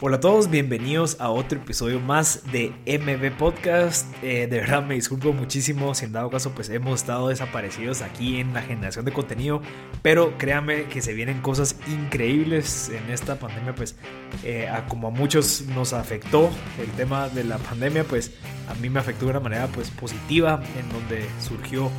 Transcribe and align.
Hola 0.00 0.18
a 0.18 0.20
todos, 0.20 0.48
bienvenidos 0.48 1.16
a 1.18 1.30
otro 1.30 1.58
episodio 1.58 1.98
más 1.98 2.44
de 2.52 2.72
MB 2.86 3.36
Podcast. 3.36 4.06
Eh, 4.22 4.46
de 4.46 4.60
verdad 4.60 4.80
me 4.84 4.94
disculpo 4.94 5.32
muchísimo 5.32 5.92
si 5.92 6.04
en 6.04 6.12
dado 6.12 6.30
caso 6.30 6.52
pues 6.52 6.68
hemos 6.68 7.00
estado 7.00 7.30
desaparecidos 7.30 8.02
aquí 8.02 8.36
en 8.38 8.54
la 8.54 8.62
generación 8.62 9.04
de 9.04 9.12
contenido, 9.12 9.60
pero 10.00 10.38
créanme 10.38 10.84
que 10.84 11.02
se 11.02 11.14
vienen 11.14 11.40
cosas 11.40 11.74
increíbles 11.88 12.90
en 12.90 13.10
esta 13.10 13.40
pandemia 13.40 13.74
pues 13.74 13.96
eh, 14.44 14.70
como 14.86 15.08
a 15.08 15.10
muchos 15.10 15.62
nos 15.74 15.92
afectó 15.92 16.48
el 16.80 16.90
tema 16.92 17.28
de 17.28 17.42
la 17.42 17.58
pandemia 17.58 18.04
pues 18.04 18.30
a 18.68 18.74
mí 18.74 18.90
me 18.90 19.00
afectó 19.00 19.24
de 19.24 19.32
una 19.32 19.40
manera 19.40 19.66
pues 19.66 19.90
positiva 19.90 20.62
en 20.78 20.88
donde 20.90 21.26
surgió 21.40 21.90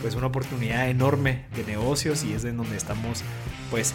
pues 0.00 0.14
una 0.14 0.28
oportunidad 0.28 0.88
enorme 0.88 1.46
de 1.56 1.64
negocios 1.64 2.22
y 2.22 2.34
es 2.34 2.44
en 2.44 2.56
donde 2.56 2.76
estamos 2.76 3.24
pues 3.72 3.94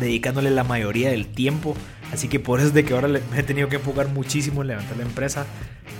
dedicándole 0.00 0.50
la 0.50 0.64
mayoría 0.64 1.10
del 1.10 1.28
tiempo. 1.28 1.76
Así 2.12 2.28
que 2.28 2.38
por 2.38 2.58
eso 2.58 2.68
es 2.68 2.74
de 2.74 2.84
que 2.84 2.92
ahora 2.94 3.08
me 3.08 3.20
he 3.38 3.42
tenido 3.42 3.68
que 3.68 3.76
enfocar 3.76 4.08
muchísimo 4.08 4.62
en 4.62 4.68
levantar 4.68 4.96
la 4.96 5.04
empresa. 5.04 5.46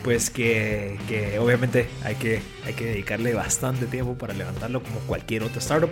Pues 0.05 0.30
que, 0.30 0.98
que 1.09 1.38
obviamente 1.38 1.88
hay 2.04 2.16
que, 2.16 2.42
hay 2.66 2.74
que 2.74 2.84
dedicarle 2.84 3.34
bastante 3.34 3.87
tiempo 3.87 4.14
para 4.14 4.34
levantarlo 4.34 4.82
como 4.82 4.98
cualquier 5.01 5.42
otra 5.42 5.59
startup. 5.59 5.90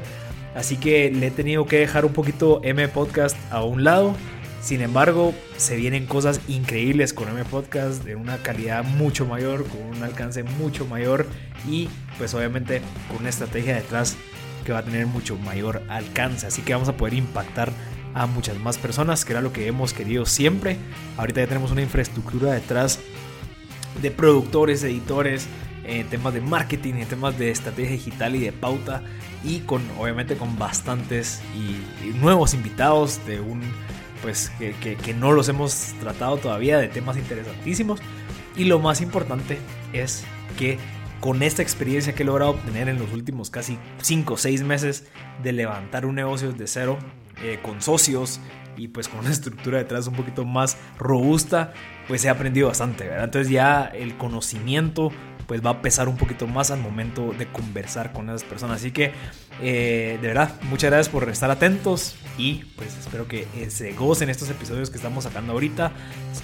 Así 0.54 0.76
que 0.76 1.10
le 1.10 1.28
he 1.28 1.30
tenido 1.30 1.64
que 1.66 1.78
dejar 1.78 2.04
un 2.04 2.12
poquito 2.12 2.60
M 2.64 2.86
Podcast 2.88 3.36
a 3.50 3.62
un 3.64 3.84
lado. 3.84 4.14
Sin 4.60 4.82
embargo, 4.82 5.32
se 5.56 5.76
vienen 5.76 6.06
cosas 6.06 6.40
increíbles 6.48 7.14
con 7.14 7.28
M 7.28 7.42
Podcast 7.44 8.04
de 8.04 8.14
una 8.14 8.36
calidad 8.38 8.84
mucho 8.84 9.24
mayor, 9.24 9.66
con 9.66 9.80
un 9.82 10.02
alcance 10.02 10.42
mucho 10.42 10.84
mayor 10.86 11.26
y 11.66 11.88
pues 12.18 12.34
obviamente 12.34 12.82
con 13.08 13.18
una 13.18 13.30
estrategia 13.30 13.74
detrás 13.74 14.16
que 14.66 14.72
va 14.72 14.80
a 14.80 14.84
tener 14.84 15.06
mucho 15.06 15.36
mayor 15.36 15.82
alcance. 15.88 16.46
Así 16.46 16.60
que 16.60 16.74
vamos 16.74 16.90
a 16.90 16.96
poder 16.96 17.14
impactar 17.14 17.72
a 18.14 18.26
muchas 18.26 18.58
más 18.58 18.78
personas, 18.78 19.24
que 19.24 19.32
era 19.32 19.40
lo 19.40 19.52
que 19.52 19.66
hemos 19.66 19.92
querido 19.92 20.26
siempre. 20.26 20.76
Ahorita 21.16 21.40
ya 21.40 21.46
tenemos 21.46 21.70
una 21.70 21.82
infraestructura 21.82 22.52
detrás 22.52 22.98
de 24.02 24.10
productores, 24.10 24.82
editores, 24.82 25.46
en 25.84 26.06
temas 26.08 26.34
de 26.34 26.40
marketing, 26.40 26.94
en 26.94 27.08
temas 27.08 27.38
de 27.38 27.50
estrategia 27.50 27.92
digital 27.92 28.36
y 28.36 28.40
de 28.40 28.52
pauta 28.52 29.02
y 29.42 29.60
con 29.60 29.82
obviamente 29.98 30.36
con 30.36 30.58
bastantes 30.58 31.40
y, 31.54 32.10
nuevos 32.18 32.54
invitados 32.54 33.24
de 33.26 33.40
un 33.40 33.60
pues 34.22 34.50
que, 34.58 34.74
que, 34.96 35.14
no 35.14 35.32
los 35.32 35.48
hemos 35.48 35.94
tratado 36.00 36.36
todavía 36.36 36.78
de 36.78 36.88
temas 36.88 37.16
interesantísimos 37.16 38.00
y 38.54 38.64
lo 38.64 38.78
más 38.78 39.00
importante 39.00 39.58
es 39.94 40.24
que 40.58 40.78
con 41.20 41.42
esta 41.42 41.62
experiencia 41.62 42.14
que 42.14 42.22
he 42.22 42.26
logrado 42.26 42.52
obtener 42.52 42.88
en 42.88 42.98
los 42.98 43.12
últimos 43.12 43.48
casi 43.48 43.78
5 44.02 44.34
o 44.34 44.36
6 44.36 44.62
meses 44.62 45.06
de 45.42 45.52
levantar 45.52 46.04
un 46.04 46.16
negocio 46.16 46.52
de 46.52 46.66
cero 46.66 46.98
eh, 47.42 47.58
con 47.62 47.80
socios 47.82 48.40
y 48.76 48.88
pues 48.88 49.08
con 49.08 49.20
una 49.20 49.30
estructura 49.30 49.78
detrás 49.78 50.06
un 50.06 50.14
poquito 50.14 50.44
más 50.44 50.76
robusta, 50.98 51.72
pues 52.08 52.24
he 52.24 52.28
aprendido 52.28 52.68
bastante, 52.68 53.04
¿verdad? 53.04 53.24
Entonces 53.24 53.50
ya 53.50 53.84
el 53.84 54.16
conocimiento 54.16 55.10
pues 55.50 55.66
va 55.66 55.70
a 55.70 55.82
pesar 55.82 56.08
un 56.08 56.16
poquito 56.16 56.46
más 56.46 56.70
al 56.70 56.78
momento 56.78 57.34
de 57.36 57.48
conversar 57.48 58.12
con 58.12 58.28
esas 58.28 58.44
personas. 58.44 58.76
Así 58.76 58.92
que 58.92 59.10
eh, 59.60 60.16
de 60.22 60.28
verdad, 60.28 60.54
muchas 60.62 60.90
gracias 60.90 61.08
por 61.08 61.28
estar 61.28 61.50
atentos 61.50 62.14
y 62.38 62.66
pues 62.76 62.96
espero 62.96 63.26
que 63.26 63.48
eh, 63.56 63.68
se 63.68 63.92
gocen 63.94 64.30
estos 64.30 64.48
episodios 64.48 64.90
que 64.90 64.96
estamos 64.96 65.24
sacando 65.24 65.52
ahorita. 65.52 65.90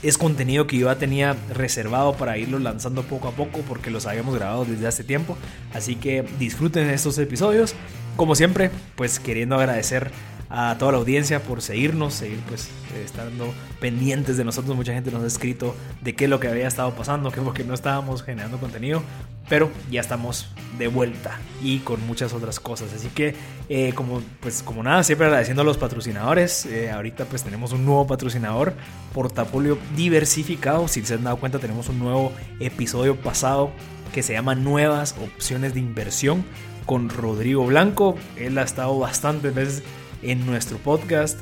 Es 0.02 0.18
contenido 0.18 0.66
que 0.66 0.78
yo 0.78 0.88
ya 0.88 0.98
tenía 0.98 1.36
reservado 1.54 2.14
para 2.14 2.36
irlo 2.36 2.58
lanzando 2.58 3.04
poco 3.04 3.28
a 3.28 3.30
poco 3.30 3.60
porque 3.60 3.90
los 3.90 4.06
habíamos 4.06 4.34
grabado 4.34 4.64
desde 4.64 4.88
hace 4.88 5.04
tiempo. 5.04 5.38
Así 5.72 5.94
que 5.94 6.24
disfruten 6.40 6.90
estos 6.90 7.16
episodios. 7.18 7.76
Como 8.16 8.34
siempre, 8.34 8.72
pues 8.96 9.20
queriendo 9.20 9.54
agradecer 9.54 10.10
a 10.48 10.76
toda 10.78 10.92
la 10.92 10.98
audiencia 10.98 11.42
por 11.42 11.62
seguirnos, 11.62 12.14
seguir 12.14 12.40
pues 12.48 12.66
eh, 12.94 13.02
estando 13.04 13.52
pendientes 13.80 14.36
de 14.36 14.44
nosotros. 14.44 14.76
Mucha 14.76 14.92
gente 14.92 15.10
nos 15.10 15.22
ha 15.22 15.26
escrito 15.26 15.74
de 16.02 16.14
qué 16.14 16.24
es 16.24 16.30
lo 16.30 16.40
que 16.40 16.48
había 16.48 16.68
estado 16.68 16.92
pasando, 16.94 17.30
que 17.30 17.40
porque 17.40 17.64
no 17.64 17.74
estábamos 17.74 18.22
generando 18.22 18.58
contenido, 18.58 19.02
pero 19.48 19.70
ya 19.90 20.00
estamos 20.00 20.48
de 20.78 20.88
vuelta 20.88 21.38
y 21.62 21.78
con 21.80 22.04
muchas 22.06 22.32
otras 22.32 22.60
cosas. 22.60 22.92
Así 22.92 23.08
que 23.08 23.34
eh, 23.68 23.92
como 23.94 24.20
pues 24.40 24.62
como 24.62 24.82
nada, 24.82 25.02
siempre 25.02 25.26
agradeciendo 25.26 25.62
a 25.62 25.64
los 25.64 25.78
patrocinadores. 25.78 26.66
Eh, 26.66 26.90
ahorita 26.90 27.24
pues 27.26 27.42
tenemos 27.42 27.72
un 27.72 27.84
nuevo 27.84 28.06
patrocinador, 28.06 28.74
portafolio 29.12 29.78
diversificado. 29.96 30.88
Si 30.88 31.02
se 31.02 31.14
han 31.14 31.24
dado 31.24 31.36
cuenta 31.36 31.58
tenemos 31.58 31.88
un 31.88 31.98
nuevo 31.98 32.32
episodio 32.60 33.16
pasado 33.16 33.70
que 34.12 34.22
se 34.22 34.32
llama 34.32 34.54
Nuevas 34.54 35.14
opciones 35.22 35.74
de 35.74 35.80
inversión 35.80 36.44
con 36.86 37.08
Rodrigo 37.08 37.66
Blanco. 37.66 38.16
Él 38.36 38.56
ha 38.58 38.62
estado 38.62 38.98
bastantes 38.98 39.54
veces 39.54 39.82
en 40.30 40.46
nuestro 40.46 40.78
podcast. 40.78 41.40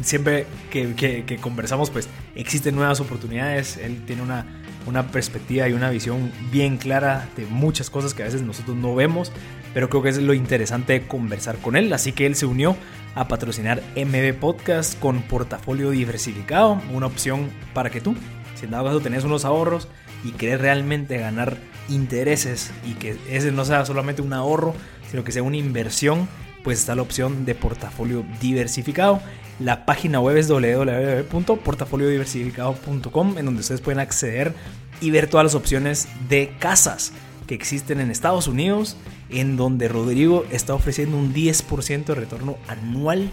Siempre 0.00 0.46
que, 0.70 1.38
conversamos, 1.40 1.90
pues 1.90 2.08
existen 2.34 2.74
nuevas 2.74 3.00
oportunidades. 3.00 3.76
Él 3.76 4.02
tiene 4.06 4.22
una, 4.22 4.46
una 4.86 5.08
perspectiva 5.08 5.68
y 5.68 5.74
una 5.74 5.90
visión 5.90 6.32
bien 6.50 6.78
clara 6.78 7.28
de 7.36 7.46
muchas 7.46 7.90
cosas 7.90 8.14
que 8.14 8.22
a 8.22 8.26
veces 8.26 8.42
nosotros 8.42 8.76
no 8.76 8.94
vemos, 8.94 9.30
pero 9.74 9.88
creo 9.88 10.02
que 10.02 10.08
es 10.08 10.18
lo 10.18 10.34
interesante 10.34 11.06
conversar 11.06 11.58
con 11.58 11.76
él. 11.76 11.92
Así 11.92 12.12
que 12.12 12.26
él 12.26 12.34
se 12.34 12.46
unió 12.46 12.76
a 13.14 13.28
patrocinar 13.28 13.82
MB 13.94 14.34
Podcast 14.40 14.98
con 14.98 15.22
portafolio 15.22 15.90
diversificado, 15.90 16.80
una 16.92 17.06
opción 17.06 17.50
para 17.74 17.90
que 17.90 18.00
tú, 18.00 18.16
si 18.54 18.64
en 18.64 18.70
dado 18.70 18.86
caso 18.86 19.00
tenés 19.00 19.24
unos 19.24 19.44
ahorros 19.44 19.88
y 20.24 20.32
querés 20.32 20.60
realmente 20.60 21.18
ganar 21.18 21.58
intereses 21.88 22.70
y 22.86 22.94
que 22.94 23.16
ese 23.28 23.52
no 23.52 23.64
sea 23.64 23.84
solamente 23.84 24.22
un 24.22 24.32
ahorro, 24.32 24.74
sino 25.10 25.24
que 25.24 25.32
sea 25.32 25.42
una 25.42 25.56
inversión 25.56 26.28
pues 26.62 26.80
está 26.80 26.94
la 26.94 27.02
opción 27.02 27.44
de 27.44 27.54
portafolio 27.54 28.24
diversificado. 28.40 29.20
La 29.58 29.84
página 29.84 30.20
web 30.20 30.36
es 30.36 30.48
www.portafoliodiversificado.com 30.48 33.38
en 33.38 33.44
donde 33.44 33.60
ustedes 33.60 33.80
pueden 33.80 33.98
acceder 34.00 34.54
y 35.00 35.10
ver 35.10 35.28
todas 35.28 35.44
las 35.44 35.54
opciones 35.54 36.08
de 36.28 36.54
casas 36.58 37.12
que 37.46 37.54
existen 37.54 38.00
en 38.00 38.10
Estados 38.10 38.48
Unidos, 38.48 38.96
en 39.28 39.56
donde 39.56 39.88
Rodrigo 39.88 40.44
está 40.50 40.74
ofreciendo 40.74 41.16
un 41.16 41.32
10% 41.34 42.04
de 42.04 42.14
retorno 42.14 42.56
anual 42.68 43.30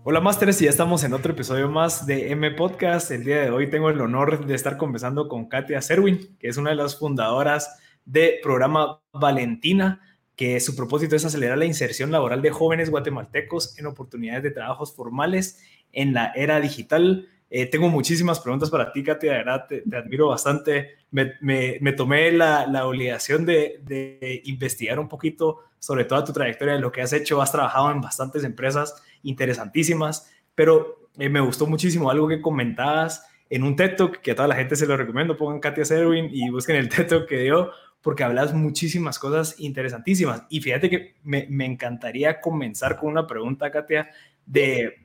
Hola 0.05 0.19
Masters, 0.19 0.59
y 0.61 0.65
ya 0.65 0.71
estamos 0.71 1.03
en 1.03 1.13
otro 1.13 1.33
episodio 1.33 1.69
más 1.69 2.07
de 2.07 2.31
M 2.31 2.49
Podcast. 2.51 3.11
El 3.11 3.23
día 3.23 3.41
de 3.43 3.51
hoy 3.51 3.69
tengo 3.69 3.89
el 3.91 4.01
honor 4.01 4.43
de 4.43 4.55
estar 4.55 4.75
conversando 4.77 5.27
con 5.29 5.47
Katia 5.47 5.79
Serwin, 5.81 6.35
que 6.39 6.47
es 6.47 6.57
una 6.57 6.71
de 6.71 6.75
las 6.75 6.97
fundadoras 6.97 7.77
de 8.05 8.39
programa 8.41 9.01
Valentina, 9.13 10.01
que 10.35 10.59
su 10.59 10.75
propósito 10.75 11.15
es 11.15 11.25
acelerar 11.25 11.59
la 11.59 11.65
inserción 11.65 12.11
laboral 12.11 12.41
de 12.41 12.49
jóvenes 12.49 12.89
guatemaltecos 12.89 13.77
en 13.77 13.85
oportunidades 13.85 14.41
de 14.41 14.51
trabajos 14.51 14.95
formales 14.95 15.63
en 15.91 16.13
la 16.13 16.33
era 16.35 16.59
digital. 16.59 17.29
Eh, 17.55 17.67
tengo 17.67 17.87
muchísimas 17.87 18.39
preguntas 18.39 18.71
para 18.71 18.91
ti, 18.91 19.03
Katia, 19.03 19.33
de 19.33 19.37
verdad 19.37 19.67
te, 19.69 19.83
admiro 19.95 20.29
bastante. 20.29 20.97
Me, 21.11 21.33
me, 21.39 21.93
tomé 21.93 22.31
la, 22.31 22.65
la 22.65 22.87
obligación 22.87 23.45
de, 23.45 23.79
de, 23.83 24.41
investigar 24.45 24.97
un 24.97 25.07
poquito 25.07 25.59
sobre 25.77 26.05
toda 26.05 26.23
tu 26.23 26.33
trayectoria, 26.33 26.79
lo 26.79 26.91
que 26.91 27.03
has 27.03 27.13
hecho. 27.13 27.43
Has 27.43 27.51
trabajado 27.51 27.91
en 27.91 28.01
bastantes 28.01 28.43
empresas 28.43 28.95
interesantísimas, 29.21 30.33
pero 30.55 31.07
eh, 31.19 31.29
me 31.29 31.41
gustó 31.41 31.67
muchísimo 31.67 32.09
algo 32.09 32.27
que 32.27 32.41
comentabas 32.41 33.23
en 33.51 33.61
un 33.61 33.75
TED 33.75 33.97
Talk, 33.97 34.21
que 34.21 34.31
a 34.31 34.35
toda 34.35 34.47
la 34.47 34.55
gente 34.55 34.75
se 34.75 34.87
lo 34.87 34.97
recomiendo. 34.97 35.37
Pongan 35.37 35.59
Katia 35.59 35.85
Serwin 35.85 36.29
y 36.31 36.49
busquen 36.49 36.77
el 36.77 36.89
TED 36.89 37.05
Talk 37.05 37.27
que 37.27 37.37
dio, 37.37 37.69
porque 38.01 38.23
hablas 38.23 38.55
muchísimas 38.55 39.19
cosas 39.19 39.59
interesantísimas. 39.59 40.41
Y 40.49 40.59
fíjate 40.59 40.89
que 40.89 41.17
me, 41.21 41.45
me 41.51 41.67
encantaría 41.67 42.41
comenzar 42.41 42.97
con 42.97 43.11
una 43.11 43.27
pregunta, 43.27 43.69
Katia, 43.69 44.09
de 44.43 45.02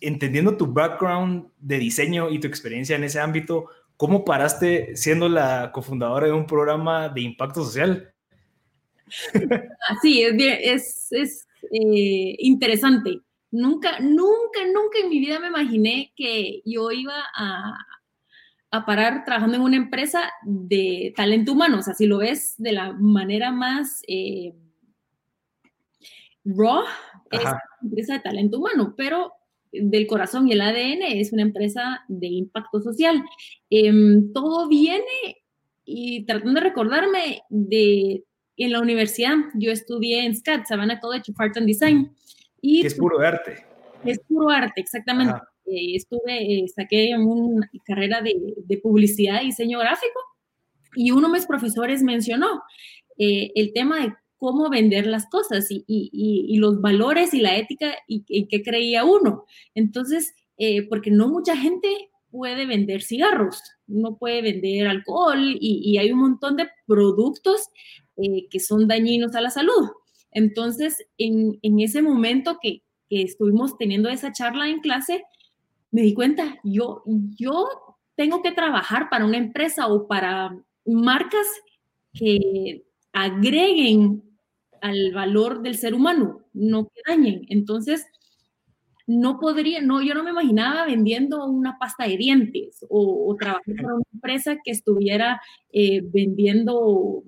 entendiendo 0.00 0.56
tu 0.56 0.66
background 0.66 1.48
de 1.58 1.78
diseño 1.78 2.30
y 2.30 2.38
tu 2.38 2.46
experiencia 2.46 2.96
en 2.96 3.04
ese 3.04 3.20
ámbito, 3.20 3.66
¿cómo 3.96 4.24
paraste 4.24 4.96
siendo 4.96 5.28
la 5.28 5.70
cofundadora 5.72 6.26
de 6.26 6.32
un 6.32 6.46
programa 6.46 7.08
de 7.08 7.22
impacto 7.22 7.64
social? 7.64 8.12
Sí, 10.02 10.22
es, 10.22 11.08
es, 11.10 11.48
eh, 11.72 12.36
interesante. 12.38 13.20
Nunca, 13.50 13.98
nunca, 14.00 14.60
nunca 14.66 14.98
en 15.02 15.08
mi 15.08 15.18
vida 15.18 15.40
me 15.40 15.48
imaginé 15.48 16.12
que 16.14 16.60
yo 16.64 16.90
iba 16.90 17.14
a, 17.34 17.72
a 18.70 18.84
parar 18.84 19.24
trabajando 19.24 19.56
en 19.56 19.62
una 19.62 19.76
empresa 19.76 20.30
de 20.42 21.12
talento 21.16 21.52
humano. 21.52 21.78
O 21.78 21.82
sea, 21.82 21.94
si 21.94 22.06
lo 22.06 22.18
ves 22.18 22.54
de 22.58 22.72
la 22.72 22.92
manera 22.92 23.50
más 23.50 24.02
eh, 24.06 24.54
raw, 26.44 26.84
es 27.30 27.40
una 27.40 27.60
empresa 27.82 28.12
de 28.14 28.20
talento 28.20 28.58
humano, 28.58 28.94
pero 28.96 29.32
del 29.72 30.06
corazón 30.06 30.48
y 30.48 30.52
el 30.52 30.60
ADN 30.60 31.02
es 31.02 31.32
una 31.32 31.42
empresa 31.42 32.04
de 32.08 32.26
impacto 32.28 32.80
social. 32.80 33.22
Em, 33.70 34.32
todo 34.32 34.68
viene 34.68 35.04
y 35.84 36.24
tratando 36.24 36.60
de 36.60 36.66
recordarme 36.68 37.42
de 37.48 38.24
en 38.58 38.72
la 38.72 38.80
universidad, 38.80 39.36
yo 39.54 39.70
estudié 39.70 40.24
en 40.24 40.34
SCAD, 40.34 40.64
Savannah 40.64 40.98
College 40.98 41.30
of 41.30 41.40
Art 41.40 41.56
and 41.56 41.66
Design. 41.66 42.10
Y 42.60 42.80
que 42.80 42.88
es 42.88 42.94
puro 42.96 43.20
arte. 43.20 43.64
Es 44.04 44.18
puro 44.18 44.50
arte, 44.50 44.80
exactamente. 44.80 45.40
Eh, 45.66 45.94
estuve, 45.94 46.64
eh, 46.64 46.66
saqué 46.68 47.14
una 47.16 47.70
carrera 47.84 48.20
de, 48.20 48.34
de, 48.56 48.78
publicidad 48.78 49.42
y 49.42 49.46
diseño 49.46 49.78
gráfico 49.78 50.18
y 50.96 51.10
uno 51.10 51.28
de 51.28 51.34
mis 51.34 51.46
profesores 51.46 52.02
mencionó 52.02 52.62
eh, 53.18 53.52
el 53.54 53.72
tema 53.72 54.00
de 54.00 54.14
cómo 54.38 54.70
vender 54.70 55.06
las 55.06 55.26
cosas 55.26 55.70
y, 55.70 55.84
y, 55.86 56.10
y, 56.12 56.56
los 56.58 56.80
valores 56.80 57.34
y 57.34 57.40
la 57.40 57.56
ética 57.56 57.94
y 58.06 58.24
en 58.28 58.48
qué 58.48 58.62
creía 58.62 59.04
uno. 59.04 59.44
Entonces, 59.74 60.34
porque 60.88 61.10
no 61.10 61.28
mucha 61.28 61.56
gente 61.56 61.88
puede 62.30 62.66
vender 62.66 63.02
cigarros, 63.02 63.60
no 63.86 64.16
puede 64.16 64.42
vender 64.42 64.86
alcohol 64.86 65.56
y, 65.60 65.98
hay 65.98 66.12
un 66.12 66.20
montón 66.20 66.56
de 66.56 66.68
productos 66.86 67.68
que 68.16 68.60
son 68.60 68.88
dañinos 68.88 69.34
a 69.34 69.40
la 69.40 69.50
salud. 69.50 69.90
Entonces, 70.30 71.06
en, 71.16 71.58
en 71.62 71.80
ese 71.80 72.02
momento 72.02 72.58
que, 72.60 72.82
que, 73.08 73.22
estuvimos 73.22 73.76
teniendo 73.78 74.08
esa 74.08 74.32
charla 74.32 74.68
en 74.68 74.80
clase, 74.80 75.24
me 75.90 76.02
di 76.02 76.14
cuenta, 76.14 76.58
yo, 76.64 77.02
yo 77.06 77.66
tengo 78.14 78.42
que 78.42 78.52
trabajar 78.52 79.08
para 79.08 79.24
una 79.24 79.38
empresa 79.38 79.86
o 79.86 80.06
para 80.06 80.56
marcas 80.84 81.46
que 82.12 82.84
agreguen 83.12 84.22
al 84.80 85.12
valor 85.12 85.62
del 85.62 85.76
ser 85.76 85.94
humano, 85.94 86.40
no 86.52 86.88
que 86.88 87.00
dañen. 87.06 87.46
Entonces, 87.48 88.06
no 89.08 89.40
podría, 89.40 89.80
no, 89.80 90.02
yo 90.02 90.14
no 90.14 90.22
me 90.22 90.30
imaginaba 90.30 90.84
vendiendo 90.84 91.46
una 91.46 91.78
pasta 91.78 92.06
de 92.06 92.18
dientes 92.18 92.84
o, 92.90 93.34
trabajando 93.40 93.82
para 93.82 93.94
una 93.94 94.04
empresa 94.12 94.56
que 94.62 94.70
estuviera 94.70 95.40
eh, 95.72 96.02
vendiendo, 96.04 97.22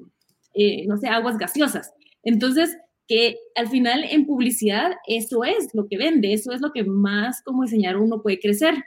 eh, 0.53 0.87
no 0.87 0.99
sé, 0.99 1.09
aguas 1.09 1.39
gaseosas. 1.39 1.95
Entonces, 2.23 2.77
que 3.09 3.39
al 3.57 3.69
final 3.69 4.05
en 4.05 4.27
publicidad 4.27 4.93
eso 5.07 5.43
es 5.43 5.75
lo 5.75 5.89
que 5.89 5.97
vende, 5.97 6.33
eso 6.35 6.53
es 6.53 6.61
lo 6.61 6.71
que 6.71 6.85
más 6.85 7.43
como 7.43 7.63
diseñador 7.63 8.03
uno 8.03 8.23
puede 8.23 8.39
crecer. 8.39 8.85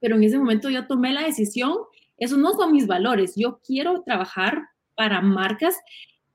Pero 0.00 0.16
en 0.16 0.22
ese 0.22 0.38
momento 0.38 0.70
yo 0.70 0.86
tomé 0.86 1.12
la 1.12 1.24
decisión, 1.24 1.74
esos 2.16 2.38
no 2.38 2.52
son 2.54 2.72
mis 2.72 2.86
valores, 2.86 3.34
yo 3.36 3.60
quiero 3.66 4.02
trabajar 4.02 4.62
para 4.94 5.20
marcas 5.20 5.76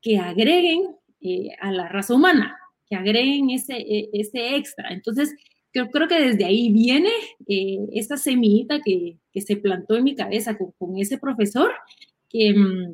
que 0.02 0.20
agreguen 0.20 0.99
eh, 1.22 1.50
a 1.60 1.72
la 1.72 1.88
raza 1.88 2.14
humana, 2.14 2.58
que 2.88 2.96
agreguen 2.96 3.50
ese, 3.50 3.78
e, 3.78 4.10
ese 4.14 4.56
extra. 4.56 4.90
Entonces, 4.92 5.34
creo, 5.72 5.90
creo 5.90 6.08
que 6.08 6.20
desde 6.20 6.46
ahí 6.46 6.72
viene 6.72 7.12
eh, 7.48 7.80
esta 7.94 8.18
semillita 8.18 8.82
que, 8.82 9.18
que, 9.32 9.42
se 9.42 9.58
plantó 9.58 9.96
en 9.98 10.04
mi 10.04 10.16
cabeza 10.16 10.58
con, 10.58 10.72
con 10.78 10.98
ese 10.98 11.18
profesor 11.18 11.72
que, 12.30 12.54
mm, 12.54 12.94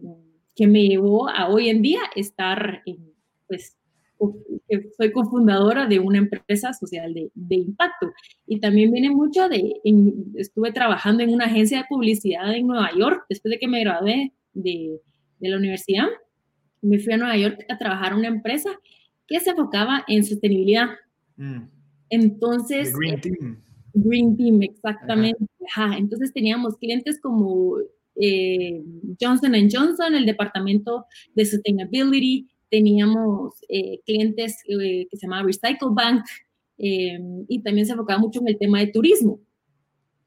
que 0.56 0.68
me 0.68 0.88
llevó 0.88 1.30
a 1.30 1.50
hoy 1.50 1.70
en 1.70 1.82
día 1.82 2.02
estar 2.16 2.82
en, 2.86 3.14
pues, 3.48 3.78
soy 4.98 5.12
cofundadora 5.12 5.86
de 5.88 6.00
una 6.00 6.18
empresa 6.18 6.74
social 6.74 7.14
de, 7.14 7.30
de, 7.34 7.56
impacto. 7.56 8.12
Y 8.48 8.60
también 8.60 8.92
viene 8.92 9.10
mucho 9.10 9.50
de, 9.50 9.76
estuve 10.36 10.72
trabajando 10.72 11.24
en 11.24 11.34
una 11.34 11.46
agencia 11.46 11.80
de 11.80 11.86
publicidad 11.90 12.54
en 12.56 12.68
Nueva 12.68 12.90
York 12.98 13.26
después 13.30 13.52
de 13.52 13.60
que 13.60 13.68
me 13.68 13.82
gradué 13.82 14.34
de, 14.54 15.00
de 15.40 15.50
la 15.50 15.58
universidad. 15.58 16.08
Me 16.82 17.00
fui 17.00 17.14
a 17.14 17.18
Nueva 17.18 17.38
York 17.38 17.66
a 17.70 17.78
trabajar 17.78 18.12
en 18.12 18.20
una 18.20 18.28
empresa 18.28 18.70
que 19.28 19.40
se 19.40 19.52
enfocaba 19.52 20.04
en 20.08 20.24
sostenibilidad. 20.24 20.90
Mm. 21.38 21.64
Entonces... 22.10 22.94
Green 22.94 23.22
Team. 23.22 23.62
Green 23.94 24.38
Team, 24.38 24.62
exactamente. 24.62 25.46
Entonces 25.98 26.34
teníamos 26.34 26.78
clientes 26.78 27.20
como 27.20 27.78
eh, 28.16 28.84
Johnson 29.20 29.54
Johnson, 29.72 30.16
el 30.16 30.26
departamento 30.26 31.06
de 31.34 31.46
Sustainability, 31.46 32.48
teníamos 32.70 33.54
eh, 33.70 34.02
clientes 34.06 34.58
eh, 34.68 35.08
que 35.10 35.18
se 35.18 35.26
llamaba 35.26 35.48
Recycle 35.48 35.90
Bank 35.92 36.26
eh, 36.78 37.20
y 37.48 37.62
también 37.62 37.86
se 37.86 37.94
enfocaba 37.94 38.20
mucho 38.20 38.42
en 38.42 38.50
el 38.50 38.58
tema 38.58 38.80
de 38.80 38.88
turismo. 38.88 39.40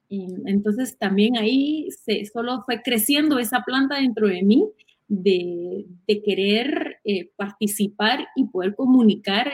entonces 0.09 0.97
también 0.97 1.37
ahí 1.37 1.89
se, 1.91 2.25
solo 2.25 2.63
fue 2.65 2.81
creciendo 2.83 3.39
esa 3.39 3.61
planta 3.63 3.97
dentro 3.97 4.27
de 4.29 4.43
mí 4.43 4.65
de, 5.09 5.87
de 6.07 6.23
querer 6.23 7.01
participar 7.37 8.27
y 8.37 8.47
poder 8.47 8.75
comunicar 8.75 9.51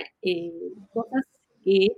cosas 0.93 1.25
que 1.65 1.89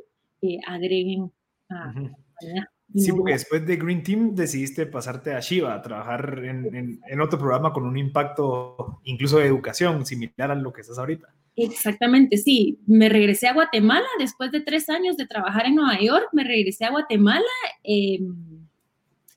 agreguen 0.67 1.33
a, 1.71 1.91
a 1.91 2.71
Sí, 2.95 3.13
porque 3.13 3.33
después 3.33 3.67
de 3.67 3.77
Green 3.77 4.03
Team 4.03 4.35
decidiste 4.35 4.87
pasarte 4.87 5.35
a 5.35 5.41
Shiva, 5.41 5.75
a 5.75 5.83
trabajar 5.83 6.41
en, 6.45 7.01
en, 7.05 7.21
otro 7.21 7.39
programa 7.39 7.73
con 7.73 7.85
un 7.85 7.97
impacto 7.97 9.01
incluso 9.05 9.39
de 9.39 9.47
educación, 9.47 10.07
similar 10.07 10.53
a 10.53 10.55
lo 10.55 10.73
que 10.73 10.83
estás 10.83 10.99
ahorita. 10.99 11.35
Exactamente, 11.57 12.37
sí. 12.37 12.79
Me 12.87 13.09
regresé 13.09 13.49
a 13.49 13.55
Guatemala 13.55 14.07
después 14.19 14.53
de 14.53 14.61
tres 14.61 14.89
años 14.89 15.17
de 15.17 15.27
trabajar 15.27 15.67
en 15.67 15.75
Nueva 15.75 15.99
York, 16.01 16.29
me 16.33 16.45
regresé 16.45 16.85
a 16.85 16.91
Guatemala 16.91 17.45
em, 17.83 18.66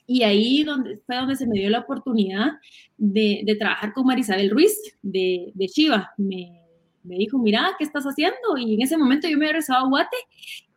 y 0.09 0.23
ahí 0.23 0.63
donde, 0.63 0.97
fue 1.05 1.17
donde 1.17 1.35
se 1.35 1.45
me 1.45 1.59
dio 1.59 1.69
la 1.69 1.81
oportunidad 1.81 2.53
de, 2.97 3.43
de 3.45 3.55
trabajar 3.55 3.93
con 3.93 4.07
Marisabel 4.07 4.49
Ruiz 4.49 4.75
de, 5.03 5.51
de 5.53 5.67
Shiva. 5.67 6.09
Me, 6.17 6.63
me 7.03 7.15
dijo, 7.15 7.37
mira, 7.37 7.75
¿qué 7.77 7.83
estás 7.83 8.05
haciendo? 8.05 8.57
Y 8.57 8.73
en 8.73 8.81
ese 8.81 8.97
momento 8.97 9.27
yo 9.27 9.37
me 9.37 9.45
había 9.45 9.53
regresado 9.53 9.85
a 9.85 9.87
Guate 9.87 10.17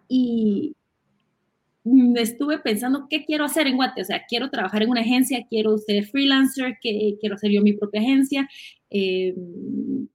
y, 0.06 0.76
estuve 2.16 2.58
pensando 2.58 3.06
qué 3.08 3.24
quiero 3.24 3.44
hacer 3.46 3.66
en 3.66 3.76
Guate, 3.76 4.02
o 4.02 4.04
sea, 4.04 4.22
quiero 4.28 4.50
trabajar 4.50 4.82
en 4.82 4.90
una 4.90 5.00
agencia, 5.00 5.44
quiero 5.48 5.78
ser 5.78 6.04
freelancer, 6.04 6.78
quiero 6.80 7.36
ser 7.38 7.50
yo 7.50 7.62
mi 7.62 7.72
propia 7.72 8.02
agencia. 8.02 8.48
Eh, 8.90 9.34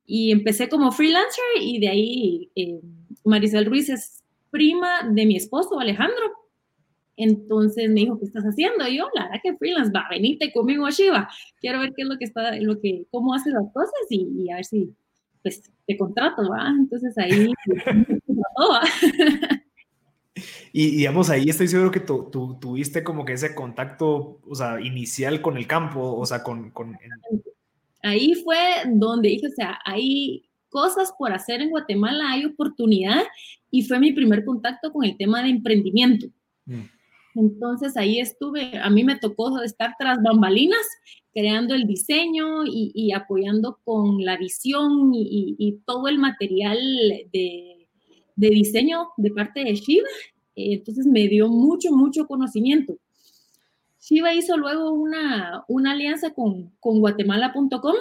y 0.06 0.32
empecé 0.32 0.70
como 0.70 0.92
freelancer 0.92 1.44
y 1.60 1.80
de 1.80 1.90
ahí 1.90 2.52
eh, 2.56 2.80
Marisol 3.26 3.66
Ruiz 3.66 3.90
es 3.90 4.24
prima 4.52 5.10
de 5.12 5.26
mi 5.26 5.36
esposo 5.36 5.80
Alejandro. 5.80 6.47
Entonces 7.18 7.90
me 7.90 8.02
dijo, 8.02 8.20
¿qué 8.20 8.26
estás 8.26 8.44
haciendo? 8.44 8.88
Y 8.88 8.98
yo, 8.98 9.08
la 9.16 9.24
verdad 9.24 9.40
que 9.44 9.58
freelance, 9.58 9.92
va, 9.92 10.06
venite 10.10 10.52
conmigo 10.54 10.86
a 10.86 10.92
Shiva. 10.92 11.28
Quiero 11.60 11.80
ver 11.80 11.94
qué 11.96 12.04
es 12.04 12.08
lo 12.08 12.18
que 12.18 12.26
está, 12.26 12.56
lo 12.58 12.80
que, 12.80 13.06
cómo 13.12 13.34
haces 13.34 13.54
las 13.54 13.72
cosas 13.74 13.92
y, 14.10 14.50
a 14.52 14.56
ver 14.56 14.66
si, 14.66 14.94
pues, 15.42 15.64
te 15.86 15.98
contrato, 15.98 16.48
¿va? 16.50 16.70
Entonces 16.70 17.18
ahí. 17.18 17.52
Y 20.72 20.98
digamos, 20.98 21.32
ahí 21.32 21.50
estoy 21.50 21.68
seguro 21.68 21.90
que 21.90 22.00
tú, 22.00 22.30
tuviste 22.62 23.04
como 23.04 23.26
que 23.26 23.34
ese 23.34 23.56
contacto, 23.56 24.40
o 24.48 24.56
sea, 24.56 24.80
inicial 24.80 25.42
con 25.42 25.58
el 25.58 25.66
campo, 25.66 26.16
o 26.16 26.26
sea, 26.28 26.44
con... 26.44 26.70
con 26.70 26.96
Ahí 28.04 28.36
fue 28.36 28.58
donde 28.86 29.30
dije, 29.30 29.48
o 29.48 29.52
sea, 29.52 29.80
hay 29.84 30.48
cosas 30.70 31.12
por 31.18 31.34
hacer 31.34 31.62
en 31.62 31.72
Guatemala, 31.72 32.30
hay 32.30 32.46
oportunidad, 32.46 33.24
y 33.72 33.84
fue 33.84 34.00
mi 34.00 34.12
primer 34.12 34.46
contacto 34.46 34.94
con 34.94 35.04
el 35.04 35.18
tema 35.18 35.42
de 35.42 35.50
emprendimiento. 35.50 36.28
Mm. 36.66 36.84
Entonces 37.38 37.96
ahí 37.96 38.20
estuve, 38.20 38.78
a 38.78 38.90
mí 38.90 39.04
me 39.04 39.18
tocó 39.18 39.62
estar 39.62 39.94
tras 40.00 40.22
bambalinas, 40.22 40.86
creando 41.34 41.76
el 41.76 41.86
diseño 41.86 42.66
y, 42.66 43.12
apoyando 43.14 43.80
con 43.86 44.26
la 44.26 44.38
visión 44.38 45.14
y, 45.14 45.56
y 45.58 45.74
todo 45.86 46.08
el 46.08 46.18
material 46.18 46.80
de, 47.32 47.88
de 48.36 48.50
diseño 48.50 49.10
de 49.18 49.32
parte 49.32 49.64
de 49.64 49.76
Shiva 49.76 50.08
eh, 50.58 50.74
entonces 50.74 51.06
me 51.06 51.28
dio 51.28 51.50
mucho, 51.50 51.92
mucho 51.92 52.26
conocimiento. 52.26 52.98
Shiva 54.00 54.34
hizo 54.34 54.58
luego 54.58 54.92
una, 54.92 55.64
una 55.68 55.92
alianza 55.92 56.34
con, 56.34 56.72
con 56.80 57.00
guatemala.com, 57.00 57.96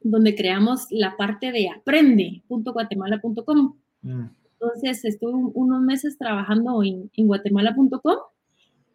donde 0.00 0.34
creamos 0.34 0.88
la 0.90 1.16
parte 1.16 1.52
de 1.52 1.68
aprende.guatemala.com. 1.68 3.76
Mm. 4.02 4.24
Entonces 4.52 5.04
estuve 5.04 5.34
unos 5.54 5.82
meses 5.82 6.18
trabajando 6.18 6.82
en, 6.82 7.08
en 7.14 7.28
guatemala.com 7.28 8.16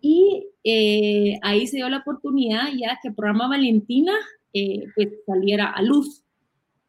y 0.06 0.50
eh, 0.66 1.40
ahí 1.42 1.66
se 1.66 1.78
dio 1.78 1.88
la 1.88 2.00
oportunidad 2.00 2.64
ya 2.78 3.00
que 3.02 3.08
el 3.08 3.16
programa 3.16 3.48
Valentina 3.48 4.12
eh, 4.52 4.86
pues 4.96 5.08
saliera 5.26 5.72
a 5.72 5.82
luz, 5.82 6.24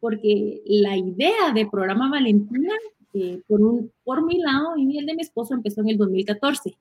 porque 0.01 0.61
la 0.65 0.97
idea 0.97 1.53
de 1.53 1.65
programa 1.65 2.09
Valentina 2.11 2.73
por, 3.47 3.61
un, 3.61 3.89
por 4.03 4.25
mi 4.25 4.39
lado 4.39 4.75
y 4.75 4.97
el 4.97 5.05
de 5.05 5.15
mi 5.15 5.21
esposo 5.21 5.53
empezó 5.53 5.79
en 5.79 5.91
el 5.91 5.97
2014 5.97 6.75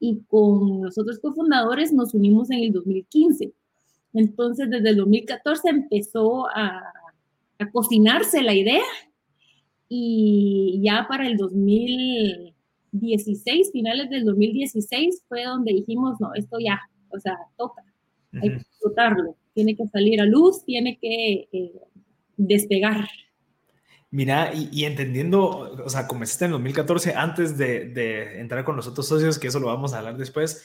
y 0.00 0.20
con 0.26 0.80
los 0.82 0.96
otros 0.96 1.18
cofundadores 1.18 1.92
nos 1.92 2.14
unimos 2.14 2.50
en 2.50 2.60
el 2.60 2.72
2015. 2.72 3.52
Entonces, 4.14 4.70
desde 4.70 4.88
el 4.88 4.96
2014 4.96 5.68
empezó 5.68 6.48
a, 6.48 6.82
a 7.58 7.70
cocinarse 7.70 8.42
la 8.42 8.54
idea 8.54 8.82
y 9.86 10.80
ya 10.82 11.04
para 11.06 11.26
el 11.26 11.36
2016, 12.94 13.72
finales 13.72 14.08
del 14.10 14.24
2016, 14.24 15.24
fue 15.28 15.44
donde 15.44 15.72
dijimos, 15.72 16.20
no, 16.20 16.32
esto 16.34 16.58
ya, 16.60 16.80
o 17.08 17.18
sea, 17.18 17.36
toca, 17.56 17.82
hay 18.32 18.50
que 18.50 18.56
explotarlo, 18.56 19.36
tiene 19.52 19.76
que 19.76 19.86
salir 19.88 20.20
a 20.20 20.24
luz, 20.24 20.64
tiene 20.64 20.98
que 21.00 21.48
eh, 21.52 21.72
despegar. 22.36 23.08
Mira, 24.10 24.52
y, 24.54 24.84
entendiendo, 24.84 25.74
o 25.84 25.88
sea, 25.88 26.06
comenzaste 26.06 26.44
en 26.44 26.52
2014 26.52 27.14
antes 27.14 27.58
de, 27.58 27.88
de, 27.88 28.40
entrar 28.40 28.64
con 28.64 28.76
los 28.76 28.86
otros 28.86 29.08
socios, 29.08 29.40
que 29.40 29.48
eso 29.48 29.58
lo 29.58 29.66
vamos 29.66 29.92
a 29.92 29.98
hablar 29.98 30.16
después. 30.16 30.64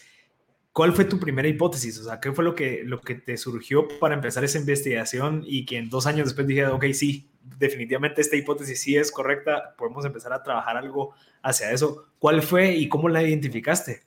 ¿Cuál 0.79 0.93
fue 0.93 1.03
tu 1.03 1.19
primera 1.19 1.45
hipótesis? 1.45 1.99
O 1.99 2.05
sea, 2.05 2.21
¿qué 2.21 2.31
fue 2.31 2.45
lo 2.45 2.55
que, 2.55 2.83
lo 2.85 3.01
que 3.01 3.15
te 3.15 3.35
surgió 3.35 3.85
para 3.99 4.15
empezar 4.15 4.45
esa 4.45 4.59
investigación 4.59 5.43
y 5.45 5.65
que 5.65 5.75
en 5.75 5.89
dos 5.89 6.07
años 6.07 6.27
después 6.27 6.47
dije, 6.47 6.67
ok, 6.67 6.85
sí, 6.93 7.27
definitivamente 7.57 8.21
esta 8.21 8.37
hipótesis 8.37 8.79
sí 8.79 8.95
es 8.95 9.11
correcta, 9.11 9.75
podemos 9.77 10.05
empezar 10.05 10.31
a 10.31 10.41
trabajar 10.41 10.77
algo 10.77 11.13
hacia 11.41 11.73
eso? 11.73 12.05
¿Cuál 12.17 12.41
fue 12.41 12.77
y 12.77 12.87
cómo 12.87 13.09
la 13.09 13.21
identificaste? 13.21 14.03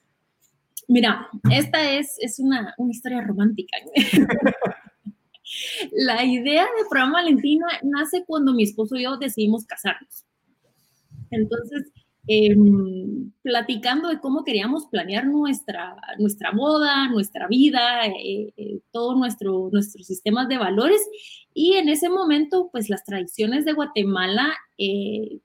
Mira, 0.89 1.29
esta 1.51 1.93
es, 1.93 2.17
es 2.21 2.39
una, 2.39 2.73
una 2.79 2.91
historia 2.91 3.21
romántica. 3.21 3.77
La 5.93 6.25
idea 6.25 6.63
de 6.63 6.89
programa 6.89 7.21
Valentina 7.21 7.67
nace 7.83 8.25
cuando 8.27 8.55
mi 8.55 8.63
esposo 8.63 8.97
y 8.97 9.03
yo 9.03 9.19
decidimos 9.19 9.67
casarnos. 9.67 10.25
Entonces, 11.31 11.93
em, 12.27 13.33
platicando 13.43 14.09
de 14.09 14.21
cómo 14.21 14.45
queríamos 14.45 14.87
planear 14.87 15.27
nuestra, 15.27 15.97
nuestra 16.19 16.51
boda, 16.53 17.09
nuestra 17.09 17.49
vida, 17.49 18.07
eh, 18.07 18.53
eh, 18.57 18.81
todos 18.93 19.17
nuestro, 19.17 19.71
nuestros 19.73 20.07
sistemas 20.07 20.49
de 20.49 20.59
valores. 20.59 21.01
Y 21.55 21.75
en 21.75 21.89
ese 21.89 22.09
momento, 22.09 22.69
pues 22.73 22.89
las 22.89 23.05
tradiciones 23.05 23.65
de 23.65 23.73
Guatemala 23.73 24.55
eh, 24.79 25.41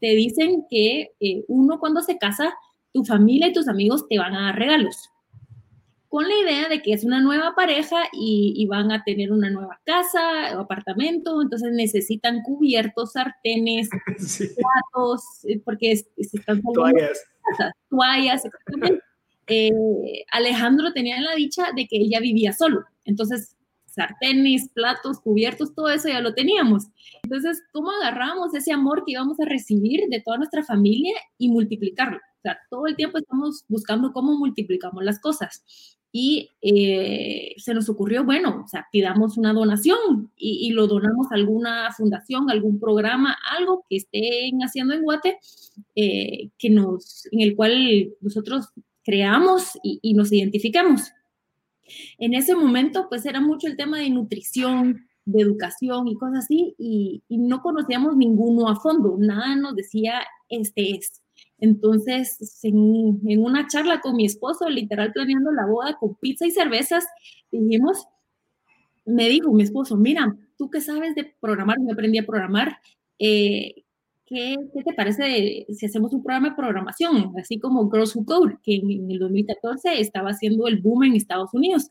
te 0.00 0.14
dicen 0.14 0.64
que 0.70 1.10
uno 1.48 1.78
cuando 1.78 2.00
se 2.00 2.18
casa, 2.18 2.54
tu 2.92 3.04
familia 3.04 3.48
y 3.48 3.52
tus 3.52 3.68
amigos 3.68 4.08
te 4.08 4.18
van 4.18 4.34
a 4.34 4.46
dar 4.46 4.58
regalos 4.58 5.10
con 6.10 6.26
la 6.26 6.34
idea 6.34 6.68
de 6.68 6.82
que 6.82 6.92
es 6.92 7.04
una 7.04 7.20
nueva 7.20 7.54
pareja 7.54 8.02
y, 8.12 8.66
van 8.66 8.90
a 8.90 9.04
tener 9.04 9.30
una 9.30 9.48
nueva 9.48 9.80
casa 9.86 10.58
o 10.58 10.60
apartamento, 10.60 11.40
entonces 11.40 11.70
necesitan 11.72 12.42
cubiertos, 12.42 13.12
sartenes, 13.12 13.88
platos, 14.56 15.22
eh, 15.44 15.60
porque 15.64 15.96
se 15.96 16.36
están 16.36 16.60
toallas. 16.62 17.16
toallas, 17.88 18.42
eh, 19.46 19.70
Alejandro 20.32 20.92
tenía 20.92 21.20
la 21.20 21.36
dicha 21.36 21.68
de 21.76 21.86
que 21.86 21.98
ella 21.98 22.18
vivía 22.18 22.52
solo, 22.52 22.84
entonces 23.04 23.56
sartenes, 23.86 24.68
platos, 24.74 25.20
cubiertos, 25.20 25.74
todo 25.76 25.90
eso 25.90 26.08
ya 26.08 26.20
lo 26.20 26.34
teníamos. 26.34 26.88
Entonces, 27.22 27.62
¿cómo 27.72 27.90
agarramos 27.92 28.52
ese 28.54 28.72
amor 28.72 29.04
que 29.06 29.12
íbamos 29.12 29.38
a 29.38 29.44
recibir 29.44 30.08
de 30.08 30.20
toda 30.20 30.38
nuestra 30.38 30.64
familia 30.64 31.14
y 31.38 31.50
multiplicarlo? 31.50 32.16
O 32.16 32.40
sea, 32.42 32.58
todo 32.68 32.86
el 32.86 32.96
tiempo 32.96 33.18
estamos 33.18 33.64
buscando 33.68 34.12
cómo 34.12 34.36
multiplicamos 34.36 35.04
las 35.04 35.20
cosas 35.20 35.62
y 36.12 36.50
eh, 36.60 37.54
se 37.58 37.72
nos 37.72 37.88
ocurrió, 37.88 38.24
bueno, 38.24 38.62
o 38.64 38.68
sea, 38.68 38.86
pidamos 38.90 39.36
una 39.38 39.52
donación 39.52 40.30
y, 40.36 40.70
lo 40.70 40.86
donamos 40.86 41.30
a 41.30 41.36
alguna 41.36 41.92
fundación, 41.96 42.50
algún 42.50 42.80
programa, 42.80 43.36
algo 43.56 43.84
que 43.88 43.96
estén 43.96 44.60
haciendo 44.60 44.94
en 44.94 45.02
Guate, 45.02 45.38
eh, 45.94 46.50
que 46.58 46.70
nos, 46.70 47.28
en 47.30 47.40
el 47.40 47.54
cual 47.54 48.12
nosotros 48.20 48.70
creamos 49.04 49.78
y, 49.82 50.14
nos 50.14 50.32
identificamos. 50.32 51.12
En 52.18 52.34
ese 52.34 52.54
momento, 52.54 53.06
pues 53.08 53.24
era 53.26 53.40
mucho 53.40 53.66
el 53.66 53.76
tema 53.76 53.98
de 53.98 54.10
nutrición, 54.10 55.06
de 55.24 55.42
educación 55.42 56.08
y 56.08 56.16
cosas 56.16 56.44
así, 56.44 56.74
y, 56.76 57.22
y 57.28 57.38
no 57.38 57.62
conocíamos 57.62 58.16
ninguno 58.16 58.68
a 58.68 58.76
fondo, 58.80 59.16
nada 59.18 59.54
nos 59.54 59.76
decía, 59.76 60.22
este 60.48 60.96
es. 60.96 61.20
Entonces, 61.60 62.58
en, 62.62 63.38
una 63.38 63.66
charla 63.68 64.00
con 64.00 64.16
mi 64.16 64.24
esposo, 64.24 64.68
literal 64.68 65.12
planeando 65.12 65.52
la 65.52 65.66
boda 65.66 65.96
con 65.98 66.14
pizza 66.16 66.46
y 66.46 66.50
cervezas, 66.50 67.06
dijimos, 67.52 68.06
me 69.04 69.28
dijo 69.28 69.52
mi 69.52 69.62
esposo, 69.62 69.96
mira, 69.96 70.36
tú 70.56 70.70
que 70.70 70.80
sabes 70.80 71.14
de 71.14 71.34
programar, 71.40 71.78
me 71.80 71.92
aprendí 71.92 72.18
a 72.18 72.26
programar, 72.26 72.78
eh, 73.18 73.84
¿qué, 74.24 74.56
te 74.72 74.94
parece 74.94 75.66
si 75.68 75.86
hacemos 75.86 76.14
un 76.14 76.22
programa 76.22 76.50
de 76.50 76.56
programación, 76.56 77.34
así 77.38 77.58
como 77.58 77.90
Girls 77.90 78.16
Who 78.16 78.24
Code, 78.24 78.58
que 78.62 78.76
en, 78.76 79.10
el 79.10 79.18
2014 79.18 80.00
estaba 80.00 80.30
haciendo 80.30 80.66
el 80.66 80.80
boom 80.80 81.04
en 81.04 81.16
Estados 81.16 81.52
Unidos? 81.52 81.90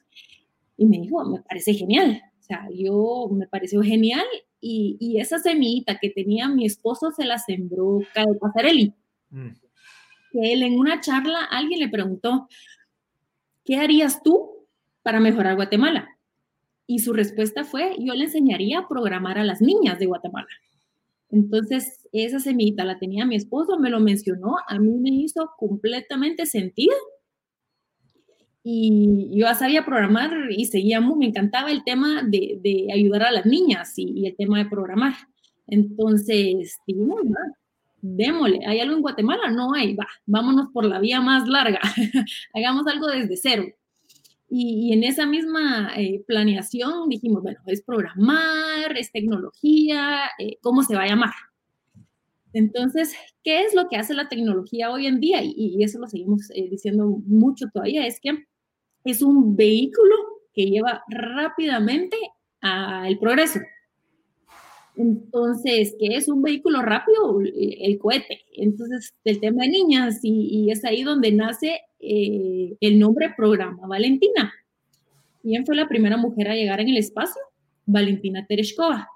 Y 0.78 0.86
me 0.86 1.00
dijo, 1.00 1.24
me 1.26 1.42
parece 1.42 1.74
genial. 1.74 2.22
O 2.40 2.42
sea, 2.42 2.68
yo 2.74 3.30
me 3.32 3.48
pareció 3.48 3.84
genial 3.84 4.26
y, 4.60 4.98
y 5.00 5.20
esa 5.20 5.38
semillita 5.38 6.00
que 6.00 6.10
tenía 6.10 6.50
mi 6.50 6.66
esposo 6.66 7.12
se 7.12 7.26
la 7.26 7.38
sembró 7.38 8.00
Caio 8.14 8.40
Pasarelli. 8.40 8.96
Mm. 9.30 9.50
Que 10.32 10.54
él 10.54 10.64
en 10.64 10.80
una 10.80 11.02
charla, 11.02 11.44
alguien 11.46 11.80
le 11.80 11.90
preguntó, 11.90 12.48
¿qué 13.66 13.78
harías 13.78 14.22
tú 14.24 14.68
para 15.04 15.20
mejorar 15.20 15.56
Guatemala? 15.56 16.08
Y 16.88 17.00
su 17.00 17.14
respuesta 17.14 17.64
fue, 17.64 17.96
yo 18.00 18.14
le 18.16 18.26
enseñaría 18.26 18.80
a 18.80 18.88
programar 18.88 19.38
a 19.38 19.44
las 19.44 19.62
niñas 19.62 20.00
de 20.00 20.08
Guatemala. 20.08 20.48
Entonces, 21.32 22.08
esa 22.12 22.40
semita 22.40 22.84
la 22.84 22.98
tenía 22.98 23.26
mi 23.26 23.36
esposo, 23.36 23.78
me 23.78 23.92
lo 23.92 24.00
mencionó, 24.00 24.56
a 24.68 24.80
mí 24.80 24.98
me 24.98 25.10
hizo 25.10 25.52
completamente 25.58 26.46
sentido. 26.46 26.96
Y 28.64 29.30
yo 29.34 29.54
sabía 29.56 29.86
programar 29.86 30.32
y 30.50 30.66
seguía 30.66 31.00
me 31.00 31.28
encantaba 31.28 31.72
el 31.72 31.84
tema 31.84 32.24
de, 32.24 32.88
ayudar 32.94 33.24
a 33.24 33.32
las 33.32 33.46
niñas 33.46 33.94
y, 33.98 34.26
el 34.26 34.36
tema 34.36 34.58
de 34.58 34.70
programar. 34.70 35.14
Entonces, 35.68 36.80
dijimos, 36.88 37.22
démosle, 38.02 38.62
¿hay 38.66 38.80
algo 38.80 38.96
en 38.96 39.02
Guatemala? 39.02 39.50
No 39.50 39.74
hay, 39.74 39.96
va, 39.96 40.08
vámonos 40.26 40.70
por 40.74 40.86
la 40.86 41.00
vía 41.00 41.22
más 41.22 41.48
larga, 41.48 41.80
hagamos 42.54 42.88
algo 42.88 43.08
desde 43.08 43.38
cero. 43.38 43.66
Y, 44.52 44.94
en 44.94 45.04
esa 45.04 45.28
misma 45.28 45.92
eh, 45.96 46.24
planeación 46.26 47.08
dijimos, 47.08 47.44
bueno, 47.44 47.60
es 47.68 47.84
programar, 47.84 48.98
es 48.98 49.12
tecnología, 49.12 50.22
eh, 50.40 50.58
¿cómo 50.62 50.82
se 50.82 50.96
va 50.96 51.04
a 51.04 51.08
llamar? 51.08 51.34
Entonces, 52.54 53.14
¿qué 53.44 53.62
es 53.62 53.76
lo 53.76 53.88
que 53.88 53.98
hace 53.98 54.16
la 54.16 54.28
tecnología 54.28 54.90
hoy 54.90 55.06
en 55.06 55.20
día? 55.20 55.42
Y, 55.44 55.84
eso 55.84 56.00
lo 56.00 56.08
seguimos 56.08 56.50
eh, 56.56 56.68
diciendo 56.70 57.22
mucho 57.28 57.68
todavía, 57.72 58.08
es 58.08 58.20
que 58.20 58.46
es 59.04 59.22
un 59.22 59.56
vehículo 59.56 60.16
que 60.54 60.66
lleva 60.66 61.04
rápidamente 61.10 62.18
al 62.62 63.20
progreso. 63.20 63.60
Entonces, 65.00 65.96
¿qué 65.98 66.18
es 66.18 66.28
un 66.28 66.42
vehículo 66.42 66.82
rápido? 66.82 67.40
El 67.42 67.98
cohete. 68.00 68.42
Entonces, 68.54 69.16
el 69.24 69.40
tema 69.40 69.64
de 69.64 69.70
niñas, 69.70 70.20
y, 70.24 70.70
es 70.72 70.84
ahí 70.84 71.04
donde 71.04 71.32
nace 71.32 71.80
eh, 72.02 72.76
el 72.82 73.00
nombre 73.00 73.34
Programa 73.38 73.88
Valentina. 73.88 74.54
¿Quién 75.42 75.66
fue 75.66 75.78
la 75.78 75.88
primera 75.88 76.18
mujer 76.18 76.50
a 76.50 76.56
llegar 76.56 76.82
en 76.82 76.90
el 76.90 76.98
espacio? 76.98 77.42
Valentina 77.86 78.46
Tereshkova. 78.46 79.08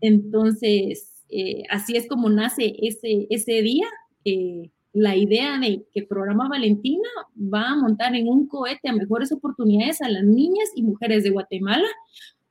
Entonces, 0.00 1.24
eh, 1.28 1.64
así 1.68 1.96
es 1.96 2.06
como 2.06 2.30
nace 2.30 2.72
ese, 2.80 3.26
ese 3.28 3.60
día. 3.62 3.88
Eh, 4.24 4.70
la 4.92 5.16
idea 5.16 5.58
de 5.58 5.84
que 5.92 6.04
Programa 6.04 6.48
Valentina 6.48 7.08
va 7.36 7.70
a 7.70 7.76
montar 7.76 8.14
en 8.14 8.28
un 8.28 8.46
cohete 8.46 8.88
a 8.88 8.92
mejores 8.92 9.32
oportunidades 9.32 10.00
a 10.00 10.08
las 10.08 10.22
niñas 10.22 10.70
y 10.76 10.84
mujeres 10.84 11.24
de 11.24 11.30
Guatemala 11.30 11.88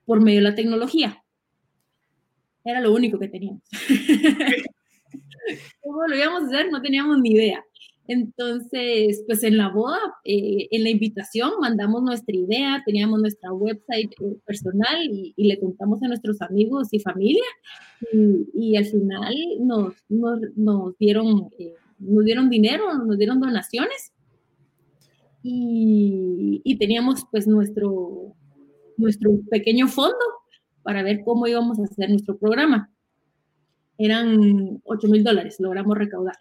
por 0.03 0.21
medio 0.21 0.39
de 0.39 0.49
la 0.49 0.55
tecnología. 0.55 1.22
Era 2.63 2.81
lo 2.81 2.93
único 2.93 3.19
que 3.19 3.27
teníamos. 3.27 3.61
¿Cómo 5.81 6.07
lo 6.07 6.15
íbamos 6.15 6.43
a 6.43 6.45
hacer? 6.47 6.71
No 6.71 6.81
teníamos 6.81 7.19
ni 7.19 7.31
idea. 7.31 7.63
Entonces, 8.07 9.23
pues 9.25 9.43
en 9.43 9.57
la 9.57 9.69
boda, 9.69 9.99
eh, 10.25 10.67
en 10.71 10.83
la 10.83 10.89
invitación, 10.89 11.51
mandamos 11.61 12.03
nuestra 12.03 12.35
idea, 12.35 12.83
teníamos 12.85 13.21
nuestra 13.21 13.53
website 13.53 14.11
eh, 14.19 14.37
personal 14.45 15.03
y, 15.09 15.33
le 15.37 15.59
contamos 15.59 16.03
a 16.03 16.07
nuestros 16.07 16.41
amigos 16.41 16.89
y 16.91 16.99
familia. 16.99 17.43
Y, 18.53 18.75
al 18.75 18.85
final 18.85 19.33
nos, 19.61 19.93
nos, 20.09 20.97
dieron, 20.97 21.49
eh, 21.57 21.75
nos 21.97 22.25
dieron 22.25 22.49
dinero, 22.49 22.93
nos 22.93 23.17
dieron 23.17 23.39
donaciones. 23.39 24.11
Y, 25.41 26.61
y 26.63 26.77
teníamos 26.77 27.25
pues 27.31 27.47
nuestro, 27.47 28.35
nuestro 28.97 29.31
pequeño 29.49 29.87
fondo 29.87 30.42
para 30.83 31.03
ver 31.03 31.21
cómo 31.23 31.47
íbamos 31.47 31.79
a 31.79 31.83
hacer 31.83 32.09
nuestro 32.09 32.37
programa. 32.37 32.91
Eran 33.97 34.81
8 34.83 35.07
mil 35.07 35.23
dólares, 35.23 35.57
logramos 35.59 35.97
recaudar. 35.97 36.35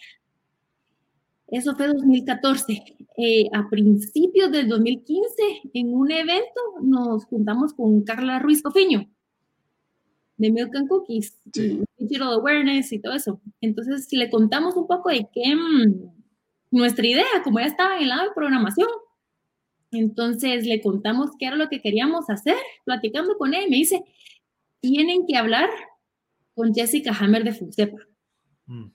Eso 1.49 1.75
fue 1.77 1.87
2014. 1.87 2.97
Eh, 3.19 3.49
a 3.53 3.69
principios 3.69 4.51
del 4.51 4.69
2015, 4.69 5.43
en 5.75 5.95
un 5.95 6.11
evento, 6.11 6.61
nos 6.83 7.25
juntamos 7.27 7.75
con 7.75 8.03
Carla 8.03 8.39
Ruiz 8.39 8.63
Cofeño 8.63 9.07
de 10.43 10.51
Milk 10.51 10.75
and 10.75 10.89
Cookies, 10.89 11.39
Digital 11.45 12.33
Awareness 12.33 12.93
y 12.93 12.99
todo 12.99 13.13
eso. 13.13 13.41
Entonces 13.61 14.09
le 14.13 14.29
contamos 14.29 14.77
un 14.77 14.89
poco 14.89 15.09
de 15.09 15.29
qué 15.33 15.55
mm, 15.55 16.11
nuestra 16.73 17.07
idea, 17.07 17.43
como 17.45 17.61
ya 17.61 17.67
estaba 17.67 17.97
en 17.97 18.03
el 18.03 18.09
lado 18.09 18.25
de 18.25 18.35
programación. 18.35 18.89
Entonces 19.93 20.67
le 20.67 20.81
contamos 20.81 21.31
qué 21.39 21.47
era 21.47 21.57
lo 21.57 21.69
que 21.69 21.81
queríamos 21.81 22.29
hacer, 22.31 22.57
platicando 22.85 23.37
con 23.37 23.55
él. 23.55 23.71
Me 23.71 23.77
dice, 23.77 24.03
tienen 24.81 25.27
que 25.27 25.37
hablar 25.37 25.71
con 26.55 26.75
Jessica 26.75 27.13
Hammer 27.19 27.45
de 27.45 27.53
Funcepa. 27.53 27.99
Mm. 28.67 28.87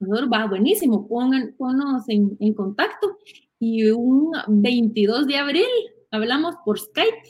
Nosotros, 0.00 0.30
va, 0.32 0.46
buenísimo, 0.46 1.06
pongan, 1.08 1.54
ponnos 1.56 2.08
en, 2.08 2.36
en 2.40 2.54
contacto. 2.54 3.18
Y 3.58 3.90
un 3.90 4.32
22 4.48 5.26
de 5.26 5.36
abril 5.36 5.68
hablamos 6.10 6.56
por 6.64 6.78
Skype 6.78 7.22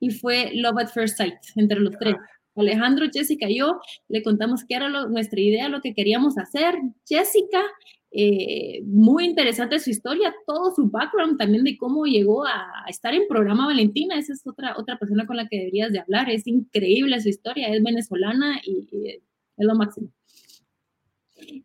y 0.00 0.10
fue 0.10 0.50
Love 0.54 0.78
at 0.80 0.88
First 0.88 1.16
Sight 1.18 1.34
entre 1.56 1.78
los 1.78 1.96
tres. 1.98 2.16
Alejandro, 2.56 3.06
Jessica 3.12 3.48
y 3.48 3.58
yo 3.58 3.80
le 4.08 4.22
contamos 4.22 4.64
qué 4.64 4.74
era 4.74 4.88
nuestra 4.88 5.40
idea, 5.40 5.68
lo 5.68 5.80
que 5.80 5.94
queríamos 5.94 6.36
hacer. 6.38 6.74
Jessica, 7.06 7.62
eh, 8.14 8.82
muy 8.84 9.24
interesante 9.24 9.78
su 9.78 9.88
historia, 9.88 10.34
todo 10.46 10.74
su 10.74 10.90
background 10.90 11.38
también 11.38 11.64
de 11.64 11.78
cómo 11.78 12.04
llegó 12.04 12.44
a, 12.44 12.84
estar 12.86 13.14
en 13.14 13.26
programa 13.26 13.66
Valentina. 13.66 14.18
Esa 14.18 14.34
es 14.34 14.46
otra, 14.46 14.74
otra 14.76 14.98
persona 14.98 15.26
con 15.26 15.36
la 15.36 15.48
que 15.48 15.58
deberías 15.58 15.92
de 15.92 16.00
hablar. 16.00 16.28
Es 16.28 16.46
increíble 16.46 17.18
su 17.20 17.30
historia, 17.30 17.68
es 17.68 17.82
venezolana 17.82 18.60
y, 18.64 18.86
es 19.56 19.66
lo 19.66 19.74
máximo. 19.74 20.12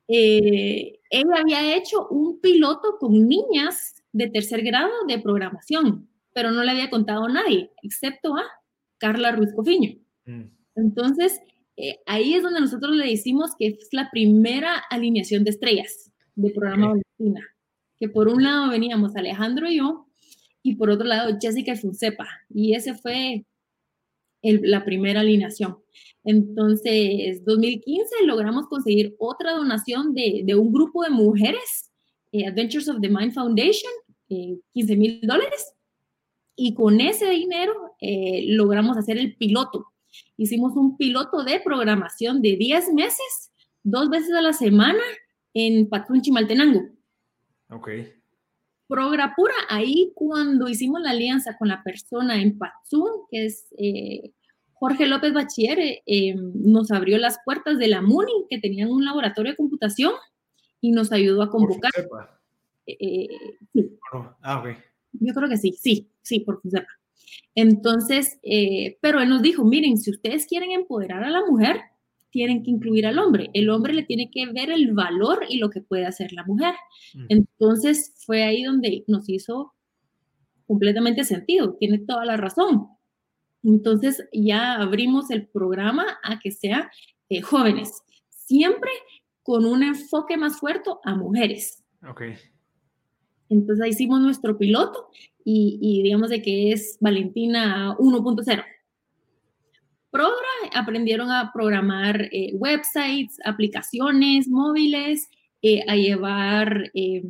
Eh, 0.08 1.00
ella 1.10 1.36
había 1.38 1.76
hecho 1.76 2.08
un 2.08 2.40
piloto 2.40 2.98
con 2.98 3.28
niñas 3.28 4.04
de 4.14 4.30
tercer 4.30 4.64
grado 4.64 4.92
de 5.08 5.20
programación, 5.20 6.08
pero 6.34 6.52
no 6.52 6.64
le 6.64 6.72
había 6.72 6.90
contado 6.90 7.26
a 7.26 7.30
nadie, 7.30 7.72
excepto 7.84 8.36
a 8.36 8.44
Carla 8.98 9.34
Ruiz 9.34 9.54
Cofiño. 9.54 9.98
Mm. 10.26 10.44
Entonces, 10.76 11.42
eh, 11.76 12.00
ahí 12.06 12.36
es 12.36 12.44
donde 12.44 12.62
nosotros 12.62 12.96
le 12.96 13.06
decimos 13.06 13.52
que 13.60 13.68
es 13.68 13.90
la 13.92 14.10
primera 14.12 14.78
alineación 14.90 15.44
de 15.44 15.50
estrellas 15.52 16.08
del 16.38 16.54
programa 16.54 16.88
Valentina. 16.90 17.46
Que 17.98 18.10
por 18.10 18.28
un 18.28 18.44
lado 18.44 18.70
veníamos 18.70 19.16
Alejandro 19.16 19.70
y 19.70 19.78
yo, 19.78 20.08
y 20.64 20.76
por 20.76 20.90
otro 20.90 21.06
lado 21.06 21.38
Jessica 21.40 21.76
Funcepa. 21.76 22.28
Y 22.50 22.76
ese 22.76 22.94
fue 22.94 23.46
la 24.42 24.86
primera 24.86 25.22
alineación. 25.22 25.78
Entonces, 26.24 27.44
2015 27.44 28.26
logramos 28.26 28.68
conseguir 28.68 29.16
otra 29.20 29.54
donación 29.54 30.14
de, 30.14 30.42
de 30.46 30.56
un 30.56 30.72
grupo 30.72 31.04
de 31.04 31.10
mujeres, 31.10 31.92
eh, 32.32 32.46
Adventures 32.46 32.88
of 32.88 33.02
the 33.02 33.10
Mind 33.10 33.34
Foundation, 33.34 33.92
15 34.30 34.62
eh, 34.94 34.96
mil 34.96 35.20
dólares. 35.24 35.74
Y 36.56 36.74
con 36.74 37.02
ese 37.02 37.30
dinero 37.30 37.74
logramos 38.48 38.98
hacer 38.98 39.18
el 39.18 39.36
piloto 39.36 39.88
Hicimos 40.38 40.76
un 40.76 40.98
piloto 40.98 41.44
de 41.44 41.60
programación 41.60 42.42
de 42.42 42.56
10 42.56 42.94
meses, 42.94 43.52
dos 43.84 44.10
veces 44.10 44.34
a 44.34 44.42
la 44.42 44.54
semana 44.54 45.02
en 45.58 45.90
Patrón 45.90 46.22
Chimaltenango. 46.22 46.88
Ok. 47.70 47.90
Prograpura, 48.88 49.56
ahí 49.70 50.12
cuando 50.14 50.70
hicimos 50.70 51.02
la 51.02 51.10
alianza 51.10 51.58
con 51.58 51.68
la 51.68 51.82
persona 51.84 52.40
en 52.40 52.58
Patzún, 52.58 53.10
que 53.32 53.46
es 53.48 53.68
eh, 53.78 54.34
Jorge 54.74 55.08
López 55.08 55.34
Bachiller, 55.34 55.80
eh, 56.06 56.36
nos 56.36 56.92
abrió 56.92 57.18
las 57.18 57.40
puertas 57.44 57.80
de 57.80 57.88
la 57.88 58.02
MUNI, 58.02 58.46
que 58.50 58.60
tenían 58.60 58.92
un 58.92 59.04
laboratorio 59.04 59.52
de 59.52 59.58
computación, 59.58 60.14
y 60.80 60.92
nos 60.92 61.12
ayudó 61.12 61.42
a 61.42 61.50
convocar. 61.50 61.92
Eh, 62.86 63.28
sí. 63.74 63.98
Ah, 64.42 64.60
ok. 64.60 64.78
Yo 65.14 65.34
creo 65.34 65.50
que 65.50 65.58
sí, 65.58 65.72
sí, 65.74 66.08
sí, 66.22 66.42
por 66.42 66.62
sepa. 66.70 66.88
Entonces, 67.56 68.38
eh, 68.44 69.00
pero 69.02 69.20
él 69.20 69.30
nos 69.30 69.42
dijo, 69.42 69.66
miren, 69.66 69.98
si 69.98 70.12
ustedes 70.12 70.46
quieren 70.46 70.72
empoderar 70.72 71.24
a 71.24 71.32
la 71.32 71.44
mujer, 71.44 71.82
tienen 72.38 72.62
que 72.62 72.70
incluir 72.70 73.08
al 73.08 73.18
hombre. 73.18 73.50
El 73.54 73.68
hombre 73.72 73.96
le 73.96 74.04
tiene 74.04 74.30
que 74.30 74.46
ver 74.46 74.70
el 74.70 74.94
valor 74.94 75.40
y 75.50 75.58
lo 75.58 75.72
que 75.72 75.82
puede 75.82 76.06
hacer 76.06 76.34
la 76.34 76.44
mujer. 76.44 76.76
Mm. 77.16 77.26
Entonces, 77.30 78.14
fue 78.28 78.44
ahí 78.44 78.62
donde 78.62 79.04
nos 79.08 79.28
hizo 79.28 79.74
completamente 80.68 81.24
sentido, 81.24 81.74
tiene 81.80 81.98
toda 81.98 82.26
la 82.26 82.38
razón. 82.38 82.90
Entonces, 83.64 84.24
ya 84.32 84.76
abrimos 84.76 85.32
el 85.32 85.48
programa 85.48 86.20
a 86.24 86.38
que 86.38 86.52
sea 86.52 86.92
eh, 87.30 87.42
jóvenes, 87.42 88.04
siempre 88.30 88.92
con 89.42 89.66
un 89.66 89.82
enfoque 89.82 90.38
más 90.38 90.60
fuerte 90.60 90.92
a 91.06 91.16
mujeres. 91.16 91.84
Ok. 92.08 92.22
Entonces, 93.50 93.88
hicimos 93.88 94.22
nuestro 94.22 94.60
piloto 94.60 95.08
y, 95.44 96.04
digamos 96.04 96.30
de 96.30 96.44
que 96.44 96.72
es 96.72 97.00
Valentina 97.02 97.96
1.0. 97.98 98.64
Aprendieron 100.74 101.32
a 101.32 101.52
programar 101.54 102.30
eh, 102.32 102.52
websites, 102.54 103.38
aplicaciones 103.46 104.48
móviles, 104.48 105.30
eh, 105.62 105.84
a 105.88 105.96
llevar 105.96 106.92
eh, 106.94 107.24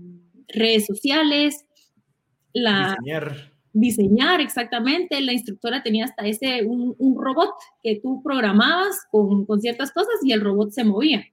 redes 0.48 0.86
sociales, 0.86 1.66
la, 2.54 2.96
diseñar. 3.00 3.52
Diseñar, 3.74 4.42
exactamente. 4.42 5.22
La 5.22 5.34
instructora 5.34 5.84
tenía 5.84 6.06
hasta 6.06 6.26
ese, 6.26 6.66
un, 6.66 6.96
un 6.98 7.22
robot 7.22 7.54
que 7.84 8.00
tú 8.02 8.22
programabas 8.24 9.06
con, 9.12 9.46
con, 9.46 9.62
ciertas 9.62 9.92
cosas 9.92 10.16
y 10.24 10.32
el 10.32 10.42
robot 10.42 10.72
se 10.72 10.84
movía. 10.84 11.26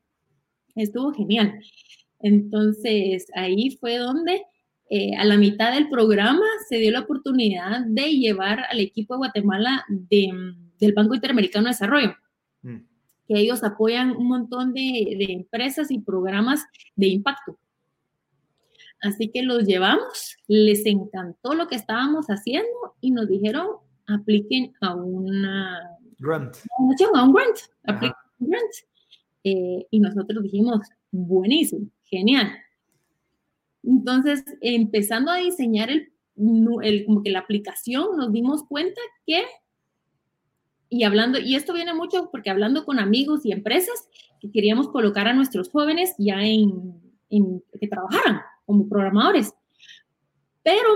Estuvo 0.75 1.13
genial. 1.13 1.61
Entonces, 2.21 3.27
ahí 3.35 3.71
fue 3.81 3.97
donde 3.99 4.43
eh, 4.91 5.17
a 5.17 5.25
la 5.25 5.39
mitad 5.39 5.73
del 5.73 5.89
programa 5.89 6.45
se 6.69 6.77
dio 6.77 6.91
la 6.91 7.01
oportunidad 7.01 7.81
de 7.87 8.17
llevar 8.17 8.61
al 8.71 8.81
equipo 8.81 9.15
de 9.15 9.19
Guatemala 9.19 9.85
del 10.79 10.93
Banco 10.93 11.15
Interamericano 11.15 11.65
de 11.65 11.71
Desarrollo, 11.71 12.15
mm. 12.63 12.77
que 13.29 13.39
ellos 13.39 13.63
apoyan 13.65 14.17
un 14.17 14.29
montón 14.29 14.73
de, 14.73 15.17
empresas 15.31 15.91
y 15.91 15.99
programas 15.99 16.65
de 16.97 17.09
impacto. 17.09 17.59
Así 19.03 19.31
que 19.31 19.43
los 19.43 19.65
llevamos, 19.65 20.37
les 20.47 20.87
encantó 20.87 21.55
lo 21.55 21.69
que 21.69 21.77
estábamos 21.77 22.27
haciendo 22.27 22.95
y 23.01 23.11
nos 23.11 23.29
dijeron, 23.29 23.67
apliquen 24.07 24.73
a 24.81 24.95
una 24.95 25.91
grant. 26.19 26.57
A 26.79 27.25
un 27.25 27.35
grant, 27.35 27.59
apliquen 27.85 28.17
un 28.39 28.51
grant. 28.51 28.73
Eh, 29.45 29.87
y 29.91 30.01
nosotros 30.01 30.43
dijimos, 30.43 30.81
buenísimo, 31.11 31.87
genial. 32.05 32.51
Entonces, 33.83 34.43
empezando 34.63 35.31
a 35.31 35.37
diseñar 35.37 35.91
el, 35.91 37.05
como 37.05 37.23
que 37.23 37.31
la 37.31 37.41
aplicación, 37.41 38.17
nos 38.17 38.33
dimos 38.33 38.65
cuenta 38.65 39.01
que, 39.27 39.43
y 40.95 41.03
hablando, 41.03 41.41
y 41.41 41.57
esto 41.57 41.73
viene 41.73 41.93
mucho 41.93 42.31
porque 42.31 42.51
hablando 42.51 42.85
con 42.85 43.01
amigos 43.01 43.45
y 43.45 43.51
empresas, 43.51 44.09
que 44.41 44.53
queríamos 44.53 44.89
colocar 44.91 45.27
a 45.27 45.33
nuestros 45.33 45.69
jóvenes 45.69 46.15
ya 46.19 46.41
en, 46.45 47.03
en 47.31 47.65
que 47.81 47.89
trabajaran 47.89 48.43
como 48.65 48.89
programadores. 48.89 49.53
Pero 50.63 50.89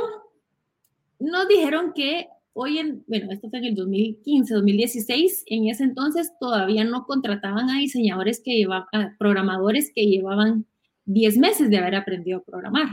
nos 1.19 1.49
dijeron 1.49 1.93
que 1.97 2.29
hoy 2.53 2.79
en, 2.79 3.03
bueno, 3.09 3.33
esto 3.33 3.51
fue 3.51 3.59
en 3.59 3.65
el 3.65 3.75
2015, 3.75 4.55
2016, 4.55 5.43
en 5.47 5.69
ese 5.69 5.83
entonces 5.83 6.31
todavía 6.39 6.85
no 6.85 7.05
contrataban 7.05 7.69
a 7.69 7.81
diseñadores 7.81 8.41
que 8.41 8.55
llevaban, 8.55 8.87
a 8.93 9.17
programadores 9.19 9.91
que 9.93 10.07
llevaban 10.07 10.65
10 11.07 11.39
meses 11.39 11.71
de 11.71 11.79
haber 11.79 11.97
aprendido 11.97 12.39
a 12.39 12.45
programar. 12.45 12.87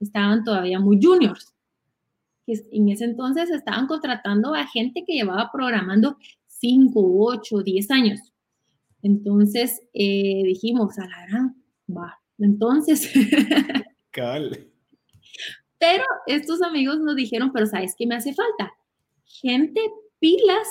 Estaban 0.00 0.42
todavía 0.42 0.80
muy 0.80 0.98
juniors. 1.00 1.54
En 2.48 2.88
ese 2.88 3.04
entonces 3.04 3.48
estaban 3.50 3.86
contratando 3.86 4.56
a 4.56 4.66
gente 4.66 5.04
que 5.06 5.12
llevaba 5.12 5.50
programando 5.52 6.16
5, 6.60 6.92
8, 6.94 7.62
10 7.62 7.90
años. 7.90 8.20
Entonces 9.02 9.80
eh, 9.94 10.42
dijimos, 10.44 10.98
a 10.98 11.06
la 11.06 11.26
gran, 11.26 11.62
va. 11.88 12.18
Entonces. 12.38 13.10
Pero 15.78 16.04
estos 16.26 16.62
amigos 16.62 16.98
nos 17.00 17.14
dijeron, 17.14 17.52
pero 17.52 17.66
¿sabes 17.66 17.94
qué 17.96 18.06
me 18.06 18.16
hace 18.16 18.34
falta? 18.34 18.72
Gente 19.24 19.80
pilas 20.18 20.66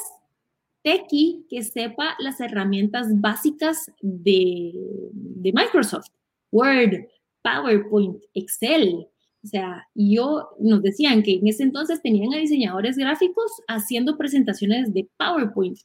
tequi 0.81 1.45
que 1.49 1.63
sepa 1.63 2.15
las 2.19 2.39
herramientas 2.41 3.07
básicas 3.19 3.91
de, 4.01 4.73
de 5.11 5.53
Microsoft. 5.53 6.07
Word, 6.51 7.07
PowerPoint, 7.41 8.23
Excel. 8.33 9.07
O 9.47 9.49
sea, 9.49 9.87
yo 9.95 10.49
nos 10.59 10.81
decían 10.81 11.23
que 11.23 11.35
en 11.35 11.47
ese 11.47 11.63
entonces 11.63 12.01
tenían 12.01 12.33
a 12.33 12.37
diseñadores 12.37 12.97
gráficos 12.97 13.49
haciendo 13.69 14.17
presentaciones 14.17 14.93
de 14.93 15.07
PowerPoint. 15.15 15.77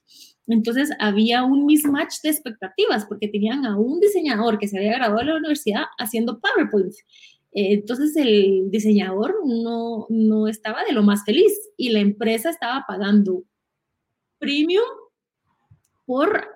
Entonces 0.49 0.91
había 0.99 1.45
un 1.45 1.65
mismatch 1.65 2.23
de 2.25 2.31
expectativas 2.31 3.05
porque 3.05 3.29
tenían 3.29 3.65
a 3.65 3.79
un 3.79 4.01
diseñador 4.01 4.59
que 4.59 4.67
se 4.67 4.79
había 4.79 4.95
graduado 4.95 5.21
de 5.21 5.27
la 5.27 5.37
universidad 5.37 5.85
haciendo 5.97 6.41
PowerPoint. 6.41 6.93
Eh, 7.53 7.75
entonces 7.75 8.17
el 8.17 8.69
diseñador 8.73 9.37
no, 9.47 10.07
no 10.09 10.49
estaba 10.49 10.83
de 10.83 10.93
lo 10.93 11.05
más 11.05 11.25
feliz 11.25 11.53
y 11.77 11.91
la 11.91 12.01
empresa 12.01 12.51
estaba 12.51 12.85
pagando 12.89 13.45
premium 14.41 14.83
por 16.05 16.49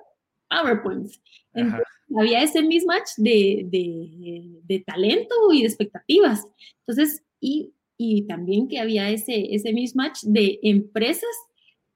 PowerPoint. 0.49 1.09
Entonces, 1.55 1.86
había 2.15 2.43
ese 2.43 2.63
mismatch 2.63 3.11
de, 3.17 3.67
de, 3.71 4.61
de, 4.63 4.81
talento 4.81 5.35
y 5.53 5.63
de 5.63 5.67
expectativas. 5.67 6.47
Entonces, 6.87 7.23
y, 7.41 7.73
y, 7.97 8.23
también 8.27 8.69
que 8.69 8.79
había 8.79 9.11
ese, 9.11 9.55
ese 9.55 9.73
mismatch 9.73 10.23
de 10.23 10.59
empresas 10.63 11.31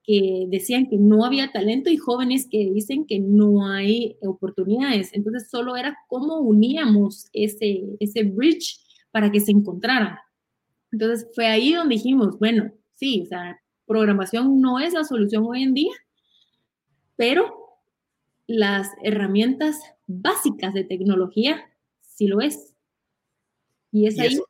que 0.02 0.46
decían 0.48 0.88
que 0.88 0.96
no 0.96 1.24
había 1.24 1.52
talento 1.52 1.90
y 1.90 1.96
jóvenes 1.96 2.48
que 2.50 2.70
dicen 2.72 3.06
que 3.06 3.20
no 3.20 3.66
hay 3.66 4.16
oportunidades. 4.22 5.10
Entonces, 5.12 5.48
solo 5.50 5.76
era 5.76 5.96
cómo 6.08 6.38
uníamos 6.38 7.28
ese, 7.32 7.84
ese 8.00 8.24
bridge 8.24 8.80
para 9.10 9.30
que 9.30 9.40
se 9.40 9.52
encontraran. 9.52 10.16
Entonces, 10.90 11.28
fue 11.34 11.46
ahí 11.46 11.74
donde 11.74 11.94
dijimos, 11.94 12.38
bueno, 12.38 12.72
sí, 12.94 13.22
o 13.22 13.26
sea, 13.26 13.60
programación 13.86 14.60
no 14.60 14.78
es 14.80 14.92
la 14.92 15.04
solución 15.04 15.44
hoy 15.46 15.62
en 15.62 15.74
día, 15.74 15.92
pero 17.16 17.59
las 18.50 18.88
herramientas 19.04 19.78
básicas 20.08 20.74
de 20.74 20.82
tecnología, 20.82 21.70
sí 22.00 22.26
lo 22.26 22.40
es. 22.40 22.74
Y 23.92 24.08
es 24.08 24.18
ahí. 24.18 24.40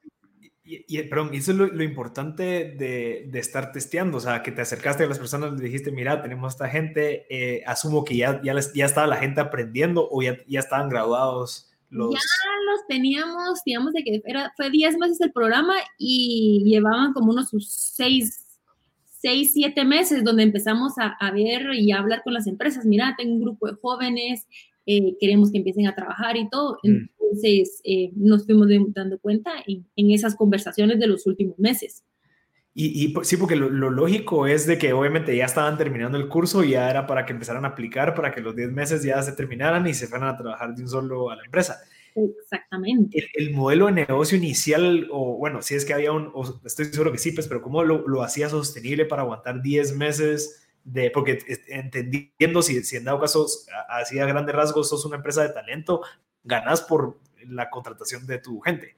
y, 0.64 1.02
perdón, 1.02 1.34
eso 1.34 1.52
es 1.52 1.58
lo, 1.58 1.82
importante 1.82 2.42
de, 2.78 3.28
de, 3.30 3.38
estar 3.38 3.72
testeando, 3.72 4.16
o 4.16 4.20
sea, 4.20 4.42
que 4.42 4.52
te 4.52 4.62
acercaste 4.62 5.04
a 5.04 5.06
las 5.06 5.18
personas, 5.18 5.52
le 5.52 5.62
dijiste, 5.62 5.92
mira, 5.92 6.22
tenemos 6.22 6.54
esta 6.54 6.68
gente, 6.68 7.26
eh, 7.28 7.62
asumo 7.66 8.04
que 8.04 8.16
ya, 8.16 8.40
ya, 8.42 8.54
ya 8.74 8.86
estaba 8.86 9.06
la 9.06 9.16
gente 9.16 9.42
aprendiendo 9.42 10.08
o 10.10 10.22
ya, 10.22 10.38
ya 10.46 10.60
estaban 10.60 10.88
graduados 10.88 11.70
los... 11.90 12.14
Ya 12.14 12.20
los 12.72 12.86
teníamos, 12.88 13.62
digamos, 13.66 13.92
de 13.92 14.02
que 14.02 14.22
era, 14.24 14.50
fue 14.56 14.70
10 14.70 14.96
meses 14.96 15.20
el 15.20 15.32
programa 15.32 15.74
y 15.98 16.62
llevaban 16.64 17.12
como 17.12 17.32
unos 17.32 17.50
6, 17.50 18.49
6 19.20 19.52
7 19.52 19.84
meses 19.84 20.24
donde 20.24 20.42
empezamos 20.42 20.98
a, 20.98 21.08
a, 21.08 21.30
ver 21.30 21.74
y 21.74 21.92
a 21.92 21.98
hablar 21.98 22.22
con 22.22 22.34
las 22.34 22.46
empresas. 22.46 22.86
Mira, 22.86 23.14
tengo 23.18 23.34
un 23.34 23.40
grupo 23.40 23.66
de 23.66 23.74
jóvenes, 23.80 24.46
eh, 24.86 25.16
queremos 25.20 25.50
que 25.50 25.58
empiecen 25.58 25.86
a 25.86 25.94
trabajar 25.94 26.36
y 26.36 26.48
todo. 26.48 26.78
Mm. 26.82 27.08
Entonces, 27.20 27.80
eh, 27.84 28.10
nos 28.16 28.44
fuimos 28.46 28.68
dando 28.88 29.18
cuenta 29.18 29.52
en, 29.66 29.86
en, 29.94 30.10
esas 30.10 30.34
conversaciones 30.34 30.98
de 30.98 31.06
los 31.06 31.26
últimos 31.26 31.58
meses. 31.58 32.02
Y, 32.74 33.04
y 33.04 33.14
sí, 33.24 33.36
porque 33.36 33.56
lo, 33.56 33.68
lo, 33.68 33.90
lógico 33.90 34.46
es 34.46 34.66
de 34.66 34.78
que 34.78 34.92
obviamente 34.92 35.36
ya 35.36 35.44
estaban 35.44 35.76
terminando 35.76 36.18
el 36.18 36.28
curso 36.28 36.64
y 36.64 36.70
ya 36.70 36.90
era 36.90 37.06
para 37.06 37.26
que 37.26 37.32
empezaran 37.32 37.64
a 37.64 37.68
aplicar, 37.68 38.14
para 38.14 38.32
que 38.32 38.40
los 38.40 38.56
10 38.56 38.72
meses 38.72 39.02
ya 39.02 39.22
se 39.22 39.32
terminaran 39.32 39.86
y 39.86 39.94
se 39.94 40.06
fueran 40.06 40.28
a 40.28 40.36
trabajar 40.36 40.74
de 40.74 40.82
un 40.82 40.88
solo 40.88 41.30
a 41.30 41.36
la 41.36 41.44
empresa. 41.44 41.78
Exactamente. 42.14 43.28
El, 43.34 43.52
modelo 43.52 43.86
de 43.86 43.92
negocio 43.92 44.36
inicial, 44.36 45.08
o 45.10 45.36
bueno, 45.36 45.62
si 45.62 45.74
es 45.74 45.84
que 45.84 45.94
había 45.94 46.12
un, 46.12 46.32
estoy 46.64 46.86
seguro 46.86 47.12
que 47.12 47.18
sí, 47.18 47.32
pues, 47.32 47.48
pero 47.48 47.62
¿cómo 47.62 47.84
lo, 47.84 48.06
lo 48.06 48.22
hacía 48.22 48.48
sostenible 48.48 49.04
para 49.04 49.22
aguantar 49.22 49.62
10 49.62 49.96
meses? 49.96 50.66
De, 50.84 51.10
porque 51.10 51.38
entendiendo 51.68 52.62
si, 52.62 52.82
si 52.82 52.96
en 52.96 53.04
dado 53.04 53.20
caso, 53.20 53.46
hacía 53.88 54.26
grandes 54.26 54.54
rasgos, 54.54 54.88
sos 54.88 55.04
una 55.04 55.16
empresa 55.16 55.42
de 55.42 55.50
talento, 55.50 56.02
ganas 56.42 56.82
por 56.82 57.18
la 57.46 57.70
contratación 57.70 58.26
de 58.26 58.38
tu 58.38 58.60
gente. 58.60 58.96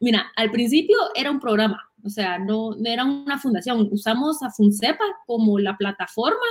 Mira, 0.00 0.32
al 0.36 0.50
principio 0.50 0.96
era 1.14 1.30
un 1.30 1.40
programa, 1.40 1.90
o 2.02 2.08
sea, 2.08 2.38
no, 2.38 2.74
no 2.74 2.88
era 2.88 3.04
una 3.04 3.38
fundación. 3.38 3.88
Usamos 3.90 4.42
a 4.42 4.50
Funcepa 4.50 5.04
como 5.26 5.58
la 5.58 5.76
plataforma 5.76 6.46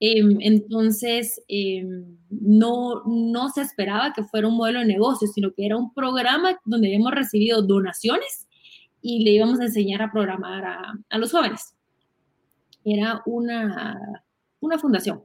Em, 0.00 0.38
entonces, 0.40 1.42
em, 1.48 2.16
no, 2.30 3.02
no 3.04 3.48
se 3.48 3.62
esperaba 3.62 4.12
que 4.12 4.22
fuera 4.22 4.46
un 4.46 4.56
modelo 4.56 4.80
de 4.80 4.86
negocio, 4.86 5.26
sino 5.26 5.52
que 5.52 5.66
era 5.66 5.76
un 5.76 5.92
programa 5.92 6.58
donde 6.64 6.88
habíamos 6.88 7.12
recibido 7.12 7.62
donaciones 7.62 8.46
y 9.02 9.24
le 9.24 9.32
íbamos 9.32 9.60
a 9.60 9.64
enseñar 9.64 10.02
a 10.02 10.12
programar 10.12 10.64
a, 11.08 11.18
los 11.18 11.32
jóvenes. 11.32 11.74
Era 12.84 13.22
una, 13.26 14.24
una 14.60 14.78
fundación. 14.78 15.24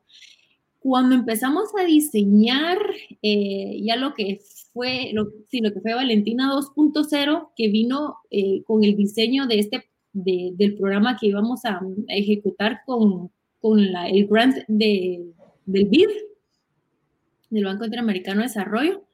Cuando 0.80 1.16
empezamos 1.16 1.70
a 1.80 1.84
diseñar 1.86 2.78
eh, 3.22 3.80
ya 3.84 3.96
lo 3.96 4.14
que 4.14 4.42
fue, 4.74 5.12
lo, 5.14 5.28
sí, 5.50 5.62
lo 5.62 5.72
que 5.72 5.82
fue 5.82 5.94
Valentina 5.94 6.52
2.0, 6.52 7.52
que 7.56 7.68
vino 7.70 8.18
eh, 8.32 8.64
con 8.64 8.84
el 8.84 8.96
diseño 8.96 9.46
de 9.48 9.60
este, 9.60 9.90
del 10.14 10.76
programa 10.76 11.18
que 11.20 11.28
íbamos 11.28 11.64
a 11.66 11.80
ejecutar 12.08 12.82
con, 12.86 13.32
con 13.64 13.80
el 13.80 14.28
grant 14.28 14.58
de, 14.68 15.26
del 15.66 15.86
BID, 15.86 16.10
del 17.50 17.64
Banco 17.64 17.86
Interamericano 17.86 18.42
de 18.42 18.48
Desarrollo, 18.48 19.06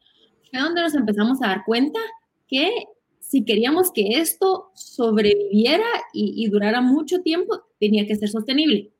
fue 0.49 0.59
donde 0.59 0.81
nos 0.81 0.95
empezamos 0.95 1.39
a 1.43 1.49
dar 1.49 1.63
cuenta 1.65 1.99
que 2.47 2.71
si 3.19 3.45
queríamos 3.45 3.91
que 3.91 4.19
esto 4.19 4.71
sobreviviera 4.73 5.85
y, 6.13 6.47
durara 6.47 6.81
mucho 6.81 7.21
tiempo, 7.21 7.61
tenía 7.79 8.07
que 8.07 8.15
ser 8.15 8.27
sostenible. 8.27 8.91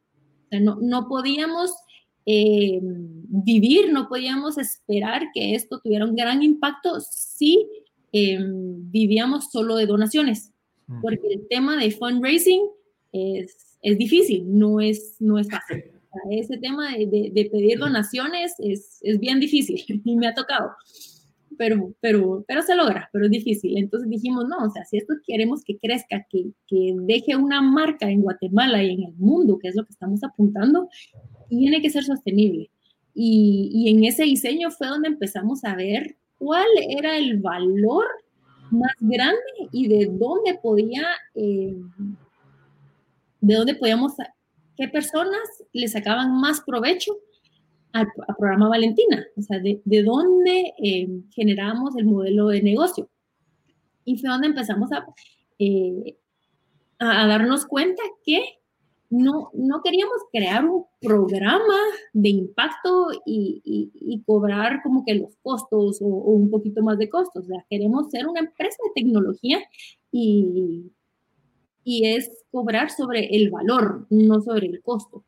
O 0.46 0.50
sea, 0.50 0.60
no, 0.60 0.78
no 0.82 1.08
podíamos 1.08 1.72
eh, 2.28 2.80
vivir, 2.84 3.92
no 3.92 4.08
podíamos 4.08 4.60
esperar 4.60 5.30
que 5.34 5.56
esto 5.56 5.80
tuviera 5.80 6.06
un 6.06 6.16
gran 6.16 6.44
impacto 6.44 7.00
si 7.00 7.68
eh, 8.14 8.38
vivíamos 8.40 9.50
solo 9.52 9.78
de 9.78 9.88
donaciones, 9.88 10.54
porque 11.02 11.28
el 11.28 11.48
tema 11.48 11.76
de 11.76 11.90
fundraising 11.90 12.62
es 13.12 13.69
es 13.82 13.98
difícil, 13.98 14.44
no 14.48 14.80
es, 14.80 15.16
no 15.20 15.40
es 15.40 15.50
fácil. 15.50 15.84
Ese 16.32 16.58
tema 16.58 16.96
de, 16.96 17.32
de, 17.34 17.50
pedir 17.52 17.78
donaciones 17.78 18.54
es, 18.58 19.00
es, 19.04 19.20
bien 19.20 19.40
difícil 19.40 19.84
y 20.06 20.16
me 20.16 20.28
ha 20.28 20.34
tocado, 20.34 20.72
pero, 21.58 21.94
pero, 22.02 22.44
pero 22.48 22.62
se 22.64 22.76
logra, 22.76 23.10
pero 23.14 23.26
es 23.26 23.32
difícil. 23.32 23.78
Entonces 23.78 24.10
dijimos, 24.10 24.46
no, 24.48 24.58
o 24.66 24.70
sea, 24.72 24.86
si 24.86 24.98
esto 24.98 25.14
queremos 25.26 25.64
que 25.64 25.78
crezca, 25.78 26.26
que, 26.30 26.52
que 26.68 26.96
deje 27.02 27.36
una 27.36 27.62
marca 27.62 28.10
en 28.10 28.22
Guatemala 28.22 28.84
y 28.84 28.94
en 28.94 29.04
el 29.04 29.14
mundo, 29.18 29.60
que 29.60 29.68
es 29.68 29.76
lo 29.76 29.86
que 29.86 29.92
estamos 29.92 30.24
apuntando, 30.24 30.90
tiene 31.48 31.82
que 31.82 31.90
ser 31.90 32.04
sostenible. 32.04 32.70
Y, 33.14 33.70
y 33.74 33.90
en 33.90 34.04
ese 34.04 34.24
diseño 34.24 34.72
fue 34.72 34.88
donde 34.88 35.10
empezamos 35.10 35.64
a 35.64 35.76
ver 35.76 36.16
cuál 36.38 36.68
era 36.90 37.18
el 37.18 37.40
valor 37.40 38.06
más 38.72 38.94
grande 39.00 39.40
y 39.72 39.88
de 39.88 40.06
dónde 40.06 40.58
podía... 40.62 41.06
Eh, 41.36 41.76
de 43.42 43.56
dónde 43.56 43.76
podíamos, 43.76 44.14
qué 44.76 44.88
personas 44.88 45.42
le 45.74 45.88
sacaban 45.88 46.40
más 46.40 46.62
provecho 46.62 47.18
al, 47.94 48.08
programa 48.38 48.70
Valentina, 48.70 49.26
o 49.36 49.42
sea, 49.42 49.60
de, 49.60 49.82
de 49.84 50.04
dónde 50.04 50.74
eh, 50.84 51.08
el 51.38 52.06
modelo 52.06 52.48
de 52.48 52.62
negocio. 52.62 53.10
Y 54.06 54.18
fue 54.18 54.30
donde 54.30 54.48
empezamos 54.48 54.92
a, 54.92 55.06
eh, 55.60 56.18
a, 57.00 57.28
darnos 57.28 57.66
cuenta 57.66 58.02
que 58.24 58.44
no, 59.10 59.50
no 59.54 59.82
queríamos 59.84 60.18
crear 60.32 60.66
un 60.66 60.86
programa 61.02 61.78
de 62.14 62.30
impacto 62.30 63.08
y, 63.26 63.62
y, 63.66 64.22
cobrar 64.24 64.82
como 64.84 65.04
que 65.04 65.16
los 65.16 65.36
costos 65.42 66.00
o, 66.02 66.06
o, 66.06 66.32
un 66.34 66.52
poquito 66.52 66.84
más 66.84 66.98
de 67.00 67.10
costos. 67.10 67.46
O 67.46 67.48
sea, 67.48 67.66
queremos 67.70 68.12
ser 68.12 68.28
una 68.28 68.42
empresa 68.42 68.78
de 68.84 69.02
tecnología 69.02 69.60
y, 70.12 70.92
y 71.84 72.08
es 72.08 72.30
cobrar 72.52 72.92
sobre 72.92 73.36
el 73.36 73.50
valor, 73.50 74.06
no 74.10 74.42
sobre 74.42 74.68
el 74.68 74.82
costo. 74.82 75.24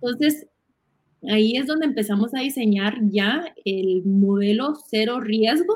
Entonces, 0.00 0.46
ahí 1.28 1.56
es 1.56 1.66
donde 1.66 1.86
empezamos 1.86 2.34
a 2.34 2.40
diseñar 2.40 2.98
ya 3.10 3.54
el 3.64 4.02
modelo 4.04 4.74
cero 4.88 5.20
riesgo 5.20 5.74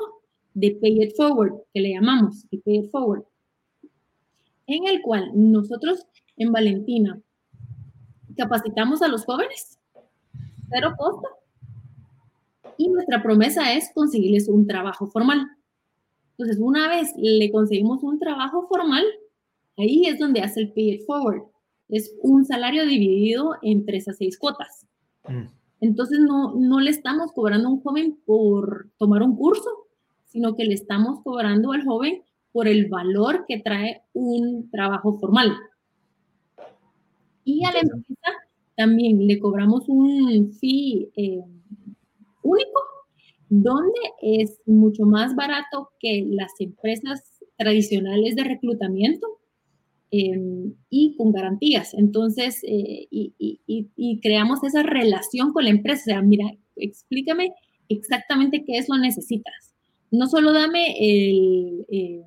de 0.53 0.71
Pay 0.71 1.03
It 1.03 1.15
Forward, 1.15 1.53
que 1.73 1.81
le 1.81 1.91
llamamos 1.91 2.45
Pay 2.49 2.77
It 2.77 2.91
Forward, 2.91 3.23
en 4.65 4.87
el 4.87 5.01
cual 5.01 5.31
nosotros 5.33 6.05
en 6.35 6.51
Valentina 6.51 7.21
capacitamos 8.35 9.01
a 9.01 9.07
los 9.07 9.25
jóvenes, 9.25 9.79
cero 10.69 10.93
costo, 10.97 11.27
y 12.77 12.89
nuestra 12.89 13.23
promesa 13.23 13.73
es 13.73 13.91
conseguirles 13.93 14.47
un 14.47 14.67
trabajo 14.67 15.07
formal. 15.07 15.47
Entonces, 16.31 16.59
una 16.59 16.87
vez 16.87 17.13
le 17.17 17.51
conseguimos 17.51 18.03
un 18.03 18.19
trabajo 18.19 18.67
formal, 18.67 19.03
Ahí 19.77 20.05
es 20.05 20.19
donde 20.19 20.41
hace 20.41 20.61
el 20.61 20.73
pay 20.73 20.95
it 20.95 21.05
forward. 21.05 21.43
Es 21.89 22.13
un 22.21 22.45
salario 22.45 22.85
dividido 22.85 23.55
entre 23.61 23.97
esas 23.97 24.17
seis 24.17 24.37
cuotas. 24.37 24.85
Mm. 25.27 25.47
Entonces 25.79 26.19
no, 26.19 26.55
no 26.55 26.79
le 26.79 26.89
estamos 26.89 27.31
cobrando 27.33 27.67
a 27.67 27.71
un 27.71 27.81
joven 27.81 28.19
por 28.25 28.89
tomar 28.97 29.21
un 29.21 29.35
curso, 29.35 29.69
sino 30.25 30.55
que 30.55 30.65
le 30.65 30.73
estamos 30.73 31.21
cobrando 31.23 31.71
al 31.71 31.85
joven 31.85 32.23
por 32.51 32.67
el 32.67 32.87
valor 32.87 33.45
que 33.47 33.59
trae 33.59 34.01
un 34.13 34.69
trabajo 34.71 35.19
formal. 35.19 35.53
Y 37.43 37.63
a 37.63 37.71
la 37.71 37.79
empresa 37.79 38.31
también 38.75 39.25
le 39.27 39.39
cobramos 39.39 39.87
un 39.87 40.51
fee 40.53 41.11
eh, 41.15 41.41
único, 42.41 42.81
donde 43.49 43.99
es 44.21 44.59
mucho 44.65 45.05
más 45.05 45.35
barato 45.35 45.91
que 45.99 46.25
las 46.29 46.51
empresas 46.59 47.39
tradicionales 47.57 48.35
de 48.35 48.43
reclutamiento 48.43 49.27
Em, 50.09 50.73
y 50.89 51.15
con 51.17 51.33
garantías. 51.33 51.93
Entonces, 51.93 52.63
eh, 52.63 53.07
y, 53.11 54.19
creamos 54.21 54.63
esa 54.63 54.81
relación 54.81 55.51
con 55.51 55.65
la 55.65 55.69
empresa. 55.69 56.01
O 56.01 56.05
sea, 56.05 56.21
mira, 56.21 56.45
explícame 56.77 57.51
exactamente 57.89 58.63
qué 58.65 58.77
es 58.77 58.87
lo 58.87 58.97
necesitas. 58.97 59.75
No 60.11 60.27
solo 60.27 60.53
dame 60.53 60.95
el, 60.97 61.85
eh, 61.89 62.23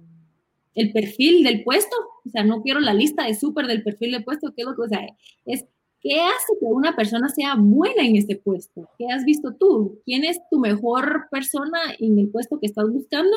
el 0.75 0.93
perfil 0.93 1.43
del 1.43 1.65
puesto, 1.65 1.97
o 2.25 2.29
sea, 2.29 2.45
no 2.45 2.63
quiero 2.63 2.81
la 2.81 2.93
lista 2.93 3.25
de 3.27 3.35
súper 3.35 3.67
del 3.67 3.83
perfil 3.83 4.13
del 4.13 4.25
puesto, 4.25 4.53
qué 4.55 4.63
es 4.63 4.69
lo 4.69 4.77
que, 4.77 4.83
o 4.83 4.89
sea, 4.89 5.07
es 5.47 5.65
qué 6.03 6.21
hace 6.21 6.59
que 6.61 6.67
una 6.67 6.95
persona 6.95 7.29
sea 7.31 7.55
buena 7.57 8.07
en 8.07 8.17
este 8.17 8.37
puesto. 8.37 8.89
¿Qué 8.99 9.07
has 9.07 9.25
visto 9.25 9.55
tú? 9.55 10.01
¿Quién 10.05 10.25
es 10.25 10.39
tu 10.51 10.59
mejor 10.59 11.29
persona 11.31 11.79
en 11.99 12.19
el 12.19 12.29
puesto 12.29 12.59
que 12.61 12.67
estás 12.67 12.91
buscando? 12.91 13.35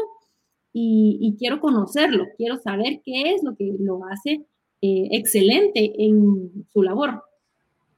Y, 0.74 1.36
quiero 1.38 1.60
conocerlo, 1.60 2.26
quiero 2.36 2.58
saber 2.58 3.02
qué 3.06 3.34
es 3.36 3.44
lo 3.44 3.56
que 3.56 3.76
lo 3.80 4.06
hace 4.06 4.46
eh, 4.82 5.08
excelente 5.12 5.94
en 6.04 6.66
su 6.74 6.82
labor. 6.82 7.22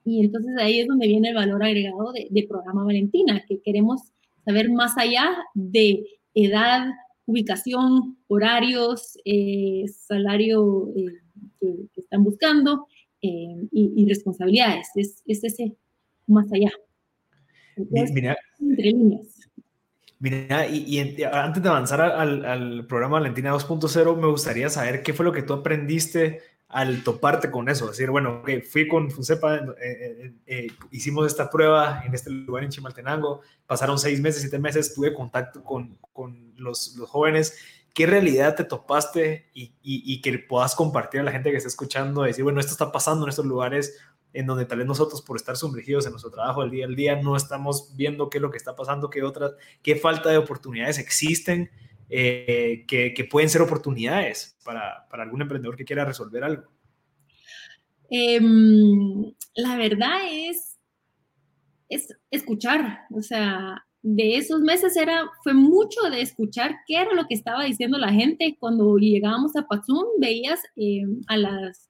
Y 0.04 0.24
entonces 0.26 0.54
ahí 0.60 0.82
es 0.82 0.88
donde 0.88 1.08
viene 1.08 1.30
el 1.30 1.36
valor 1.36 1.64
agregado 1.64 2.12
de, 2.12 2.48
programa 2.48 2.84
Valentina, 2.84 3.44
que 3.48 3.62
queremos 3.62 4.02
saber 4.44 4.70
más 4.70 4.98
allá 4.98 5.36
de 5.54 6.06
edad, 6.34 6.92
ubicación, 7.26 8.18
horarios, 8.28 9.18
eh, 9.24 9.86
salario 9.88 10.90
eh, 10.96 11.06
que, 11.60 11.88
están 11.96 12.24
buscando 12.24 12.88
y, 13.22 14.06
responsabilidades. 14.08 14.90
Es, 14.96 15.24
es 15.26 15.44
ese 15.44 15.76
más 16.28 16.52
allá. 16.54 16.72
mira, 18.14 18.38
entre 18.60 18.92
líneas. 18.92 19.45
Mira, 20.20 20.66
y, 20.68 21.00
antes 21.32 21.62
de 21.62 21.70
avanzar 21.70 22.02
al, 22.02 22.86
programa 22.88 23.20
Valentina 23.20 23.54
2.0, 23.54 24.18
me 24.18 24.28
gustaría 24.28 24.70
saber 24.70 25.04
qué 25.04 25.14
fue 25.14 25.26
lo 25.26 25.34
que 25.34 25.44
tú 25.44 25.54
aprendiste 25.54 26.42
al 26.68 27.04
toparte 27.04 27.52
con 27.52 27.70
eso, 27.70 27.88
decir, 27.88 28.10
bueno, 28.10 28.42
fui 28.70 28.88
con 28.88 29.12
Funcepa, 29.12 29.58
eh, 29.58 29.64
eh, 29.82 30.34
eh, 30.48 30.68
hicimos 30.92 31.28
esta 31.28 31.50
prueba 31.50 32.02
en 32.06 32.14
este 32.14 32.32
lugar 32.32 32.64
en 32.64 32.70
Chimaltenango, 32.70 33.42
pasaron 33.68 34.00
seis 34.00 34.20
meses, 34.20 34.42
siete 34.42 34.58
meses, 34.58 34.94
tuve 34.94 35.14
contacto 35.14 35.64
con, 35.64 35.98
los, 36.58 36.98
jóvenes, 37.08 37.58
¿qué 37.94 38.08
realidad 38.08 38.56
te 38.56 38.64
topaste 38.64 39.50
y, 39.54 39.74
y, 39.84 40.22
que 40.22 40.40
puedas 40.40 40.76
compartir 40.76 41.22
a 41.22 41.24
la 41.24 41.32
gente 41.32 41.52
que 41.52 41.58
está 41.58 41.70
escuchando, 41.70 42.24
decir, 42.24 42.44
bueno, 42.44 42.60
esto 42.60 42.72
está 42.72 42.92
pasando 42.92 43.26
en 43.26 43.30
estos 43.30 43.46
lugares 43.46 43.98
en 44.36 44.46
donde 44.46 44.66
tal 44.66 44.80
vez 44.80 44.88
nosotros 44.88 45.22
por 45.22 45.38
estar 45.38 45.56
sumergidos 45.56 46.06
en 46.06 46.12
nuestro 46.12 46.30
trabajo 46.30 46.62
del 46.62 46.72
día 46.72 46.86
al 46.86 46.96
día 46.96 47.16
no 47.16 47.36
estamos 47.36 47.96
viendo 47.96 48.30
qué 48.30 48.38
es 48.38 48.42
lo 48.42 48.52
que 48.52 48.58
está 48.58 48.76
pasando, 48.76 49.10
qué 49.10 49.24
otras, 49.24 49.54
qué 49.82 49.96
falta 49.96 50.30
de 50.30 50.38
oportunidades 50.38 51.00
existen 51.00 51.72
eh, 52.10 52.86
que, 52.88 53.28
pueden 53.32 53.50
ser 53.50 53.62
oportunidades 53.62 54.58
para, 54.64 55.08
para, 55.10 55.24
algún 55.24 55.42
emprendedor 55.42 55.76
que 55.76 55.86
quiera 55.86 56.06
resolver 56.06 56.44
algo? 56.44 56.64
Em, 58.10 59.34
la 59.56 59.76
verdad 59.78 60.20
es, 60.30 60.78
es 61.90 62.16
escuchar, 62.30 63.06
o 63.12 63.22
sea, 63.22 63.84
de 64.04 64.38
esos 64.38 64.62
meses 64.62 64.96
era, 64.98 65.28
fue 65.44 65.56
mucho 65.56 66.00
de 66.12 66.22
escuchar 66.22 66.76
qué 66.86 66.98
era 66.98 67.14
lo 67.14 67.26
que 67.26 67.34
estaba 67.34 67.64
diciendo 67.64 67.98
la 67.98 68.14
gente. 68.14 68.56
Cuando 68.60 68.98
llegábamos 68.98 69.56
a 69.56 69.66
Pazún, 69.66 70.06
veías 70.20 70.60
em, 70.76 71.22
a, 71.26 71.38
las, 71.38 71.90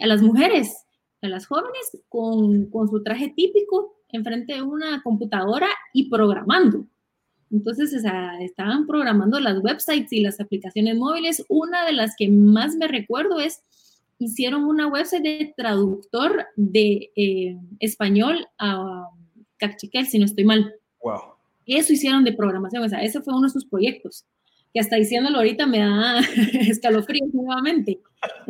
a 0.00 0.06
las 0.06 0.22
mujeres, 0.22 0.81
a 1.22 1.28
las 1.28 1.46
jóvenes 1.46 1.98
con, 2.08 2.66
con 2.66 2.88
su 2.88 3.02
traje 3.02 3.32
típico 3.34 3.96
enfrente 4.08 4.54
de 4.54 4.62
una 4.62 5.02
computadora 5.02 5.68
y 5.92 6.10
programando. 6.10 6.86
Entonces, 7.50 7.94
o 7.94 8.00
sea, 8.00 8.40
estaban 8.40 8.86
programando 8.86 9.38
las 9.38 9.62
websites 9.62 10.12
y 10.12 10.20
las 10.20 10.40
aplicaciones 10.40 10.96
móviles. 10.96 11.44
Una 11.48 11.84
de 11.84 11.92
las 11.92 12.14
que 12.16 12.28
más 12.28 12.74
me 12.76 12.88
recuerdo 12.88 13.40
es, 13.40 13.62
hicieron 14.18 14.64
una 14.64 14.86
website 14.86 15.22
de 15.22 15.54
traductor 15.56 16.46
de 16.56 17.10
eh, 17.14 17.56
español 17.78 18.46
a 18.58 19.08
cachiquel, 19.58 20.06
si 20.06 20.18
no 20.18 20.24
estoy 20.24 20.44
mal. 20.44 20.74
Wow. 21.02 21.20
Eso 21.66 21.92
hicieron 21.92 22.24
de 22.24 22.32
programación, 22.32 22.82
o 22.82 22.88
sea, 22.88 23.02
ese 23.02 23.20
fue 23.20 23.34
uno 23.34 23.46
de 23.46 23.52
sus 23.52 23.66
proyectos, 23.66 24.24
que 24.72 24.80
hasta 24.80 24.96
diciéndolo 24.96 25.38
ahorita 25.38 25.66
me 25.66 25.78
da 25.78 26.20
escalofríos 26.52 27.32
nuevamente. 27.32 28.00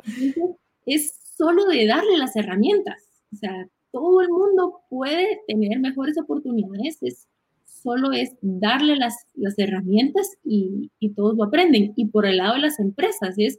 Entonces, 0.06 0.56
es 0.86 1.21
solo 1.36 1.64
de 1.66 1.86
darle 1.86 2.16
las 2.18 2.36
herramientas, 2.36 3.08
o 3.32 3.36
sea, 3.36 3.68
todo 3.90 4.20
el 4.20 4.28
mundo 4.28 4.80
puede 4.88 5.40
tener 5.46 5.78
mejores 5.78 6.18
oportunidades, 6.18 6.98
es 7.02 7.28
solo 7.64 8.12
es 8.12 8.36
darle 8.40 8.96
las, 8.96 9.26
las 9.34 9.58
herramientas 9.58 10.30
y, 10.44 10.90
y, 11.00 11.10
todos 11.10 11.36
lo 11.36 11.44
aprenden. 11.44 11.92
Y 11.96 12.06
por 12.06 12.26
el 12.26 12.36
lado 12.36 12.54
de 12.54 12.60
las 12.60 12.78
empresas 12.78 13.34
es 13.38 13.58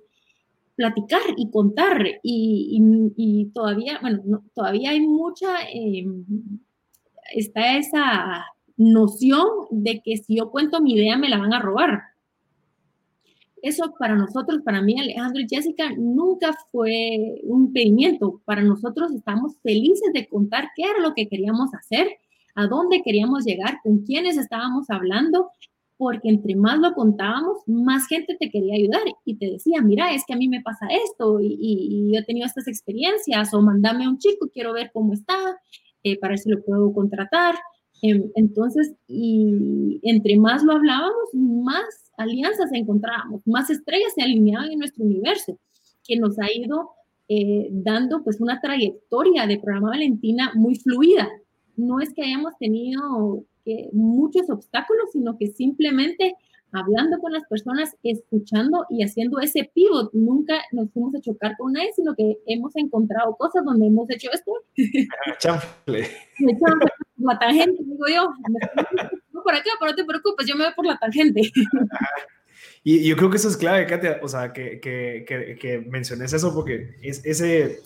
platicar 0.76 1.22
y 1.38 1.50
contar. 1.52 2.06
Y, 2.24 2.80
y, 3.18 3.46
todavía, 3.54 4.00
bueno, 4.02 4.44
todavía 4.54 4.92
hay 4.92 5.02
mucha, 5.02 5.58
em, 5.72 6.26
está 7.34 7.78
esa 7.78 8.46
noción 8.78 9.48
de 9.72 10.02
que 10.04 10.18
si 10.18 10.38
yo 10.38 10.50
cuento 10.50 10.82
mi 10.82 10.94
idea 10.94 11.18
me 11.18 11.30
la 11.30 11.38
van 11.38 11.54
a 11.54 11.60
robar. 11.60 12.02
Eso 13.64 13.94
para 13.98 14.14
nosotros, 14.18 14.62
para 14.62 14.82
mí, 14.82 15.00
Alejandro 15.00 15.42
y 15.42 15.48
Jessica, 15.48 15.90
nunca 15.98 16.54
fue 16.70 17.40
un 17.44 17.68
impedimento. 17.68 18.42
Para 18.44 18.62
nosotros 18.62 19.14
estamos 19.14 19.58
felices 19.64 20.12
de 20.14 20.28
contar 20.28 20.68
qué 20.76 20.84
era 20.84 21.00
lo 21.00 21.14
que 21.14 21.30
queríamos 21.30 21.74
hacer 21.74 22.10
a 22.56 22.68
dónde 22.68 23.02
queríamos 23.04 23.46
llegar, 23.46 23.80
con 23.82 24.00
quiénes 24.00 24.36
estábamos 24.36 24.90
hablando, 24.90 25.50
porque 25.96 26.28
entre 26.28 26.58
más 26.58 26.78
lo 26.80 26.94
contábamos, 26.94 27.60
más 27.66 28.06
gente 28.08 28.36
te 28.38 28.50
quería 28.50 28.76
ayudar 28.76 29.02
y 29.24 29.38
te 29.38 29.52
decía, 29.52 29.82
mira, 29.82 30.14
es 30.14 30.26
que 30.28 30.34
a 30.34 30.38
mí 30.38 30.50
me 30.50 30.62
pasa 30.62 30.86
esto 31.06 31.40
y, 31.42 32.12
yo 32.12 32.20
he 32.20 32.26
tenido 32.26 32.46
estas 32.46 32.68
experiencias 32.68 33.54
o 33.54 33.62
mandame 33.62 34.04
a 34.04 34.10
un 34.10 34.18
chico, 34.18 34.50
quiero 34.54 34.74
ver 34.74 34.92
cómo 34.94 35.14
está, 35.14 35.38
eh, 36.04 36.20
para 36.20 36.32
ver 36.32 36.40
si 36.40 36.50
lo 36.50 36.62
puedo 36.62 36.92
contratar. 36.94 37.56
Em, 38.02 38.30
entonces, 38.36 38.94
y 39.08 40.02
entre 40.04 40.36
más 40.36 40.64
lo 40.64 40.74
hablábamos, 40.74 41.34
más 41.34 42.03
alianzas 42.18 42.72
encontrábamos, 42.74 43.42
más 43.46 43.70
estrellas 43.70 44.14
se 44.16 44.24
alineaban 44.24 44.72
en 44.72 44.80
nuestro 44.80 45.04
universo, 45.04 45.60
que 46.06 46.18
nos 46.18 46.40
ha 46.40 46.52
ido 46.54 46.92
eh, 47.28 47.68
dando 47.72 48.24
pues 48.24 48.40
una 48.42 48.60
trayectoria 48.60 49.48
de 49.48 49.60
programa 49.60 49.90
Valentina 49.90 50.52
muy 50.56 50.76
fluida, 50.76 51.30
no 51.76 52.00
es 52.00 52.14
que 52.14 52.24
hayamos 52.24 52.58
tenido 52.58 53.44
muchos 53.94 54.50
obstáculos, 54.50 55.12
sino 55.14 55.38
que 55.38 55.48
simplemente 55.48 56.36
hablando 56.74 57.20
con 57.20 57.32
las 57.32 57.46
personas, 57.46 57.96
escuchando 58.04 58.86
y 58.90 59.04
haciendo 59.04 59.40
ese 59.40 59.72
pivot. 59.74 60.12
Nunca 60.14 60.62
nos 60.72 60.92
fuimos 60.92 61.16
a 61.16 61.22
chocar 61.22 61.56
con 61.58 61.74
nadie, 61.74 61.92
sino 61.96 62.16
que 62.16 62.40
hemos 62.48 62.76
encontrado 62.76 63.36
cosas 63.36 63.64
donde 63.64 63.88
hemos 63.88 64.10
hecho 64.10 64.30
esto. 64.34 64.52
Chanfle. 65.40 66.08
tangente, 67.40 67.84
digo 67.84 68.06
yo. 68.08 68.28
Por 69.44 69.54
acá, 69.54 69.70
pero 69.80 69.92
no 69.92 69.96
te 69.96 70.06
preocupes, 70.06 70.48
yo 70.48 70.56
me 70.56 70.66
voy 70.66 70.74
por 70.74 70.86
la 70.86 70.98
tangente. 70.98 71.42
Y 72.86 73.08
yo 73.08 73.16
creo 73.16 73.30
que 73.30 73.38
eso 73.38 73.48
es 73.48 73.56
clave, 73.56 73.86
Katia, 73.86 74.20
o 74.22 74.28
sea, 74.28 74.52
que, 74.52 74.82
que, 74.82 75.24
que, 75.26 75.56
que 75.56 75.80
menciones 75.80 76.34
eso, 76.34 76.54
porque 76.54 76.98
es 77.02 77.26
ese 77.26 77.82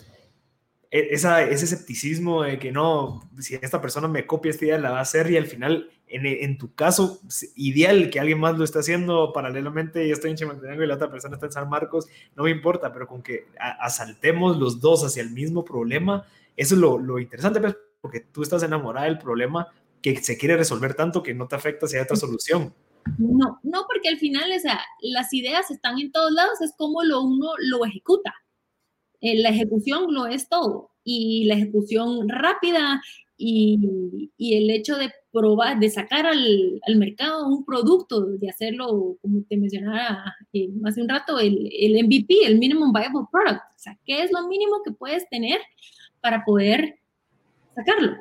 e-, 0.90 1.08
esa, 1.10 1.42
ese 1.42 1.64
escepticismo 1.66 2.42
de 2.42 2.58
que 2.58 2.72
no, 2.72 3.28
si 3.38 3.54
esta 3.56 3.80
persona 3.80 4.08
me 4.08 4.26
copia 4.26 4.50
esta 4.50 4.64
idea, 4.64 4.78
la 4.78 4.90
va 4.90 4.98
a 4.98 5.02
hacer 5.02 5.30
y 5.30 5.36
al 5.36 5.46
final, 5.46 5.90
en, 6.06 6.26
en 6.26 6.58
tu 6.58 6.74
caso, 6.74 7.20
ideal 7.56 8.10
que 8.10 8.20
alguien 8.20 8.40
más 8.40 8.56
lo 8.56 8.64
esté 8.64 8.78
haciendo 8.78 9.32
paralelamente, 9.32 10.06
yo 10.08 10.14
estoy 10.14 10.30
en 10.30 10.36
Chimaltenango 10.36 10.82
y 10.82 10.86
la 10.86 10.94
otra 10.94 11.10
persona 11.10 11.34
está 11.34 11.46
en 11.46 11.52
San 11.52 11.68
Marcos, 11.68 12.06
no 12.36 12.44
me 12.44 12.50
importa, 12.50 12.92
pero 12.92 13.06
con 13.06 13.22
que 13.22 13.46
asaltemos 13.58 14.56
los 14.56 14.80
dos 14.80 15.04
hacia 15.04 15.22
el 15.22 15.30
mismo 15.30 15.64
problema, 15.64 16.24
eso 16.56 16.74
es 16.74 16.80
lo, 16.80 16.98
lo 16.98 17.18
interesante, 17.18 17.60
pues, 17.60 17.76
porque 18.00 18.20
tú 18.20 18.42
estás 18.42 18.62
enamorada 18.62 19.06
del 19.06 19.18
problema 19.18 19.68
que 20.02 20.16
se 20.22 20.38
quiere 20.38 20.56
resolver 20.56 20.94
tanto 20.94 21.22
que 21.22 21.34
no 21.34 21.48
te 21.48 21.56
afecta 21.56 21.86
si 21.86 21.96
hay 21.96 22.02
otra 22.02 22.16
solución. 22.16 22.74
No, 23.16 23.58
no, 23.62 23.86
porque 23.86 24.08
al 24.08 24.18
final, 24.18 24.50
o 24.54 24.60
sea, 24.60 24.80
las 25.00 25.32
ideas 25.32 25.70
están 25.70 25.98
en 25.98 26.12
todos 26.12 26.32
lados, 26.32 26.60
es 26.60 26.74
como 26.76 27.02
lo 27.02 27.22
uno 27.22 27.48
lo 27.58 27.84
ejecuta. 27.84 28.34
Eh, 29.20 29.40
la 29.40 29.48
ejecución 29.48 30.12
lo 30.12 30.26
es 30.26 30.48
todo 30.48 30.90
y 31.02 31.46
la 31.46 31.54
ejecución 31.54 32.28
rápida 32.28 33.00
y, 33.36 34.30
y 34.36 34.56
el 34.56 34.70
hecho 34.70 34.96
de 34.96 35.10
probar, 35.32 35.78
de 35.78 35.90
sacar 35.90 36.26
al, 36.26 36.80
al, 36.86 36.96
mercado 36.96 37.46
un 37.48 37.64
producto, 37.64 38.26
de 38.26 38.50
hacerlo, 38.50 39.16
como 39.22 39.42
te 39.48 39.56
mencionaba 39.56 40.34
eh, 40.52 40.68
hace 40.84 41.00
un 41.00 41.08
rato, 41.08 41.38
el, 41.38 41.70
el, 41.72 42.04
MVP, 42.04 42.44
el 42.44 42.58
Minimum 42.58 42.92
Viable 42.92 43.26
Product. 43.30 43.62
O 43.74 43.78
sea, 43.78 43.98
¿qué 44.04 44.22
es 44.22 44.32
lo 44.32 44.46
mínimo 44.48 44.82
que 44.84 44.92
puedes 44.92 45.28
tener 45.28 45.60
para 46.20 46.44
poder 46.44 46.98
sacarlo? 47.74 48.16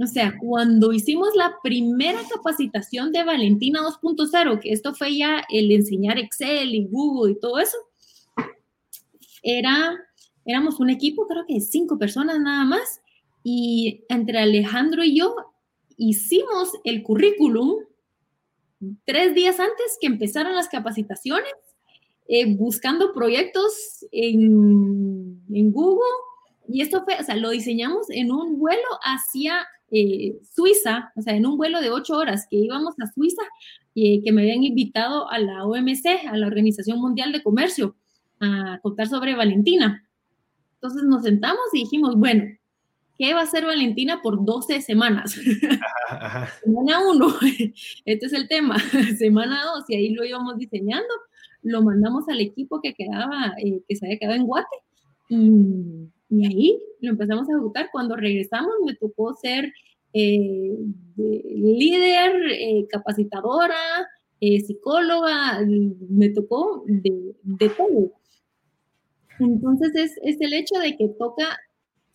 O 0.00 0.06
sea, 0.06 0.36
cuando 0.40 0.92
hicimos 0.92 1.34
la 1.34 1.56
primera 1.62 2.20
capacitación 2.32 3.10
de 3.10 3.24
Valentina 3.24 3.80
2.0, 3.80 4.60
que 4.60 4.72
esto 4.72 4.94
fue 4.94 5.16
ya 5.16 5.42
el 5.50 5.72
enseñar 5.72 6.18
Excel 6.18 6.74
y 6.74 6.86
Google 6.86 7.32
y 7.32 7.40
todo 7.40 7.58
eso, 7.58 7.76
era 9.42 9.98
éramos 10.48 10.80
un 10.80 10.88
equipo, 10.88 11.26
creo 11.26 11.44
que 11.46 11.60
cinco 11.60 11.98
personas 11.98 12.40
nada 12.40 12.64
más, 12.64 13.02
y 13.44 14.04
entre 14.08 14.38
Alejandro 14.38 15.04
y 15.04 15.18
yo 15.18 15.36
hicimos 15.98 16.72
el 16.84 17.02
currículum 17.02 17.76
tres 19.04 19.34
días 19.34 19.60
antes 19.60 19.98
que 20.00 20.06
empezaran 20.06 20.54
las 20.54 20.68
capacitaciones, 20.68 21.52
eh, 22.28 22.56
buscando 22.56 23.12
proyectos 23.12 24.06
en, 24.10 25.42
en, 25.52 25.70
Google, 25.70 26.04
y 26.66 26.80
esto 26.80 27.04
fue, 27.04 27.16
o 27.20 27.24
sea, 27.24 27.36
lo 27.36 27.50
diseñamos 27.50 28.08
en 28.08 28.32
un 28.32 28.58
vuelo 28.58 28.88
hacia 29.02 29.66
eh, 29.90 30.38
Suiza, 30.54 31.12
o 31.16 31.22
sea, 31.22 31.34
en 31.34 31.46
un 31.46 31.56
vuelo 31.56 31.80
de 31.80 31.90
ocho 31.90 32.16
horas 32.16 32.46
que 32.50 32.56
íbamos 32.56 32.94
a 33.00 33.06
Suiza, 33.12 33.42
y 34.00 34.22
que 34.22 34.30
me 34.30 34.42
habían 34.42 34.62
invitado 34.62 35.28
a 35.28 35.38
la 35.40 35.64
OMC, 35.66 36.06
a 36.28 36.36
la 36.36 36.46
Organización 36.46 37.00
Mundial 37.00 37.32
de 37.32 37.42
Comercio, 37.42 37.96
a 38.38 38.78
contar 38.80 39.08
sobre 39.08 39.34
Valentina. 39.34 40.08
Entonces 40.74 41.02
nos 41.02 41.24
sentamos 41.24 41.62
y 41.72 41.80
dijimos, 41.80 42.14
bueno, 42.16 42.44
¿qué 43.18 43.34
va 43.34 43.40
a 43.40 43.42
hacer 43.42 43.64
Valentina 43.64 44.20
por 44.22 44.44
12 44.44 44.80
semanas? 44.82 45.32
Semana 46.62 47.00
1, 47.10 47.34
este 48.04 48.26
es 48.26 48.32
el 48.32 48.46
tema. 48.46 48.78
Semana 49.18 49.64
2, 49.74 49.84
y 49.88 49.96
ahí 49.96 50.10
lo 50.10 50.24
íbamos 50.24 50.56
diseñando, 50.58 51.12
lo 51.62 51.82
mandamos 51.82 52.28
al 52.28 52.40
equipo 52.40 52.80
que 52.80 52.94
quedaba, 52.94 53.54
eh, 53.58 53.82
que 53.88 53.96
se 53.96 54.06
había 54.06 54.18
quedado 54.18 54.36
en 54.36 54.46
Guate, 54.46 54.76
y, 55.28 56.08
ahí 56.30 56.78
lo 57.00 57.10
empezamos 57.10 57.48
a 57.48 57.52
ejecutar. 57.52 57.88
Cuando 57.92 58.16
regresamos 58.16 58.72
me 58.84 58.94
tocó 58.94 59.34
ser 59.34 59.72
eh, 60.12 60.76
líder, 61.16 62.32
eh, 62.52 62.86
capacitadora, 62.88 63.76
psicóloga, 64.40 65.60
me 66.08 66.28
tocó 66.30 66.84
de, 66.86 67.34
de 67.42 67.68
todo. 67.70 68.12
Entonces 69.40 69.94
es, 69.94 70.12
es 70.22 70.40
el 70.40 70.52
hecho 70.52 70.78
de 70.78 70.96
que 70.96 71.08
toca 71.08 71.58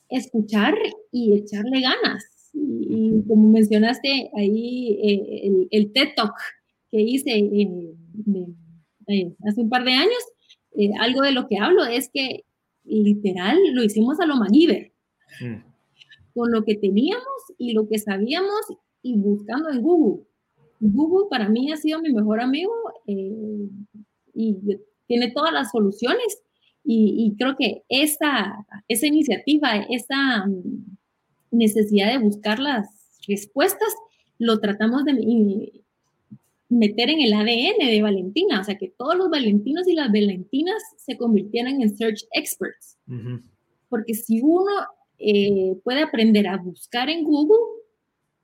escuchar 0.10 0.76
y 1.12 1.34
echarle 1.34 1.82
ganas. 1.82 2.52
y, 2.54 3.24
como 3.28 3.50
mencionaste 3.50 4.30
ahí, 4.36 5.00
eh, 5.02 5.68
el, 5.72 5.92
TED 5.92 6.10
Talk 6.16 6.36
que 6.92 7.02
hice 7.02 7.32
hace 9.48 9.62
un 9.62 9.70
par 9.70 9.84
de 9.84 9.94
años, 9.94 10.24
algo 11.00 11.22
de 11.22 11.32
lo 11.32 11.48
que 11.48 11.58
hablo 11.58 11.86
es 11.86 12.10
que 12.14 12.46
literal 12.86 13.58
lo 13.74 13.84
hicimos 13.84 14.20
a 14.20 14.26
lo 14.26 14.36
MacGyver. 14.36 14.92
Mm. 15.42 15.56
Con 16.34 16.52
lo 16.52 16.64
que 16.64 16.76
teníamos 16.76 17.24
y 17.58 17.74
lo 17.74 17.88
que 17.88 18.00
sabíamos 18.00 18.62
y 19.02 19.18
buscando 19.18 19.70
en 19.70 19.82
Google. 19.82 20.24
Google 20.80 21.28
para 21.30 21.48
mí 21.50 21.72
ha 21.72 21.78
sido 21.78 22.02
mi 22.02 22.12
mejor 22.12 22.42
amigo 22.42 22.74
eh, 23.08 23.70
y 24.34 24.58
tiene 25.08 25.32
todas 25.32 25.54
las 25.54 25.72
soluciones 25.72 26.42
y, 26.86 27.34
creo 27.38 27.56
que 27.56 27.84
esa, 27.88 28.66
esa 28.90 29.08
iniciativa, 29.08 29.78
esa 29.90 30.46
mm, 30.46 30.98
necesidad 31.52 32.12
de 32.12 32.18
buscar 32.18 32.60
las 32.60 32.90
respuestas, 33.26 33.94
lo 34.38 34.60
tratamos 34.60 35.06
de 35.06 35.14
meter 36.78 37.10
en 37.10 37.22
el 37.22 37.34
ADN 37.34 37.88
de 37.88 38.02
Valentina, 38.02 38.62
o 38.62 38.64
sea, 38.64 38.78
que 38.78 38.94
todos 38.98 39.16
los 39.16 39.30
valentinos 39.30 39.88
y 39.88 39.94
las 39.94 40.08
valentinas 40.08 40.82
se 40.98 41.18
convirtieran 41.18 41.82
en 41.82 41.96
search 41.96 42.26
experts. 42.32 42.98
Porque 43.90 44.14
si 44.14 44.42
uno 44.42 44.72
eh, 45.20 45.76
puede 45.84 46.02
aprender 46.02 46.48
a 46.48 46.58
buscar 46.58 47.10
en 47.10 47.24
Google, 47.24 47.60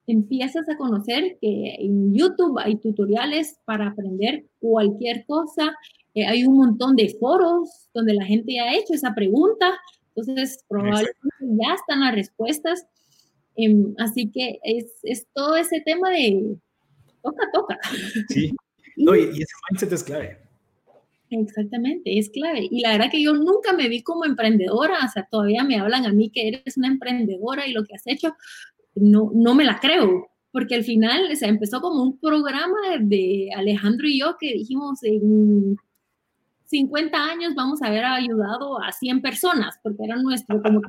empiezas 0.08 0.68
a 0.70 0.78
conocer 0.78 1.38
que 1.40 1.76
en 1.80 2.14
YouTube 2.14 2.58
hay 2.60 2.78
tutoriales 2.78 3.60
para 3.66 3.88
aprender 3.88 4.46
cualquier 4.60 5.26
cosa. 5.26 5.76
Eh, 6.16 6.26
hay 6.26 6.46
un 6.46 6.58
montón 6.58 6.96
de 6.96 7.10
foros 7.20 7.90
donde 7.94 8.14
la 8.14 8.26
gente 8.26 8.60
ha 8.60 8.76
hecho 8.76 8.94
esa 8.94 9.14
pregunta. 9.14 9.72
Entonces, 10.16 10.64
probablemente 10.68 11.18
ya 11.42 11.74
están 11.76 12.02
las 12.02 12.16
respuestas. 12.16 12.86
Em, 13.56 13.94
así 13.98 14.32
que 14.32 14.60
es, 14.64 15.00
es, 15.04 15.28
todo 15.34 15.56
ese 15.58 15.82
tema 15.82 16.10
de 16.12 16.56
toca, 17.24 17.48
toca. 17.54 17.80
Sí. 18.30 18.54
y, 18.96 19.04
y 19.04 19.42
ese 19.42 19.54
mindset 19.70 19.94
es 19.94 20.04
clave. 20.04 20.50
Exactamente, 21.32 22.18
es 22.18 22.30
clave. 22.30 22.68
Y 22.70 22.82
la 22.82 22.92
verdad 22.94 23.12
que 23.12 23.22
yo 23.22 23.34
nunca 23.34 23.74
me 23.74 23.88
vi 23.88 24.02
como 24.02 24.26
emprendedora, 24.26 24.98
o 25.06 25.08
sea, 25.08 25.28
todavía 25.30 25.64
me 25.64 25.78
hablan 25.78 26.06
a 26.06 26.12
mí 26.12 26.32
que 26.32 26.48
eres 26.48 26.78
una 26.78 26.88
emprendedora 26.88 27.68
y 27.68 27.74
lo 27.74 27.84
que 27.86 27.96
has 27.96 28.08
hecho, 28.08 28.36
no, 28.96 29.32
no 29.34 29.54
me 29.54 29.64
la 29.64 29.80
creo, 29.80 30.30
porque 30.52 30.76
al 30.76 30.84
final, 30.84 31.30
o 31.32 31.36
sea, 31.36 31.50
empezó 31.50 31.82
como 31.82 32.02
un 32.02 32.18
programa 32.20 32.80
de 33.00 33.50
Alejandro 33.56 34.08
y 34.08 34.20
yo 34.20 34.38
que 34.40 34.54
dijimos 34.54 35.04
en 35.04 35.78
50 36.66 37.18
años 37.18 37.56
vamos 37.56 37.82
a 37.82 37.88
haber 37.88 38.06
ayudado 38.06 38.82
a 38.82 38.92
100 38.92 39.22
personas, 39.22 39.80
porque 39.84 40.04
era 40.06 40.16
nuestro 40.16 40.62
como 40.62 40.82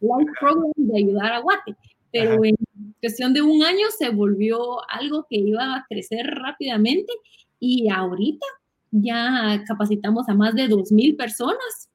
life 0.00 0.32
program 0.38 0.72
de 0.76 0.98
ayudar 0.98 1.32
a 1.32 1.40
Guate. 1.40 1.76
Pero 2.10 2.42
en 2.44 2.56
cuestión 3.00 3.34
de 3.34 3.42
un 3.42 3.62
año 3.62 3.86
se 3.96 4.10
volvió 4.10 4.78
algo 4.90 5.26
que 5.28 5.36
iba 5.36 5.76
a 5.76 5.86
crecer 5.88 6.26
rápidamente 6.26 7.12
y 7.60 7.90
ahorita 7.90 8.46
ya 8.90 9.62
capacitamos 9.66 10.28
a 10.28 10.34
más 10.34 10.54
de 10.54 10.68
2.000 10.68 11.16
personas 11.16 11.90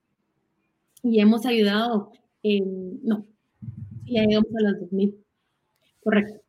y 1.02 1.20
hemos 1.20 1.46
ayudado, 1.46 2.12
en, 2.44 3.04
no, 3.04 3.26
ya 4.06 4.24
llegamos 4.24 4.50
a 4.58 4.62
las 4.62 4.82
2.000. 4.82 5.16
Correcto. 6.02 6.42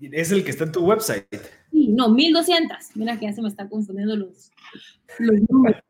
Es 0.00 0.32
el 0.32 0.44
que 0.44 0.50
está 0.50 0.64
en 0.64 0.72
tu 0.72 0.84
website. 0.84 1.26
Sí, 1.70 1.88
no, 1.88 2.08
1200. 2.08 2.76
Mira 2.94 3.18
que 3.18 3.26
ya 3.26 3.32
se 3.32 3.42
me 3.42 3.48
están 3.48 3.68
confundiendo 3.68 4.16
los, 4.16 4.50
números. 5.48 5.82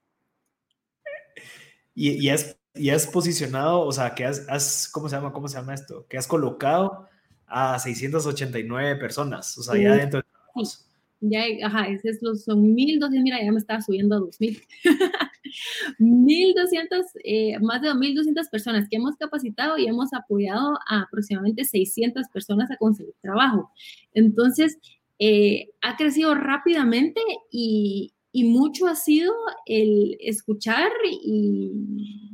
y, 1.95 2.29
has, 2.29 2.59
y, 2.77 2.91
has, 2.91 3.07
posicionado, 3.07 3.81
o 3.81 3.93
sea, 3.93 4.15
que 4.15 4.25
has, 4.25 4.89
¿cómo 4.93 5.09
se 5.09 5.17
llama? 5.17 5.33
¿Cómo 5.33 5.49
se 5.49 5.59
llama 5.59 5.75
esto? 5.75 6.07
Que 6.09 6.19
has 6.19 6.27
colocado 6.27 7.07
a 7.47 7.79
689 7.79 8.97
personas, 8.97 9.57
o 9.59 9.63
sea, 9.63 9.81
ya 9.81 9.95
dentro 9.95 10.21
de 10.21 10.27
ya, 11.21 11.45
ajá, 11.65 11.89
esos 11.89 12.45
son 12.45 12.75
1200, 12.75 13.11
mira, 13.23 13.43
ya 13.43 13.51
me 13.51 13.59
estaba 13.59 13.81
subiendo 13.81 14.17
a 14.17 14.19
2000. 14.21 14.63
1200, 15.99 17.07
eh, 17.25 17.59
más 17.61 17.81
de 17.81 17.89
2200 17.89 18.49
personas 18.49 18.89
que 18.89 18.97
hemos 18.97 19.17
capacitado 19.17 19.79
y 19.79 19.87
hemos 19.87 20.13
apoyado 20.13 20.79
a 20.89 21.03
aproximadamente 21.03 21.65
600 21.65 22.29
personas 22.29 22.71
a 22.71 22.77
conseguir 22.77 23.15
trabajo. 23.23 23.71
Entonces, 24.13 24.79
eh, 25.19 25.71
ha 25.81 25.97
crecido 25.97 26.35
rápidamente 26.35 27.23
y, 27.51 28.13
y 28.37 28.45
mucho 28.45 28.87
ha 28.87 28.95
sido 28.95 29.33
el 29.65 30.19
escuchar 30.21 30.93
y 31.23 31.73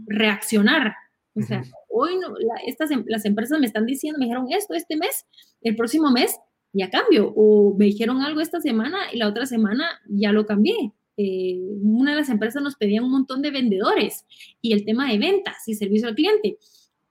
reaccionar. 0.07 0.93
O 1.37 1.43
sea, 1.43 1.63
hoy 1.89 2.17
no, 2.19 2.35
estas, 2.67 2.91
em, 2.91 3.05
las 3.07 3.25
empresas 3.25 3.61
me 3.61 3.67
están 3.67 3.87
diciendo, 3.87 4.19
me 4.19 4.25
dijeron 4.25 4.51
esto 4.51 4.75
este 4.75 4.97
mes, 4.97 5.27
el 5.61 5.77
próximo 5.77 6.11
mes 6.11 6.37
ya 6.73 6.91
cambio. 6.91 7.33
O 7.37 7.77
me 7.79 7.85
dijeron 7.85 8.21
algo 8.21 8.41
esta 8.41 8.61
semana 8.61 8.99
y 9.13 9.19
la 9.19 9.29
otra 9.29 9.47
semana 9.47 9.85
ya 10.09 10.33
lo 10.33 10.45
cambié. 10.45 10.93
Eh, 11.17 11.61
una 11.83 12.11
de 12.11 12.17
las 12.17 12.31
empresas 12.31 12.61
nos 12.61 12.75
pedía 12.75 13.01
un 13.01 13.13
montón 13.13 13.41
de 13.41 13.53
vendedores 13.53 14.27
y 14.61 14.73
el 14.73 14.85
tema 14.85 15.09
de 15.09 15.19
ventas 15.19 15.69
y 15.69 15.75
servicio 15.77 16.09
al 16.09 16.17
cliente. 16.17 16.59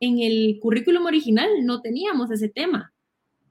En 0.01 0.19
el 0.19 0.59
currículum 0.59 1.05
original 1.05 1.47
no 1.63 1.79
teníamos 1.81 2.29
ese 2.29 2.49
tema, 2.49 2.91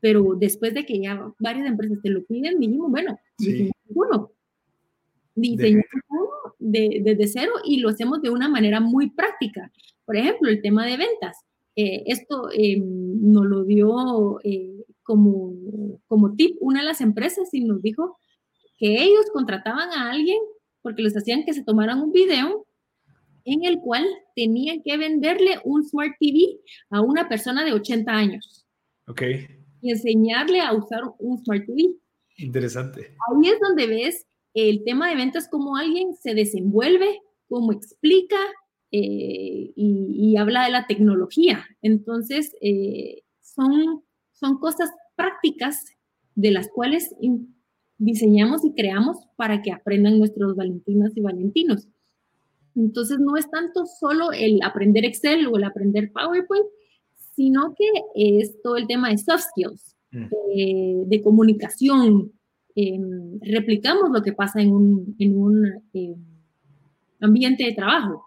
pero 0.00 0.34
después 0.38 0.74
de 0.74 0.84
que 0.84 1.00
ya 1.00 1.32
varias 1.38 1.66
empresas 1.66 1.96
te 2.02 2.10
lo 2.10 2.26
piden, 2.26 2.60
dijimos, 2.60 2.90
bueno, 2.90 3.18
sí. 3.38 3.70
uno. 3.94 4.32
Diseñamos 5.34 5.86
uno 6.10 6.54
desde 6.58 7.26
cero 7.26 7.52
y 7.64 7.78
lo 7.78 7.88
hacemos 7.88 8.22
de 8.22 8.30
una 8.30 8.48
manera 8.48 8.80
muy 8.80 9.10
práctica. 9.10 9.70
Por 10.04 10.16
ejemplo, 10.16 10.48
el 10.48 10.62
tema 10.62 10.86
de 10.86 10.96
ventas. 10.96 11.38
Eh, 11.76 12.02
esto 12.06 12.50
eh, 12.52 12.78
nos 12.80 13.46
lo 13.46 13.64
dio 13.64 14.38
como, 15.02 15.52
como 16.06 16.34
tip 16.34 16.56
una 16.60 16.80
de 16.80 16.86
las 16.86 17.00
empresas 17.00 17.48
y 17.52 17.64
nos 17.64 17.80
dijo 17.80 18.18
que 18.76 19.02
ellos 19.02 19.26
contrataban 19.32 19.90
a 19.90 20.10
alguien 20.10 20.38
porque 20.82 21.02
les 21.02 21.16
hacían 21.16 21.44
que 21.44 21.52
se 21.52 21.64
tomaran 21.64 22.00
un 22.00 22.12
video 22.12 22.66
en 23.44 23.64
el 23.64 23.80
cual 23.80 24.06
tenían 24.34 24.82
que 24.82 24.96
venderle 24.96 25.58
un 25.64 25.84
Smart 25.84 26.14
TV 26.18 26.58
a 26.90 27.00
una 27.00 27.28
persona 27.28 27.64
de 27.64 27.72
80 27.72 28.12
años. 28.12 28.66
Ok. 29.06 29.22
Y 29.82 29.90
enseñarle 29.90 30.60
a 30.60 30.72
usar 30.72 31.02
un 31.18 31.42
Smart 31.42 31.64
TV. 31.66 31.94
Interesante. 32.36 33.16
Ahí 33.28 33.50
es 33.50 33.60
donde 33.60 33.86
ves 33.86 34.26
el 34.54 34.84
tema 34.84 35.08
de 35.08 35.16
ventas, 35.16 35.48
cómo 35.48 35.76
alguien 35.76 36.14
se 36.14 36.34
desenvuelve, 36.34 37.20
cómo 37.48 37.72
explica 37.72 38.38
eh, 38.92 39.72
y, 39.76 40.36
habla 40.36 40.64
de 40.64 40.70
la 40.70 40.86
tecnología. 40.86 41.64
Entonces, 41.82 42.54
eh, 42.60 43.22
son, 43.40 44.02
son 44.32 44.58
cosas 44.58 44.90
prácticas 45.16 45.84
de 46.34 46.50
las 46.50 46.68
cuales 46.68 47.14
diseñamos 47.98 48.64
y 48.64 48.72
creamos 48.72 49.18
para 49.36 49.62
que 49.62 49.72
aprendan 49.72 50.18
nuestros 50.18 50.56
valentinas 50.56 51.12
y 51.16 51.20
valentinos. 51.20 51.88
Entonces 52.74 53.18
no 53.18 53.36
es 53.36 53.50
tanto 53.50 53.84
solo 53.84 54.32
el 54.32 54.62
aprender 54.62 55.04
Excel 55.04 55.46
o 55.46 55.56
el 55.56 55.64
aprender 55.64 56.10
PowerPoint, 56.12 56.66
sino 57.34 57.74
que 57.74 57.86
es 58.14 58.60
todo 58.62 58.76
el 58.76 58.86
tema 58.86 59.10
de 59.10 59.18
soft 59.18 59.44
skills, 59.50 59.96
mm. 60.12 60.24
eh, 60.56 61.02
de 61.06 61.22
comunicación. 61.22 62.32
Em, 62.82 63.38
replicamos 63.42 64.10
lo 64.10 64.22
que 64.22 64.32
pasa 64.32 64.62
en 64.62 64.72
un, 64.72 65.14
en 65.18 65.36
un 65.36 65.66
em, 65.92 66.16
ambiente 67.20 67.64
de 67.64 67.74
trabajo. 67.74 68.24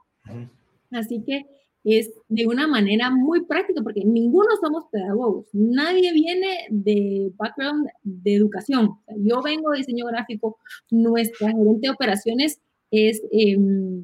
Así 0.91 1.23
que 1.25 1.45
es 1.83 2.11
de 2.29 2.45
una 2.45 2.67
manera 2.67 3.09
muy 3.09 3.45
práctica, 3.45 3.81
porque 3.81 4.05
ninguno 4.05 4.49
somos 4.61 4.85
pedagogos, 4.91 5.47
nadie 5.53 6.13
viene 6.13 6.67
de 6.69 7.31
background 7.35 7.87
de 8.03 8.35
educación. 8.35 8.91
yo 9.17 9.41
vengo 9.41 9.71
de 9.71 9.79
diseño 9.79 10.05
gráfico, 10.05 10.59
nuestra 10.91 11.51
gerente 11.51 11.87
de 11.87 11.89
operaciones 11.89 12.61
es 12.91 13.23
em, 13.31 14.03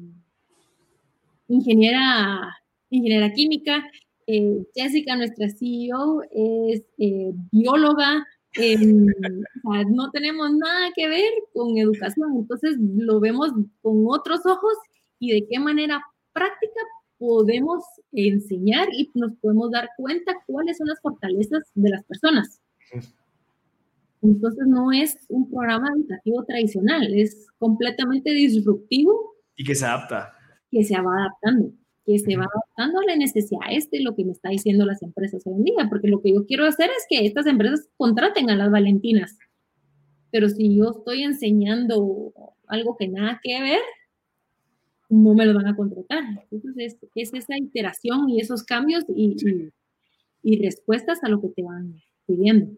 ingeniera, 1.46 2.56
ingeniera 2.90 3.32
química, 3.32 3.84
eh, 4.26 4.64
Jessica, 4.74 5.14
nuestra 5.14 5.48
CEO, 5.48 6.22
es 6.22 6.82
eh, 6.98 7.32
bióloga, 7.52 8.26
em, 8.54 9.06
no 9.90 10.10
tenemos 10.10 10.52
nada 10.52 10.90
que 10.94 11.08
ver 11.08 11.30
con 11.54 11.76
educación, 11.78 12.36
entonces 12.36 12.76
lo 12.78 13.20
vemos 13.20 13.50
con 13.82 14.04
otros 14.06 14.44
ojos 14.46 14.74
y 15.18 15.32
de 15.32 15.46
qué 15.48 15.58
manera 15.58 16.02
práctica 16.32 16.80
podemos 17.18 17.84
enseñar 18.12 18.88
y 18.92 19.10
nos 19.14 19.32
podemos 19.40 19.70
dar 19.70 19.90
cuenta 19.96 20.32
cuáles 20.46 20.78
son 20.78 20.88
las 20.88 21.00
fortalezas 21.00 21.70
de 21.74 21.90
las 21.90 22.02
personas. 22.04 22.60
Entonces 24.22 24.66
no 24.66 24.90
es 24.92 25.18
un 25.28 25.48
programa 25.50 25.88
educativo 25.96 26.44
tradicional, 26.44 27.12
es 27.14 27.46
completamente 27.58 28.30
disruptivo. 28.30 29.34
Y 29.56 29.64
que 29.64 29.74
se 29.74 29.84
adapta. 29.84 30.32
Que 30.70 30.82
se 30.82 31.00
va 31.00 31.12
adaptando, 31.14 31.72
que 32.06 32.18
se 32.18 32.36
va 32.36 32.44
adaptando 32.44 33.00
a 33.00 33.04
las 33.06 33.18
necesidades 33.18 33.90
de 33.90 34.00
lo 34.00 34.14
que 34.14 34.24
me 34.24 34.32
está 34.32 34.50
diciendo 34.50 34.86
las 34.86 35.02
empresas 35.02 35.42
hoy 35.46 35.54
en 35.54 35.64
día, 35.64 35.86
porque 35.88 36.08
lo 36.08 36.20
que 36.22 36.32
yo 36.32 36.46
quiero 36.46 36.66
hacer 36.66 36.90
es 36.90 37.04
que 37.08 37.26
estas 37.26 37.46
empresas 37.46 37.88
contraten 37.96 38.50
a 38.50 38.56
las 38.56 38.70
valentinas. 38.70 39.36
Pero 40.30 40.48
si 40.48 40.76
yo 40.76 40.90
estoy 40.90 41.22
enseñando 41.22 42.32
algo 42.66 42.96
que 42.96 43.08
nada 43.08 43.40
que 43.42 43.60
ver, 43.60 43.80
no 45.08 45.34
me 45.34 45.44
lo 45.44 45.54
van 45.54 45.66
a 45.66 45.76
contratar. 45.76 46.22
Entonces 46.50 46.96
es, 47.14 47.34
esa 47.34 47.58
iteración 47.58 48.30
y 48.30 48.40
esos 48.40 48.62
cambios 48.62 49.04
y, 49.08 49.36
y 50.42 50.62
respuestas 50.62 51.22
a 51.24 51.28
lo 51.28 51.40
que 51.40 51.48
te 51.48 51.62
van 51.62 52.00
pidiendo. 52.26 52.72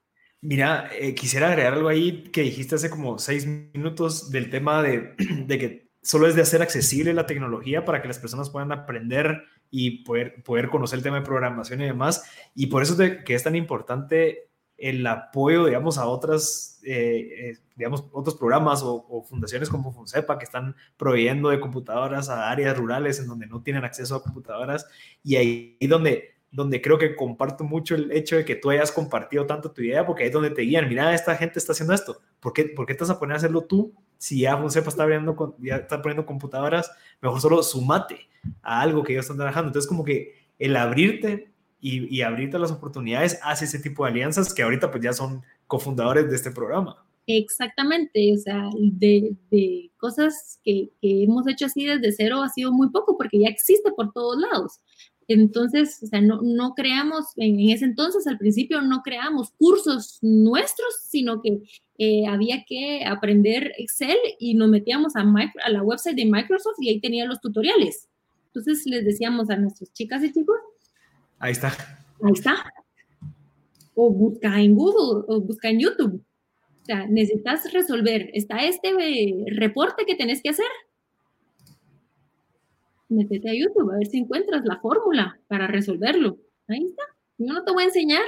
Mira, 0.44 0.90
eh, 0.98 1.14
quisiera 1.14 1.48
agregar 1.48 1.74
algo 1.74 1.88
ahí 1.88 2.24
que 2.32 2.42
dijiste 2.42 2.74
hace 2.74 2.90
como 2.90 3.16
seis 3.18 3.46
minutos 3.46 4.28
del 4.32 4.50
tema 4.50 4.82
de, 4.82 5.14
de, 5.46 5.58
que 5.58 5.88
solo 6.02 6.26
es 6.26 6.34
de 6.34 6.42
hacer 6.42 6.62
accesible 6.62 7.14
la 7.14 7.26
tecnología 7.26 7.84
para 7.84 8.02
que 8.02 8.08
las 8.08 8.18
personas 8.18 8.50
puedan 8.50 8.72
aprender 8.72 9.44
y 9.70 10.02
poder, 10.04 10.42
poder 10.42 10.68
conocer 10.68 10.98
el 10.98 11.02
tema 11.02 11.16
de 11.16 11.26
programación 11.26 11.80
y 11.80 11.86
demás. 11.86 12.24
Y 12.54 12.66
por 12.66 12.82
eso 12.82 13.00
es 13.02 13.24
que 13.24 13.34
es 13.34 13.42
tan 13.42 13.56
importante 13.56 14.50
el 14.82 15.06
apoyo, 15.06 15.66
digamos, 15.66 15.96
a 15.96 16.06
otras, 16.06 16.80
eh, 16.82 17.50
eh, 17.50 17.58
digamos, 17.76 18.04
otros 18.10 18.36
programas 18.36 18.82
o, 18.84 19.24
fundaciones 19.28 19.68
como 19.68 19.92
Funcepa 19.92 20.38
que 20.38 20.44
están 20.44 20.74
proveyendo 20.96 21.50
de 21.50 21.60
computadoras 21.60 22.28
a 22.28 22.50
áreas 22.50 22.76
rurales 22.76 23.20
en 23.20 23.28
donde 23.28 23.46
no 23.46 23.62
tienen 23.62 23.84
acceso 23.84 24.16
a 24.16 24.22
computadoras 24.22 24.86
y 25.22 25.36
ahí 25.36 25.76
donde, 25.88 26.31
donde 26.52 26.82
creo 26.82 26.98
que 26.98 27.16
comparto 27.16 27.64
mucho 27.64 27.94
el 27.94 28.12
hecho 28.12 28.36
de 28.36 28.44
que 28.44 28.54
tú 28.54 28.70
hayas 28.70 28.92
compartido 28.92 29.46
tanto 29.46 29.72
tu 29.72 29.80
idea 29.80 30.06
porque 30.06 30.22
ahí 30.22 30.28
es 30.28 30.34
donde 30.34 30.50
te 30.50 30.62
guían, 30.62 30.88
mira, 30.88 31.14
esta 31.14 31.34
gente 31.34 31.58
está 31.58 31.72
haciendo 31.72 31.94
esto, 31.94 32.20
¿por 32.40 32.52
qué, 32.52 32.66
¿por 32.66 32.84
qué 32.86 32.94
te 32.94 33.04
a 33.04 33.18
poner 33.18 33.34
a 33.34 33.36
hacerlo 33.38 33.62
tú? 33.62 33.94
Si 34.18 34.40
ya 34.40 34.56
Funcepa 34.56 34.90
está, 34.90 35.02
abriendo, 35.02 35.56
ya 35.58 35.76
está 35.76 36.00
poniendo 36.00 36.26
computadoras, 36.26 36.92
mejor 37.20 37.40
solo 37.40 37.62
sumate 37.62 38.28
a 38.62 38.82
algo 38.82 39.02
que 39.02 39.12
ellos 39.14 39.24
están 39.24 39.38
trabajando. 39.38 39.70
Entonces, 39.70 39.88
como 39.88 40.04
que 40.04 40.34
el 40.60 40.76
abrirte 40.76 41.50
y, 41.80 42.22
abrirte 42.22 42.56
las 42.60 42.70
oportunidades 42.70 43.40
hace 43.42 43.64
ese 43.64 43.80
tipo 43.80 44.04
de 44.04 44.12
alianzas 44.12 44.54
que 44.54 44.62
ahorita 44.62 44.92
pues 44.92 45.02
ya 45.02 45.12
son 45.12 45.42
cofundadores 45.66 46.30
de 46.30 46.36
este 46.36 46.52
programa. 46.52 47.04
Exactamente, 47.26 48.32
o 48.34 48.38
sea, 48.38 48.68
de, 48.78 49.34
de 49.50 49.90
cosas 49.96 50.60
que, 50.62 50.90
que, 51.00 51.24
hemos 51.24 51.48
hecho 51.48 51.66
así 51.66 51.84
desde 51.84 52.12
cero 52.12 52.42
ha 52.42 52.48
sido 52.48 52.70
muy 52.70 52.90
poco 52.90 53.16
porque 53.16 53.40
ya 53.40 53.48
existe 53.48 53.90
por 53.90 54.12
todos 54.12 54.38
lados. 54.38 54.80
Entonces, 55.28 56.00
o 56.02 56.06
sea, 56.06 56.20
no, 56.20 56.40
no 56.42 56.74
creamos, 56.74 57.26
en, 57.36 57.60
ese 57.70 57.84
entonces, 57.84 58.26
al 58.26 58.38
principio, 58.38 58.82
no 58.82 59.02
creamos 59.02 59.50
cursos 59.58 60.18
nuestros, 60.20 60.94
sino 61.08 61.40
que 61.40 61.62
eh, 61.98 62.26
había 62.26 62.64
que 62.66 63.04
aprender 63.04 63.72
Excel 63.78 64.18
y 64.38 64.54
nos 64.54 64.68
metíamos 64.68 65.14
a, 65.16 65.20
a 65.22 65.70
la 65.70 65.82
website 65.82 66.16
de 66.16 66.26
Microsoft 66.26 66.76
y 66.80 66.88
ahí 66.88 67.00
tenía 67.00 67.24
los 67.24 67.40
tutoriales. 67.40 68.08
Entonces 68.46 68.84
les 68.86 69.04
decíamos 69.04 69.48
a 69.50 69.56
nuestras 69.56 69.92
chicas 69.92 70.22
y 70.24 70.32
chicos, 70.32 70.58
Ahí 71.42 71.50
está. 71.50 71.76
Ahí 72.22 72.32
está. 72.34 72.72
O 73.96 74.12
busca 74.12 74.60
en 74.60 74.76
Google 74.76 75.24
o 75.26 75.40
busca 75.40 75.70
en 75.70 75.80
YouTube. 75.80 76.24
O 76.82 76.84
sea, 76.84 77.04
necesitas 77.08 77.72
resolver. 77.72 78.30
Está 78.32 78.64
este 78.64 78.90
eh, 78.90 79.44
reporte 79.48 80.04
que 80.06 80.14
tenés 80.14 80.40
que 80.40 80.50
hacer. 80.50 80.66
Métete 83.12 83.50
a 83.50 83.54
YouTube 83.54 83.90
a 83.92 83.98
ver 83.98 84.06
si 84.06 84.18
encuentras 84.18 84.64
la 84.64 84.80
fórmula 84.80 85.38
para 85.48 85.66
resolverlo. 85.66 86.38
Ahí 86.68 86.84
está. 86.84 87.02
Yo 87.38 87.52
no 87.52 87.64
te 87.64 87.72
voy 87.72 87.82
a 87.82 87.86
enseñar 87.86 88.24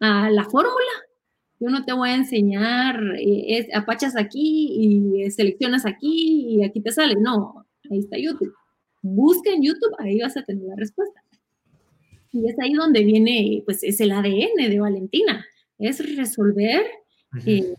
a 0.00 0.30
la 0.30 0.44
fórmula. 0.44 0.92
Yo 1.60 1.68
no 1.68 1.84
te 1.84 1.92
voy 1.92 2.08
a 2.08 2.14
enseñar, 2.14 3.00
eh, 3.18 3.68
apachas 3.74 4.16
aquí 4.16 4.68
y 4.70 5.22
eh, 5.22 5.30
seleccionas 5.30 5.86
aquí 5.86 6.46
y 6.48 6.64
aquí 6.64 6.80
te 6.80 6.90
sale. 6.90 7.16
No, 7.16 7.66
ahí 7.90 7.98
está 8.00 8.16
YouTube. 8.18 8.52
Busca 9.02 9.50
en 9.50 9.62
YouTube, 9.62 9.94
ahí 9.98 10.20
vas 10.20 10.36
a 10.36 10.42
tener 10.42 10.64
la 10.64 10.76
respuesta. 10.76 11.22
Y 12.32 12.48
es 12.48 12.58
ahí 12.58 12.72
donde 12.72 13.04
viene, 13.04 13.62
pues 13.64 13.82
es 13.82 14.00
el 14.00 14.10
ADN 14.10 14.68
de 14.68 14.80
Valentina, 14.80 15.44
es 15.78 16.16
resolver 16.16 16.84
eh, 17.46 17.74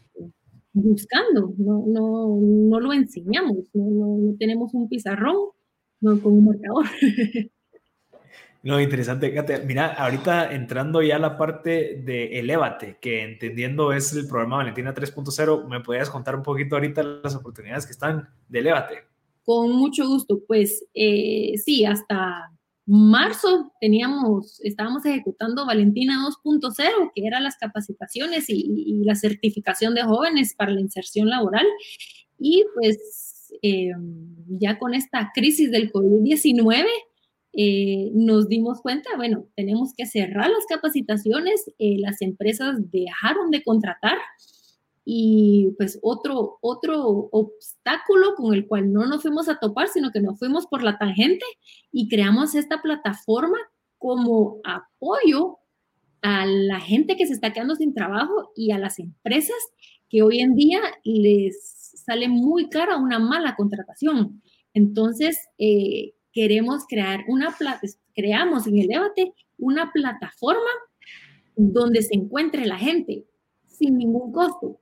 buscando, 0.71 1.53
no, 1.57 1.83
no, 1.87 2.39
no, 2.39 2.79
lo 2.79 2.93
enseñamos, 2.93 3.57
no, 3.73 4.17
no, 4.17 4.35
tenemos 4.37 4.73
un 4.73 4.87
pizarrón 4.87 5.35
no, 6.01 6.19
con 6.21 6.33
un 6.33 6.45
marcador. 6.45 6.85
No, 8.65 8.81
interesante. 8.81 9.31
Mira, 9.63 9.93
ahorita 9.93 10.51
entrando 10.51 11.03
ya 11.03 11.17
a 11.17 11.19
la 11.19 11.37
parte 11.37 12.01
de 12.03 12.39
Elevate, 12.39 12.97
que 12.99 13.21
entendiendo 13.21 13.93
es 13.93 14.11
el 14.13 14.27
programa 14.27 14.57
Valentina 14.57 14.91
3.0, 14.91 15.67
¿me 15.67 15.81
podrías 15.81 16.09
contar 16.09 16.35
un 16.35 16.41
poquito 16.41 16.75
ahorita 16.75 17.03
las 17.03 17.35
oportunidades 17.35 17.85
que 17.85 17.91
están 17.91 18.27
de 18.49 18.57
Elevate? 18.57 19.03
Con 19.43 19.71
mucho 19.71 20.07
gusto. 20.07 20.41
Pues 20.47 20.83
eh, 20.95 21.53
sí, 21.63 21.85
hasta 21.85 22.51
marzo 22.87 23.71
teníamos, 23.79 24.59
estábamos 24.63 25.05
ejecutando 25.05 25.67
Valentina 25.67 26.27
2.0, 26.43 27.11
que 27.13 27.27
eran 27.27 27.43
las 27.43 27.57
capacitaciones 27.57 28.45
y, 28.47 29.03
la 29.05 29.13
certificación 29.13 29.93
de 29.93 30.03
jóvenes 30.03 30.55
para 30.55 30.71
la 30.71 30.81
inserción 30.81 31.29
laboral. 31.29 31.67
Y 32.39 32.65
pues 32.73 33.34
eh, 33.61 33.91
ya 34.47 34.77
con 34.79 34.93
esta 34.93 35.31
crisis 35.33 35.71
del 35.71 35.91
COVID-19, 35.91 36.85
eh, 37.57 38.11
nos 38.13 38.49
dimos 38.49 38.81
cuenta, 38.81 39.09
bueno, 39.15 39.47
tenemos 39.55 39.93
que 39.95 40.05
cerrar 40.05 40.49
las 40.49 40.65
capacitaciones, 40.67 41.71
eh, 41.79 41.97
las 41.99 42.21
empresas 42.21 42.75
dejaron 42.91 43.49
de 43.49 43.63
contratar 43.63 44.17
y 45.05 45.73
pues 45.77 45.99
otro, 46.01 46.57
otro 46.61 47.29
obstáculo 47.31 48.35
con 48.35 48.53
el 48.53 48.67
cual 48.67 48.91
no 48.91 49.05
nos 49.05 49.21
fuimos 49.21 49.47
a 49.47 49.59
topar, 49.59 49.87
sino 49.87 50.11
que 50.11 50.19
nos 50.19 50.37
fuimos 50.37 50.67
por 50.67 50.83
la 50.83 50.97
tangente 50.97 51.45
y 51.91 52.09
creamos 52.09 52.55
esta 52.55 52.81
plataforma 52.81 53.57
como 53.99 54.59
apoyo 54.65 55.59
a 56.21 56.45
la 56.45 56.79
gente 56.79 57.15
que 57.15 57.27
se 57.27 57.33
está 57.33 57.53
quedando 57.53 57.75
sin 57.75 57.93
trabajo 57.93 58.51
y 58.55 58.71
a 58.71 58.79
las 58.79 58.99
empresas 58.99 59.55
que 60.09 60.23
hoy 60.23 60.39
en 60.39 60.55
día 60.55 60.81
les 61.03 61.84
sale 61.95 62.27
muy 62.27 62.69
cara 62.69 62.97
una 62.97 63.19
mala 63.19 63.55
contratación. 63.55 64.41
Entonces, 64.73 65.37
eh, 65.57 66.13
queremos 66.31 66.85
crear 66.87 67.23
una, 67.27 67.55
creamos 68.13 68.67
en 68.67 68.79
el 68.79 68.87
debate 68.87 69.33
una 69.57 69.91
plataforma 69.91 70.69
donde 71.55 72.01
se 72.01 72.15
encuentre 72.15 72.65
la 72.65 72.77
gente 72.77 73.25
sin 73.67 73.97
ningún 73.97 74.31
costo 74.31 74.79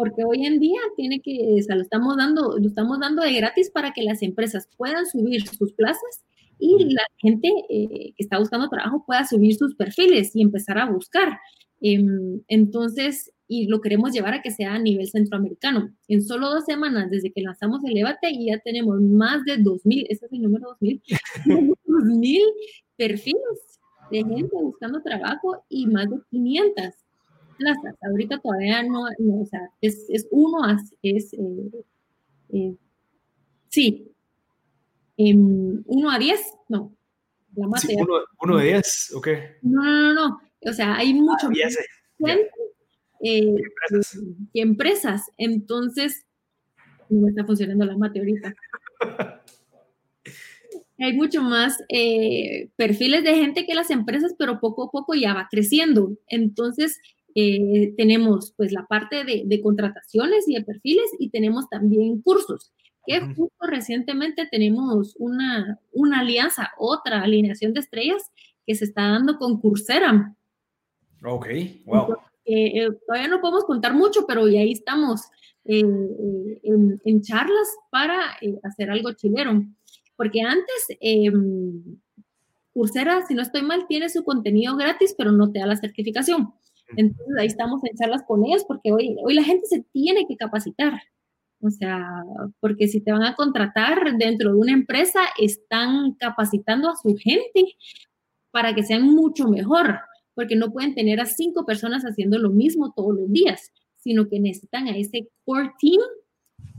porque 0.00 0.24
hoy 0.24 0.46
en 0.46 0.60
día 0.60 0.80
tiene 0.96 1.20
que, 1.20 1.56
o 1.58 1.62
sea, 1.62 1.76
lo 1.76 1.82
estamos 1.82 2.16
dando, 2.16 2.56
lo 2.58 2.66
estamos 2.66 2.98
dando 3.00 3.22
de 3.22 3.34
gratis 3.34 3.70
para 3.70 3.92
que 3.92 4.02
las 4.02 4.22
empresas 4.22 4.66
puedan 4.78 5.04
subir 5.04 5.46
sus 5.46 5.74
plazas 5.74 6.24
y 6.58 6.94
la 6.94 7.02
gente 7.18 7.52
eh, 7.68 8.14
que 8.16 8.22
está 8.22 8.38
buscando 8.38 8.70
trabajo 8.70 9.04
pueda 9.06 9.26
subir 9.26 9.54
sus 9.56 9.74
perfiles 9.74 10.34
y 10.34 10.40
empezar 10.40 10.78
a 10.78 10.90
buscar. 10.90 11.38
Em, 11.82 12.40
entonces, 12.48 13.30
y 13.52 13.66
lo 13.66 13.80
queremos 13.80 14.12
llevar 14.12 14.34
a 14.34 14.42
que 14.42 14.52
sea 14.52 14.74
a 14.74 14.78
nivel 14.78 15.10
centroamericano. 15.10 15.92
En 16.06 16.22
solo 16.22 16.50
dos 16.50 16.64
semanas 16.66 17.10
desde 17.10 17.32
que 17.32 17.42
lanzamos 17.42 17.82
el 17.82 17.94
debate 17.94 18.30
y 18.30 18.46
ya 18.46 18.60
tenemos 18.60 19.00
más 19.00 19.44
de 19.44 19.58
2.000, 19.58 20.06
ese 20.08 20.26
es 20.26 20.32
el 20.32 20.42
número 20.42 20.76
2.000, 20.80 21.02
2.000 21.46 22.40
perfiles 22.96 23.80
de 24.12 24.18
gente 24.18 24.50
buscando 24.52 25.02
trabajo 25.02 25.64
y 25.68 25.88
más 25.88 26.08
de 26.08 26.18
500 26.30 26.84
plazas. 27.58 27.96
Ahorita 28.08 28.38
todavía 28.38 28.84
no, 28.84 29.02
o 29.02 29.46
sea, 29.46 29.68
es, 29.80 30.06
es 30.10 30.28
uno, 30.30 30.60
es, 31.02 31.32
eh, 31.32 31.82
eh, 32.50 32.76
sí, 33.68 34.12
em, 35.16 35.82
uno 35.86 36.08
a 36.08 36.20
diez, 36.20 36.40
no. 36.68 36.94
La 37.56 37.80
sí, 37.80 37.96
uno, 37.98 38.14
uno, 38.42 38.58
de 38.58 38.64
diez, 38.64 39.12
ok. 39.12 39.28
No, 39.62 39.82
no, 39.82 40.00
no, 40.02 40.14
no. 40.14 40.40
O 40.70 40.72
sea, 40.72 40.94
hay 40.94 41.12
mucho 41.14 41.48
ah, 41.48 41.50
más 41.50 41.76
gente 42.16 42.59
eh, 43.22 43.56
empresas? 44.54 45.30
Entonces, 45.36 46.26
no 47.08 47.28
está 47.28 47.44
funcionando 47.44 47.84
la 47.84 47.96
mate 47.96 48.20
ahorita. 48.20 48.54
hay 50.98 51.14
mucho 51.14 51.42
más 51.42 51.78
perfiles 52.76 53.24
de 53.24 53.34
gente 53.34 53.64
que 53.66 53.74
las 53.74 53.90
empresas, 53.90 54.34
pero 54.38 54.60
poco 54.60 54.84
a 54.84 54.90
poco 54.90 55.14
ya 55.14 55.34
va 55.34 55.48
creciendo. 55.50 56.16
Entonces, 56.28 57.00
eh, 57.34 57.94
tenemos 57.96 58.52
pues 58.56 58.72
la 58.72 58.86
parte 58.86 59.24
de, 59.24 59.60
contrataciones 59.62 60.48
y 60.48 60.54
de 60.54 60.64
perfiles 60.64 61.10
y 61.18 61.30
tenemos 61.30 61.68
también 61.68 62.20
cursos, 62.22 62.72
que 63.06 63.20
justo 63.20 63.66
recientemente 63.66 64.48
tenemos 64.50 65.14
una, 65.16 65.78
una 65.92 66.20
alianza, 66.20 66.70
otra 66.76 67.22
alineación 67.22 67.72
de 67.72 67.80
estrellas 67.80 68.22
que 68.66 68.74
se 68.74 68.84
está 68.84 69.02
dando 69.02 69.38
con 69.38 69.60
Coursera. 69.60 70.34
Ok, 71.22 71.46
wow. 71.84 72.16
Eh, 72.52 72.88
todavía 73.06 73.28
no 73.28 73.40
podemos 73.40 73.64
contar 73.64 73.94
mucho, 73.94 74.26
pero 74.26 74.48
ya 74.48 74.60
ahí 74.60 74.72
estamos 74.72 75.22
eh, 75.64 75.80
en, 76.64 77.00
en, 77.04 77.22
charlas 77.22 77.68
para 77.90 78.36
hacer 78.64 78.90
algo 78.90 79.12
chilero. 79.12 79.62
Porque 80.16 80.40
antes, 80.42 80.86
em, 81.00 81.98
Coursera, 82.72 83.24
si 83.26 83.34
no 83.34 83.42
estoy 83.42 83.62
mal, 83.62 83.86
tiene 83.86 84.08
su 84.08 84.24
contenido 84.24 84.76
gratis, 84.76 85.14
pero 85.16 85.32
no 85.32 85.50
te 85.52 85.60
da 85.60 85.66
la 85.66 85.76
certificación. 85.76 86.52
Entonces 86.96 87.36
ahí 87.38 87.46
estamos 87.46 87.80
en 87.84 87.96
charlas 87.96 88.24
con 88.26 88.44
ellos 88.44 88.64
porque 88.66 88.90
hoy, 88.90 89.16
hoy 89.22 89.34
la 89.34 89.44
gente 89.44 89.66
se 89.66 89.84
tiene 89.92 90.26
que 90.26 90.36
capacitar. 90.36 91.00
O 91.62 91.70
sea, 91.70 92.04
porque 92.58 92.88
si 92.88 93.00
te 93.00 93.12
van 93.12 93.22
a 93.22 93.34
contratar 93.34 94.16
dentro 94.16 94.52
de 94.52 94.58
una 94.58 94.72
empresa, 94.72 95.20
están 95.38 96.14
capacitando 96.14 96.90
a 96.90 96.96
su 96.96 97.16
gente 97.16 97.76
para 98.50 98.74
que 98.74 98.82
sean 98.82 99.04
mucho 99.04 99.46
mejor, 99.46 100.00
porque 100.40 100.56
no 100.56 100.72
pueden 100.72 100.94
tener 100.94 101.20
a 101.20 101.26
cinco 101.26 101.66
personas 101.66 102.02
haciendo 102.04 102.38
lo 102.38 102.48
mismo 102.48 102.94
todos 102.96 103.14
los 103.14 103.30
días, 103.30 103.74
sino 103.98 104.26
que 104.26 104.40
necesitan 104.40 104.88
a 104.88 104.96
ese 104.96 105.28
core 105.44 105.70
team 105.78 106.00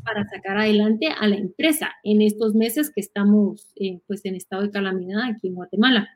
para 0.03 0.27
sacar 0.27 0.57
adelante 0.57 1.09
a 1.09 1.27
la 1.27 1.35
empresa 1.35 1.91
en 2.03 2.23
estos 2.23 2.55
meses 2.55 2.89
que 2.89 3.01
estamos 3.01 3.71
eh, 3.75 3.99
pues 4.07 4.25
en 4.25 4.33
estado 4.33 4.63
de 4.63 4.71
calamidad 4.71 5.25
aquí 5.25 5.49
en 5.49 5.53
Guatemala. 5.53 6.09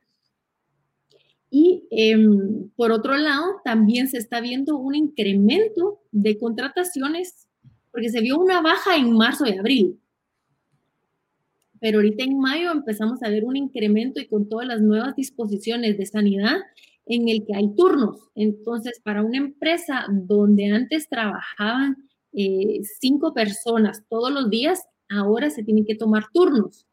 Y 1.52 1.84
em, 1.91 2.72
por 2.76 2.91
otro 2.91 3.16
lado, 3.16 3.62
también 3.64 4.08
se 4.08 4.18
está 4.18 4.41
viendo 4.41 4.76
un 4.78 4.96
incremento 4.96 6.02
de 6.12 6.39
contrataciones, 6.39 7.48
porque 7.91 8.10
se 8.10 8.22
vio 8.22 8.39
una 8.39 8.60
baja 8.62 8.96
en 8.96 9.12
marzo 9.12 9.46
y 9.46 9.56
abril. 9.56 10.00
Pero 11.80 12.00
ahorita 12.00 12.24
en 12.24 12.39
mayo 12.39 12.72
empezamos 12.72 13.22
a 13.22 13.30
ver 13.30 13.46
un 13.46 13.56
incremento 13.56 14.20
y 14.20 14.26
con 14.26 14.50
todas 14.50 14.68
las 14.68 14.82
nuevas 14.82 15.16
disposiciones 15.16 15.96
de 16.00 16.08
sanidad 16.08 16.58
en 17.06 17.30
el 17.30 17.45
que 17.45 17.56
hay 17.56 17.74
turnos. 17.76 18.30
Entonces, 18.36 18.99
para 19.03 19.24
una 19.24 19.38
empresa 19.38 20.06
donde 20.10 20.72
antes 20.72 21.08
trabajaban 21.08 21.95
eh, 22.34 22.82
cinco 22.99 23.34
personas 23.34 24.03
todos 24.10 24.32
los 24.32 24.49
días, 24.49 24.84
ahora 25.10 25.49
se 25.49 25.64
tienen 25.64 25.86
que 25.86 25.95
tomar 25.95 26.26
turnos. 26.34 26.86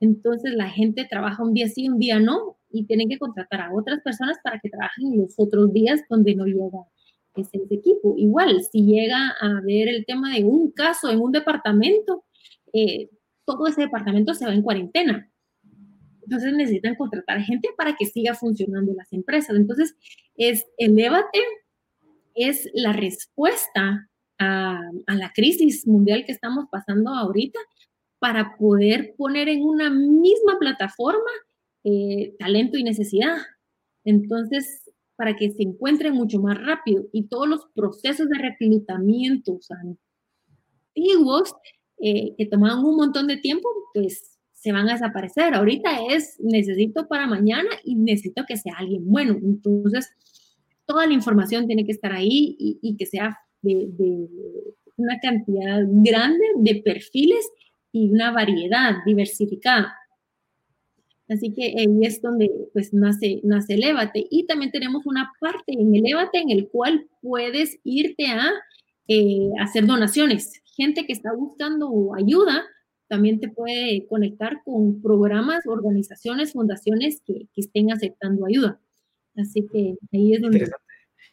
Entonces, 0.00 0.54
la 0.54 0.68
gente 0.68 1.06
trabaja 1.08 1.42
un 1.42 1.54
día 1.54 1.68
sí, 1.68 1.88
un 1.88 1.98
día 1.98 2.18
no, 2.18 2.56
y 2.70 2.84
tienen 2.84 3.08
que 3.08 3.18
contratar 3.18 3.60
a 3.60 3.74
otras 3.74 4.00
personas 4.00 4.38
para 4.42 4.58
que 4.60 4.70
trabajen 4.70 5.18
los 5.18 5.34
otros 5.36 5.72
días 5.72 6.00
donde 6.08 6.34
no 6.34 6.46
llega 6.46 6.84
ese, 7.36 7.58
equipo. 7.70 8.14
Igual, 8.16 8.62
si 8.70 8.84
llega 8.84 9.34
a 9.40 9.58
haber 9.58 9.88
el 9.88 10.04
tema 10.04 10.34
de 10.34 10.44
un 10.44 10.70
caso 10.72 11.10
en 11.10 11.20
un 11.20 11.32
departamento, 11.32 12.24
eh, 12.72 13.10
todo 13.44 13.66
ese 13.66 13.82
departamento 13.82 14.34
se 14.34 14.46
va 14.46 14.54
en 14.54 14.62
cuarentena. 14.62 15.29
Entonces 16.30 16.52
necesitan 16.52 16.94
contratar 16.94 17.40
gente 17.40 17.70
para 17.76 17.96
que 17.96 18.06
siga 18.06 18.34
funcionando 18.34 18.94
las 18.94 19.12
empresas. 19.12 19.56
Entonces, 19.56 19.96
es 20.36 20.64
el 20.78 20.94
debate 20.94 21.40
es 22.36 22.70
la 22.72 22.92
respuesta 22.92 24.08
a, 24.38 24.80
la 25.08 25.32
crisis 25.34 25.88
mundial 25.88 26.24
que 26.24 26.30
estamos 26.30 26.66
pasando 26.70 27.10
ahorita 27.10 27.58
para 28.20 28.56
poder 28.56 29.14
poner 29.16 29.48
en 29.48 29.62
una 29.62 29.90
misma 29.90 30.56
plataforma 30.60 31.30
eh, 31.82 32.36
talento 32.38 32.78
y 32.78 32.84
necesidad. 32.84 33.38
Entonces, 34.04 34.88
para 35.16 35.34
que 35.34 35.50
se 35.50 35.64
encuentren 35.64 36.14
mucho 36.14 36.40
más 36.40 36.64
rápido 36.64 37.06
y 37.12 37.24
todos 37.24 37.48
los 37.48 37.66
procesos 37.74 38.28
de 38.28 38.38
reclutamiento 38.38 39.58
antiguos 40.94 41.52
eh, 42.00 42.36
que 42.38 42.46
tomaban 42.46 42.84
un 42.84 42.94
montón 42.94 43.26
de 43.26 43.38
tiempo, 43.38 43.68
pues 43.92 44.39
se 44.60 44.72
van 44.72 44.88
a 44.88 44.92
desaparecer. 44.92 45.54
Ahorita 45.54 46.04
es 46.10 46.38
necesito 46.38 47.08
para 47.08 47.26
mañana 47.26 47.70
y 47.82 47.94
necesito 47.94 48.44
que 48.46 48.58
sea 48.58 48.74
alguien 48.76 49.10
bueno. 49.10 49.38
Entonces, 49.42 50.10
toda 50.84 51.06
la 51.06 51.14
información 51.14 51.66
tiene 51.66 51.86
que 51.86 51.92
estar 51.92 52.12
ahí 52.12 52.56
y, 52.58 52.96
que 52.96 53.06
sea 53.06 53.38
de, 53.62 53.88
una 54.96 55.18
cantidad 55.20 55.80
grande 55.88 56.44
de 56.56 56.82
perfiles 56.82 57.48
y 57.90 58.10
una 58.10 58.32
variedad 58.32 58.96
diversificada. 59.06 59.96
Así 61.30 61.54
que 61.54 61.76
ahí 61.78 61.98
es 62.02 62.20
donde 62.20 62.50
pues 62.74 62.92
nace, 62.92 63.40
nace 63.42 63.74
el 63.74 63.84
Y 64.30 64.44
también 64.46 64.72
tenemos 64.72 65.06
una 65.06 65.32
parte 65.40 65.72
en 65.72 65.94
el 65.94 66.04
en 66.06 66.50
el 66.50 66.68
cual 66.68 67.06
puedes 67.22 67.78
irte 67.82 68.26
a 68.26 68.50
eh, 69.08 69.48
hacer 69.58 69.86
donaciones. 69.86 70.60
Gente 70.76 71.06
que 71.06 71.14
está 71.14 71.32
buscando 71.32 72.14
ayuda, 72.14 72.62
también 73.10 73.40
te 73.40 73.48
puede 73.48 74.06
conectar 74.06 74.62
con 74.64 75.02
programas, 75.02 75.66
organizaciones, 75.66 76.52
fundaciones 76.52 77.20
que, 77.26 77.48
estén 77.56 77.90
aceptando 77.90 78.46
ayuda. 78.46 78.80
Así 79.36 79.66
que 79.66 79.96
ahí 80.12 80.34
es 80.34 80.40
donde... 80.40 80.70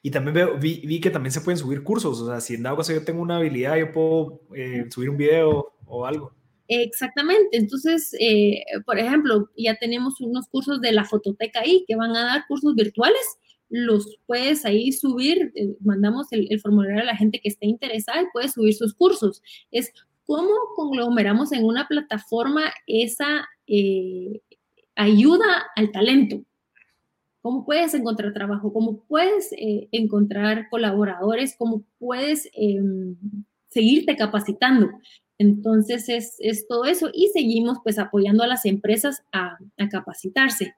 Y 0.01 0.09
también 0.09 0.34
veo, 0.34 0.57
vi, 0.57 0.99
que 0.99 1.11
también 1.11 1.32
se 1.32 1.41
pueden 1.41 1.59
subir 1.59 1.84
cursos, 1.84 2.19
o 2.19 2.28
sea, 2.28 2.41
si 2.41 2.55
en 2.55 2.63
dado 2.63 2.78
caso 2.78 2.93
yo 2.93 3.03
tengo 3.03 3.21
una 3.21 3.38
habilidad, 3.38 3.78
yo 3.78 3.91
puedo 3.91 4.41
eh, 4.55 4.86
subir 4.89 5.11
un 5.11 5.17
video 5.17 5.73
o 5.86 6.05
algo. 6.05 6.34
Exactamente, 6.67 7.57
entonces, 7.57 8.11
eh, 8.19 8.63
por 8.86 8.97
ejemplo, 8.97 9.49
ya 9.55 9.75
tenemos 9.75 10.19
unos 10.19 10.47
cursos 10.47 10.82
de 10.82 10.93
la 10.93 11.05
fototeca 11.05 11.59
ahí 11.59 11.86
que 11.88 11.95
van 11.95 12.15
a 12.15 12.23
dar 12.23 12.45
cursos 12.47 12.73
virtuales, 12.73 13.21
los 13.69 14.17
puedes 14.25 14.65
ahí 14.65 14.91
subir, 14.91 15.51
eh, 15.55 15.75
mandamos 15.82 16.28
el, 16.32 16.47
el, 16.49 16.59
formulario 16.59 17.01
a 17.01 17.05
la 17.05 17.17
gente 17.17 17.39
que 17.39 17.49
esté 17.49 17.67
interesada 17.67 18.21
y 18.21 18.32
puede 18.34 18.49
subir 18.49 18.73
sus 18.73 18.93
cursos. 18.93 19.41
Es 19.71 19.91
¿Cómo 20.28 20.51
conglomeramos 20.75 21.53
en 21.53 21.63
una 21.63 21.88
plataforma 21.88 22.65
esa 22.86 23.47
eh, 23.65 24.41
ayuda 24.95 25.67
al 25.75 25.91
talento? 25.91 26.43
¿Cómo 27.41 27.65
puedes 27.65 27.93
encontrar 27.93 28.34
trabajo? 28.34 28.73
¿Cómo 28.73 29.05
puedes 29.07 29.53
eh, 29.53 29.88
encontrar 29.93 30.67
colaboradores? 30.69 31.55
¿Cómo 31.57 31.84
puedes 31.97 32.49
em, 32.53 33.15
seguirte 33.69 34.17
capacitando? 34.17 34.89
Entonces 35.38 36.09
es, 36.09 36.67
todo 36.67 36.84
eso 36.84 37.09
y 37.13 37.30
seguimos 37.30 37.78
pues 37.82 37.97
apoyando 37.97 38.43
a 38.43 38.47
las 38.47 38.65
empresas 38.65 39.23
a 39.32 39.57
capacitarse. 39.89 40.75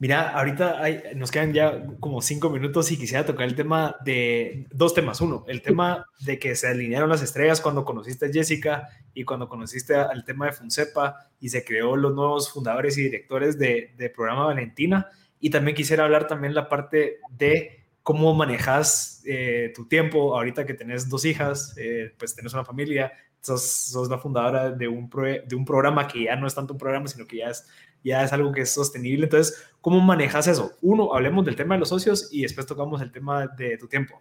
Mira, 0.00 0.28
ahorita 0.30 0.80
nos 1.16 1.32
quedan 1.32 1.52
ya 1.52 1.84
como 1.98 2.22
cinco 2.22 2.50
minutos 2.50 2.92
y 2.92 2.96
quisiera 2.96 3.26
tocar 3.26 3.48
el 3.48 3.56
tema 3.56 3.96
de 4.04 4.68
dos 4.70 4.94
temas. 4.94 5.20
Uno, 5.20 5.44
el 5.48 5.60
tema 5.60 6.06
de 6.20 6.38
que 6.38 6.54
se 6.54 6.68
alinearon 6.68 7.10
las 7.10 7.20
estrellas 7.20 7.60
cuando 7.60 7.84
conociste 7.84 8.26
a 8.26 8.32
Jessica 8.32 8.88
y 9.12 9.24
cuando 9.24 9.48
conociste 9.48 9.96
al 9.96 10.24
tema 10.24 10.46
de 10.46 10.52
Funcepa 10.52 11.28
y 11.40 11.48
se 11.48 11.64
creó 11.64 11.96
los 11.96 12.14
nuevos 12.14 12.52
fundadores 12.52 12.96
y 12.96 13.02
directores 13.02 13.58
de, 13.58 14.12
Programa 14.14 14.46
Valentina. 14.46 15.08
Y 15.40 15.50
también 15.50 15.76
quisiera 15.76 16.04
hablar 16.04 16.28
también 16.28 16.54
la 16.54 16.68
parte 16.68 17.18
de 17.30 17.84
cómo 18.04 18.32
manejas 18.34 19.20
eh, 19.26 19.72
tu 19.74 19.88
tiempo 19.88 20.36
ahorita 20.36 20.64
que 20.64 20.74
tenés 20.74 21.08
dos 21.08 21.24
hijas, 21.24 21.74
eh, 21.76 22.14
pues 22.16 22.36
tenés 22.36 22.54
una 22.54 22.64
familia, 22.64 23.12
sos, 23.40 23.62
sos 23.62 24.08
la 24.08 24.18
fundadora 24.18 24.70
de 24.70 24.86
un, 24.86 25.10
de 25.10 25.56
un 25.56 25.64
programa 25.64 26.06
que 26.06 26.24
ya 26.24 26.36
no 26.36 26.46
es 26.46 26.54
tanto 26.54 26.74
un 26.74 26.78
programa, 26.78 27.08
sino 27.08 27.26
que 27.26 27.38
ya 27.38 27.50
es 27.50 27.66
ya 28.04 28.24
es 28.24 28.32
algo 28.32 28.52
que 28.52 28.62
es 28.62 28.70
sostenible. 28.72 29.24
Entonces, 29.24 29.62
¿cómo 29.80 30.00
manejas 30.00 30.46
eso? 30.46 30.72
Uno, 30.82 31.14
hablemos 31.14 31.44
del 31.44 31.56
tema 31.56 31.74
de 31.74 31.80
los 31.80 31.88
socios 31.88 32.28
y 32.32 32.42
después 32.42 32.66
tocamos 32.66 33.00
el 33.02 33.12
tema 33.12 33.46
de 33.58 33.76
tu 33.78 33.88
tiempo. 33.88 34.20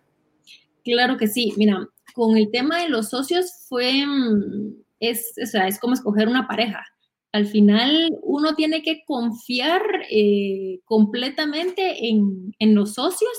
Claro 0.83 1.17
que 1.17 1.27
sí. 1.27 1.53
Mira, 1.57 1.87
con 2.13 2.37
el 2.37 2.49
tema 2.51 2.81
de 2.81 2.89
los 2.89 3.09
socios 3.09 3.65
fue, 3.67 4.05
mm, 4.05 4.73
es, 4.99 5.33
o 5.41 5.45
sea, 5.45 5.67
es 5.67 5.79
como 5.79 5.93
escoger 5.93 6.27
una 6.27 6.47
pareja. 6.47 6.85
Al 7.33 7.45
final, 7.45 8.17
uno 8.23 8.55
tiene 8.55 8.81
que 8.81 9.03
confiar 9.05 9.81
eh, 10.09 10.79
completamente 10.85 12.07
en, 12.07 12.55
en 12.59 12.73
los 12.73 12.93
socios 12.93 13.31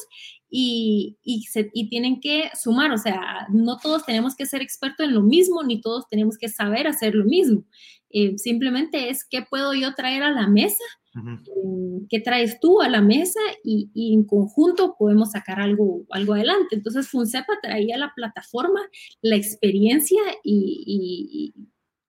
y, 0.51 1.19
y, 1.23 1.43
se, 1.43 1.71
y, 1.73 1.89
tienen 1.89 2.21
que 2.21 2.51
sumar, 2.55 2.91
o 2.93 2.99
sea, 2.99 3.47
no 3.51 3.79
todos 3.79 4.05
tenemos 4.07 4.35
que 4.35 4.47
ser 4.47 4.63
expertos 4.63 5.07
en 5.07 5.15
lo 5.15 5.23
mismo, 5.23 5.63
ni 5.63 5.81
todos 5.81 6.09
tenemos 6.09 6.39
que 6.39 6.49
saber 6.49 6.87
hacer 6.87 7.15
lo 7.15 7.25
mismo. 7.25 7.65
Eh, 8.11 8.39
simplemente 8.39 9.11
es 9.11 9.25
qué 9.25 9.43
puedo 9.43 9.75
yo 9.75 9.95
traer 9.95 10.23
a 10.23 10.31
la 10.31 10.49
mesa, 10.49 10.85
eh, 11.15 12.07
qué 12.09 12.21
traes 12.21 12.59
tú 12.61 12.81
a 12.81 12.89
la 12.89 13.03
mesa 13.03 13.41
y, 13.63 13.91
y, 13.93 14.15
en 14.15 14.25
conjunto 14.25 14.97
podemos 14.99 15.33
sacar 15.33 15.61
algo, 15.61 16.07
algo 16.11 16.35
adelante. 16.35 16.77
Entonces, 16.77 17.09
Funcepa 17.09 17.55
traía 17.63 17.99
la 17.99 18.13
plataforma, 18.15 18.81
la 19.21 19.37
experiencia 19.37 20.21
y, 20.43 21.53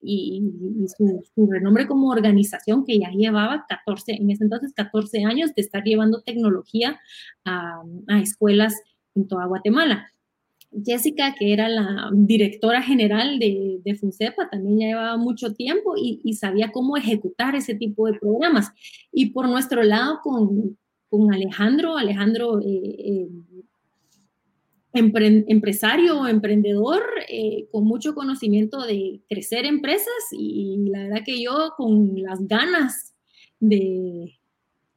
y 0.01 0.41
su, 0.97 1.23
su, 1.35 1.47
renombre 1.51 1.87
como 1.87 2.09
organización 2.09 2.85
que 2.85 2.99
ya 2.99 3.09
llevaba 3.11 3.65
14, 3.67 4.13
en 4.13 4.31
ese 4.31 4.43
entonces 4.43 4.73
14 4.73 5.25
años 5.25 5.53
de 5.55 5.61
estar 5.61 5.83
llevando 5.83 6.21
tecnología 6.21 6.99
a, 7.45 7.81
a 8.07 8.19
escuelas 8.19 8.75
en 9.15 9.27
toda 9.27 9.45
Guatemala. 9.45 10.11
Jessica, 10.85 11.33
que 11.37 11.51
era 11.51 11.67
la 11.67 12.09
directora 12.13 12.81
general 12.81 13.39
de, 13.39 13.81
de 13.83 13.95
FUNCEPA, 13.95 14.49
también 14.49 14.79
ya 14.79 14.87
llevaba 14.87 15.17
mucho 15.17 15.53
tiempo 15.53 15.95
y, 15.97 16.21
y, 16.23 16.33
sabía 16.33 16.71
cómo 16.71 16.95
ejecutar 16.95 17.55
ese 17.55 17.73
tipo 17.73 18.05
de 18.05 18.19
programas. 18.19 18.71
Y 19.11 19.31
por 19.31 19.49
nuestro 19.49 19.81
lado, 19.81 20.19
con, 20.21 20.77
con 21.09 21.33
Alejandro, 21.33 21.97
Alejandro 21.97 22.59
eh, 22.61 22.65
eh, 22.65 23.27
empresario 24.93 26.21
o 26.21 26.27
emprendedor 26.27 27.03
eh, 27.27 27.67
con 27.71 27.85
mucho 27.85 28.15
conocimiento 28.15 28.85
de 28.85 29.21
crecer 29.29 29.65
empresas 29.65 30.07
y 30.31 30.89
la 30.89 31.03
verdad 31.03 31.23
que 31.23 31.41
yo 31.41 31.73
con 31.77 32.21
las 32.21 32.47
ganas 32.47 33.13
de, 33.59 34.39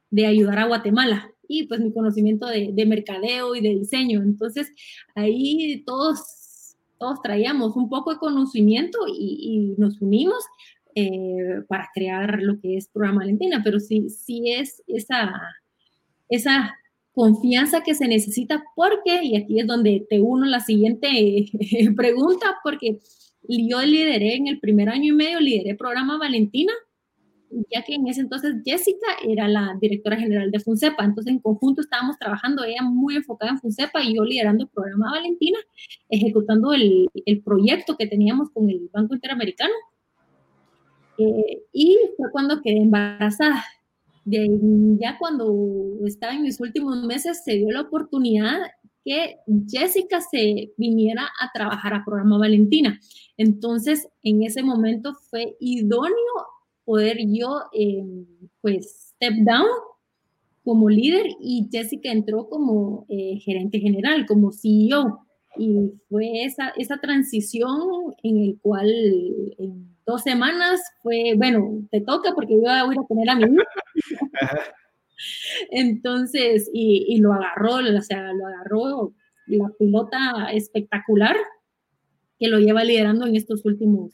de 0.09 0.25
ayudar 0.25 0.59
a 0.59 0.67
Guatemala 0.67 1.29
y 1.47 1.67
pues 1.67 1.79
mi 1.79 1.93
conocimiento 1.93 2.47
de, 2.47 2.71
de, 2.73 2.85
mercadeo 2.85 3.53
y 3.55 3.61
de 3.61 3.75
diseño. 3.75 4.21
Entonces 4.21 4.71
ahí 5.13 5.83
todos, 5.85 6.75
todos 6.97 7.21
traíamos 7.21 7.75
un 7.75 7.89
poco 7.89 8.13
de 8.13 8.19
conocimiento 8.19 8.99
y, 9.07 9.75
y 9.75 9.79
nos 9.79 10.01
unimos 10.01 10.43
eh, 10.95 11.63
para 11.67 11.89
crear 11.93 12.39
lo 12.41 12.59
que 12.59 12.77
es 12.77 12.87
Programa 12.87 13.19
Valentina, 13.21 13.61
pero 13.63 13.79
sí, 13.79 14.09
sí 14.09 14.51
es 14.51 14.83
esa, 14.87 15.33
esa 16.29 16.75
confianza 17.13 17.81
que 17.81 17.95
se 17.95 18.07
necesita 18.07 18.63
porque, 18.75 19.23
y 19.23 19.37
aquí 19.37 19.59
es 19.59 19.67
donde 19.67 20.05
te 20.09 20.19
uno 20.19 20.45
la 20.45 20.59
siguiente 20.59 21.45
pregunta, 21.95 22.57
porque 22.63 22.99
yo 23.47 23.81
lideré 23.81 24.35
en 24.35 24.47
el 24.47 24.59
primer 24.59 24.89
año 24.89 25.13
y 25.13 25.15
medio, 25.15 25.39
lideré 25.39 25.75
programa 25.75 26.17
Valentina, 26.17 26.73
ya 27.71 27.83
que 27.83 27.93
en 27.93 28.07
ese 28.07 28.21
entonces 28.21 28.55
Jessica 28.65 29.05
era 29.27 29.47
la 29.47 29.77
directora 29.79 30.17
general 30.17 30.49
de 30.49 30.59
FUNCEPA, 30.59 31.05
entonces 31.05 31.33
en 31.33 31.39
conjunto 31.39 31.81
estábamos 31.81 32.17
trabajando, 32.17 32.63
ella 32.63 32.81
muy 32.81 33.15
enfocada 33.15 33.51
en 33.51 33.59
FUNCEPA 33.59 34.03
y 34.03 34.15
yo 34.15 34.23
liderando 34.23 34.63
el 34.63 34.69
programa 34.69 35.11
Valentina, 35.11 35.59
ejecutando 36.09 36.73
el, 36.73 37.09
el 37.25 37.41
proyecto 37.43 37.95
que 37.95 38.07
teníamos 38.07 38.49
con 38.49 38.69
el 38.69 38.89
Banco 38.91 39.13
Interamericano. 39.13 39.73
Eh, 41.19 41.61
y 41.71 41.99
fue 42.17 42.31
cuando 42.31 42.59
quedé 42.63 42.81
embarazada 42.81 43.63
De, 44.25 44.59
ya 44.99 45.17
cuando 45.17 45.97
estaba 46.05 46.33
en 46.33 46.43
mis 46.43 46.59
últimos 46.59 47.03
meses 47.03 47.43
se 47.43 47.53
dio 47.55 47.71
la 47.71 47.81
oportunidad 47.81 48.59
que 49.03 49.37
Jessica 49.67 50.21
se 50.21 50.73
viniera 50.77 51.29
a 51.39 51.49
trabajar 51.53 51.93
a 51.93 52.05
programa 52.05 52.37
Valentina. 52.37 52.99
Entonces, 53.37 54.07
en 54.23 54.43
ese 54.43 54.63
momento 54.63 55.13
fue 55.29 55.57
idóneo 55.59 56.13
poder 56.85 57.17
yo, 57.27 57.63
eh, 57.73 58.03
pues, 58.61 59.13
step 59.15 59.33
down 59.45 59.67
como 60.63 60.89
líder 60.89 61.27
y 61.41 61.67
Jessica 61.71 62.11
entró 62.11 62.47
como 62.49 63.05
eh, 63.09 63.39
gerente 63.43 63.79
general, 63.79 64.25
como 64.25 64.51
CEO. 64.51 65.19
Y 65.57 65.91
fue 66.09 66.45
esa, 66.45 66.69
esa 66.77 66.97
transición 66.97 68.15
en 68.23 68.37
el 68.37 68.59
cual 68.61 68.89
en 69.59 69.92
dos 70.05 70.21
semanas 70.21 70.81
fue, 71.01 71.33
bueno, 71.37 71.81
te 71.91 72.01
toca 72.01 72.33
porque 72.33 72.53
yo 72.53 72.85
voy 72.85 72.95
a 72.97 73.07
poner 73.07 73.29
a 73.29 73.35
mi 73.35 73.43
hijo. 73.43 74.29
Entonces, 75.71 76.69
y, 76.73 77.05
y, 77.07 77.19
lo 77.19 77.33
agarró, 77.33 77.75
o 77.75 78.01
sea, 78.01 78.33
lo 78.33 78.47
agarró 78.47 79.13
la 79.47 79.69
pilota 79.77 80.51
espectacular 80.51 81.35
que 82.39 82.47
lo 82.47 82.59
lleva 82.59 82.83
liderando 82.83 83.25
en 83.25 83.35
estos 83.35 83.63
últimos, 83.65 84.13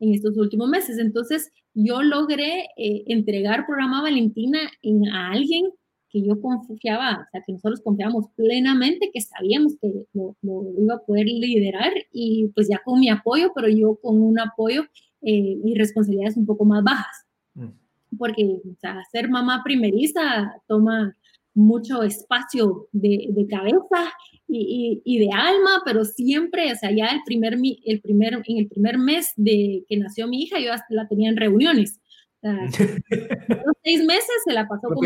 en 0.00 0.14
estos 0.14 0.36
últimos 0.36 0.68
meses. 0.68 0.98
Entonces, 0.98 1.52
yo 1.74 2.02
logré 2.02 2.68
eh, 2.76 3.04
entregar 3.06 3.66
programa 3.66 4.02
Valentina 4.02 4.58
en, 4.82 5.08
a 5.08 5.30
alguien 5.30 5.70
que 6.10 6.22
yo 6.22 6.40
confiaba, 6.40 7.26
o 7.26 7.30
sea, 7.30 7.42
que 7.46 7.52
nosotros 7.52 7.82
confiábamos 7.82 8.26
plenamente, 8.34 9.10
que 9.12 9.20
sabíamos 9.20 9.74
que 9.80 9.92
lo, 10.14 10.34
iba 10.78 10.94
a 10.94 11.04
poder 11.04 11.26
liderar 11.26 11.92
y 12.12 12.48
pues 12.54 12.68
ya 12.68 12.80
con 12.82 12.98
mi 13.00 13.10
apoyo, 13.10 13.52
pero 13.54 13.68
yo 13.68 13.96
con 13.96 14.20
un 14.22 14.40
apoyo 14.40 14.84
eh, 15.22 15.58
y 15.64 15.74
responsabilidades 15.74 16.36
un 16.36 16.46
poco 16.46 16.64
más 16.64 16.82
bajas. 16.82 17.26
Mm. 17.54 17.68
Porque 18.16 18.44
o 18.44 18.76
sea, 18.80 19.02
ser 19.12 19.28
mamá 19.28 19.62
primeriza 19.64 20.54
toma 20.66 21.16
mucho 21.54 22.02
espacio 22.02 22.88
de, 22.92 23.26
de 23.30 23.46
cabeza 23.48 24.12
y, 24.46 25.02
y, 25.04 25.18
de 25.18 25.30
alma, 25.32 25.82
pero 25.84 26.04
siempre, 26.04 26.72
o 26.72 26.76
sea, 26.76 26.90
ya 26.90 27.08
el 27.08 27.20
primer, 27.26 27.58
el 27.84 28.00
primer, 28.00 28.34
en 28.46 28.58
el 28.58 28.68
primer 28.68 28.96
mes 28.96 29.32
de 29.36 29.84
que 29.88 29.96
nació 29.96 30.28
mi 30.28 30.42
hija, 30.42 30.58
yo 30.60 30.70
la 30.90 31.08
tenía 31.08 31.28
en 31.28 31.36
reuniones. 31.36 32.00
O 32.40 32.48
sea, 32.48 32.54
los 33.66 33.76
seis 33.82 34.04
meses 34.04 34.30
se 34.46 34.54
la 34.54 34.68
pasó 34.68 34.88
como 34.88 35.00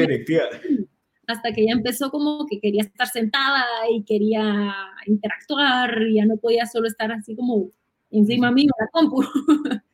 hasta 1.27 1.53
que 1.53 1.67
ya 1.67 1.73
empezó 1.73 2.11
como 2.11 2.47
que 2.47 2.61
quería 2.61 2.83
estar 2.83 3.07
sentada 3.09 3.65
y 3.91 4.05
quería 4.05 4.75
interactuar, 5.07 6.03
y 6.03 6.17
ya 6.17 6.27
no 6.27 6.37
podía 6.37 6.67
solo 6.67 6.87
estar 6.89 7.11
así 7.13 7.35
como 7.35 7.71
encima 8.11 8.51
mío 8.53 8.71
la 8.79 8.87
compu. 8.93 9.23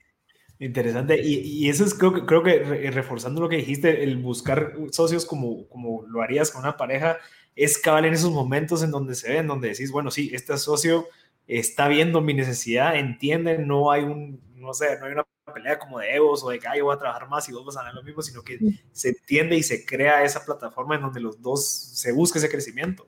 Interesante, 0.60 1.20
y, 1.22 1.38
y, 1.38 1.68
eso 1.68 1.84
es 1.84 1.94
creo 1.94 2.12
que, 2.12 2.26
creo 2.26 2.42
que 2.42 2.90
reforzando 2.90 3.40
lo 3.40 3.48
que 3.48 3.58
dijiste, 3.58 4.02
el 4.02 4.16
buscar 4.16 4.74
socios 4.90 5.24
como, 5.24 5.68
como 5.68 6.04
lo 6.08 6.20
harías 6.20 6.50
con 6.50 6.62
una 6.62 6.76
pareja, 6.76 7.18
es 7.54 7.78
cabal 7.78 8.06
en 8.06 8.14
esos 8.14 8.32
momentos 8.32 8.82
en 8.82 8.90
donde 8.90 9.14
se 9.14 9.32
ven, 9.32 9.46
donde 9.46 9.68
decís, 9.68 9.92
bueno, 9.92 10.10
sí, 10.10 10.30
este 10.32 10.58
socio 10.58 11.06
está 11.46 11.86
viendo 11.86 12.20
mi 12.20 12.34
necesidad, 12.34 12.96
entiende, 12.96 13.58
no 13.58 13.92
hay 13.92 14.02
un, 14.02 14.40
no 14.56 14.74
sé, 14.74 14.98
no 14.98 15.06
hay 15.06 15.12
una 15.12 15.26
pelea 15.52 15.78
como 15.78 16.00
de 16.00 16.14
egos 16.14 16.42
o 16.42 16.50
de 16.50 16.58
que 16.58 16.66
yo 16.76 16.84
voy 16.86 16.94
a 16.94 16.98
trabajar 16.98 17.28
más 17.28 17.48
y 17.48 17.52
vos 17.52 17.64
vas 17.64 17.76
a 17.76 17.80
ganar 17.80 17.94
lo 17.94 18.02
mismo, 18.02 18.22
sino 18.22 18.42
que 18.42 18.58
se 18.92 19.10
entiende 19.10 19.56
y 19.56 19.62
se 19.62 19.86
crea 19.86 20.24
esa 20.24 20.44
plataforma 20.44 20.96
en 20.96 21.02
donde 21.02 21.20
los 21.20 21.40
dos 21.40 21.66
se 21.66 22.12
busca 22.12 22.38
ese 22.38 22.50
crecimiento. 22.50 23.06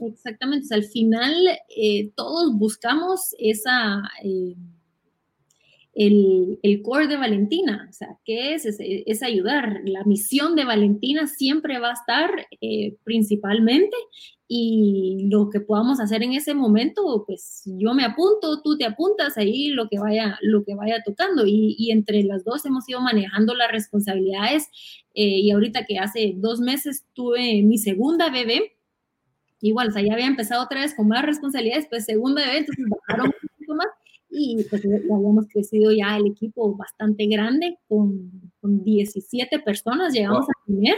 Exactamente, 0.00 0.74
al 0.74 0.84
final 0.84 1.32
eh, 1.76 2.10
todos 2.16 2.52
buscamos 2.58 3.34
esa... 3.38 4.02
Eh, 4.24 4.56
el, 5.98 6.60
el, 6.62 6.80
core 6.82 7.08
de 7.08 7.16
Valentina, 7.16 7.88
o 7.90 7.92
sea, 7.92 8.16
¿qué 8.24 8.54
es? 8.54 8.64
es? 8.64 9.22
ayudar. 9.24 9.80
La 9.84 10.04
misión 10.04 10.54
de 10.54 10.64
Valentina 10.64 11.26
siempre 11.26 11.80
va 11.80 11.90
a 11.90 11.94
estar 11.94 12.30
eh, 12.60 12.96
principalmente 13.02 13.96
y 14.46 15.26
lo 15.28 15.50
que 15.50 15.58
podamos 15.58 15.98
hacer 15.98 16.22
en 16.22 16.34
ese 16.34 16.54
momento, 16.54 17.24
pues 17.26 17.64
yo 17.66 17.94
me 17.94 18.04
apunto, 18.04 18.62
tú 18.62 18.78
te 18.78 18.84
apuntas 18.84 19.36
ahí 19.38 19.70
lo 19.70 19.88
que 19.88 19.98
vaya, 19.98 20.38
lo 20.40 20.62
que 20.64 20.76
vaya 20.76 21.02
tocando 21.04 21.44
y, 21.44 21.74
y 21.76 21.90
entre 21.90 22.22
las 22.22 22.44
dos 22.44 22.64
hemos 22.64 22.88
ido 22.88 23.00
manejando 23.00 23.56
las 23.56 23.72
responsabilidades 23.72 24.68
eh, 25.14 25.40
y 25.40 25.50
ahorita 25.50 25.84
que 25.84 25.98
hace 25.98 26.34
dos 26.36 26.60
meses 26.60 27.06
tuve 27.12 27.60
mi 27.64 27.76
segunda 27.76 28.30
bebé, 28.30 28.76
igual, 29.60 29.88
o 29.88 29.90
sea, 29.90 30.02
ya 30.02 30.12
había 30.12 30.26
empezado 30.26 30.62
otra 30.62 30.80
vez 30.80 30.94
con 30.94 31.08
más 31.08 31.24
responsabilidades, 31.24 31.88
pues 31.90 32.04
segunda 32.04 32.40
bebé, 32.40 32.58
entonces 32.58 32.84
bajaron 32.88 33.26
un 33.26 33.48
poquito 33.48 33.74
más 33.74 33.88
y 34.38 34.64
pues 34.70 34.84
habíamos 34.84 35.46
crecido 35.48 35.90
ya 35.92 36.16
el 36.16 36.28
equipo 36.28 36.76
bastante 36.76 37.26
grande, 37.26 37.78
con, 37.88 38.30
con 38.60 38.84
17 38.84 39.58
personas 39.60 40.12
llegamos 40.12 40.46
a 40.48 40.66
tener 40.66 40.96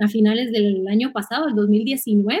a 0.00 0.08
finales 0.08 0.52
del 0.52 0.86
año 0.86 1.12
pasado, 1.12 1.48
el 1.48 1.54
2019, 1.56 2.40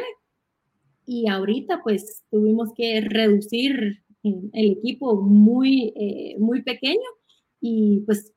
y 1.06 1.28
ahorita 1.28 1.80
pues 1.82 2.22
tuvimos 2.30 2.72
que 2.74 3.00
reducir 3.00 4.04
el 4.22 4.70
equipo 4.70 5.20
muy, 5.20 5.92
eh, 5.96 6.36
muy 6.38 6.62
pequeño. 6.62 7.00
Y 7.60 8.02
pues 8.06 8.32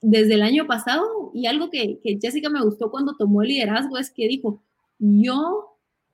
desde 0.00 0.34
el 0.34 0.42
año 0.42 0.66
pasado, 0.66 1.30
y 1.32 1.46
algo 1.46 1.70
que, 1.70 2.00
que 2.02 2.18
Jessica 2.20 2.50
me 2.50 2.62
gustó 2.62 2.90
cuando 2.90 3.16
tomó 3.16 3.42
el 3.42 3.48
liderazgo 3.48 3.98
es 3.98 4.10
que 4.10 4.28
dijo, 4.28 4.62
yo 4.98 5.71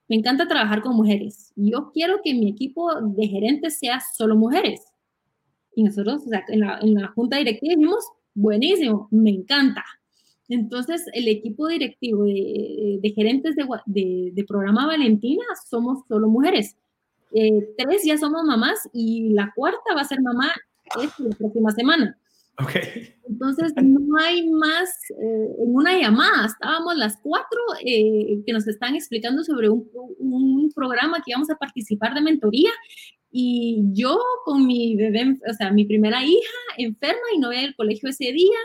me 0.09 0.17
encanta 0.17 0.49
trabajar 0.49 0.83
con 0.83 0.97
mujeres. 0.97 1.53
Yo 1.55 1.91
quiero 1.93 2.21
que 2.25 2.35
mi 2.35 2.49
equipo 2.49 2.95
de 3.01 3.29
gerentes 3.29 3.79
sea 3.79 4.01
solo 4.01 4.37
mujeres. 4.37 4.81
Y 5.75 5.85
nosotros, 5.85 6.23
o 6.27 6.29
sea, 6.29 6.45
en 6.49 6.95
la, 6.95 7.09
junta 7.15 7.37
directiva 7.37 7.75
dijimos, 7.75 8.05
buenísimo, 8.35 9.09
me 9.11 9.31
encanta. 9.31 9.85
Entonces, 10.49 11.05
el 11.13 11.29
equipo 11.29 11.69
directivo 11.69 12.25
de, 12.25 13.13
gerentes 13.15 13.55
de, 13.55 14.45
programa 14.49 14.87
Valentina 14.87 15.45
somos 15.69 16.01
solo 16.09 16.29
mujeres. 16.29 16.77
Eh, 17.33 17.75
tres 17.77 18.03
ya 18.05 18.17
somos 18.17 18.43
mamás 18.45 18.89
y 18.95 19.29
la 19.35 19.53
cuarta 19.55 19.95
va 19.95 20.01
a 20.01 20.05
ser 20.05 20.23
mamá 20.23 20.51
la 20.97 21.37
próxima 21.37 21.71
semana. 21.73 22.19
Okay. 22.61 23.15
Entonces, 23.29 23.73
no 23.81 24.19
hay 24.19 24.49
más, 24.49 24.89
eh, 25.11 25.55
en 25.59 25.75
una 25.75 25.97
llamada, 25.97 26.47
estábamos 26.47 26.97
las 26.97 27.19
cuatro 27.23 27.61
eh, 27.85 28.43
que 28.45 28.53
nos 28.53 28.67
están 28.67 28.97
explicando 28.97 29.45
sobre 29.45 29.69
un, 29.69 29.89
programa 30.75 31.19
que 31.19 31.33
íbamos 31.33 31.51
a 31.51 31.57
participar 31.57 32.15
de 32.15 32.21
mentoría 32.21 32.71
y 33.33 33.83
yo 33.93 34.21
con 34.45 34.65
mi 34.67 34.95
bebé, 34.95 35.37
o 35.49 35.53
sea, 35.55 35.73
mi 35.73 35.85
primera 35.85 36.23
hija 36.25 36.59
enferma 36.77 37.23
y 37.35 37.39
no 37.39 37.49
voy 37.49 37.57
al 37.57 37.75
colegio 37.75 38.11
ese 38.11 38.33
día. 38.33 38.59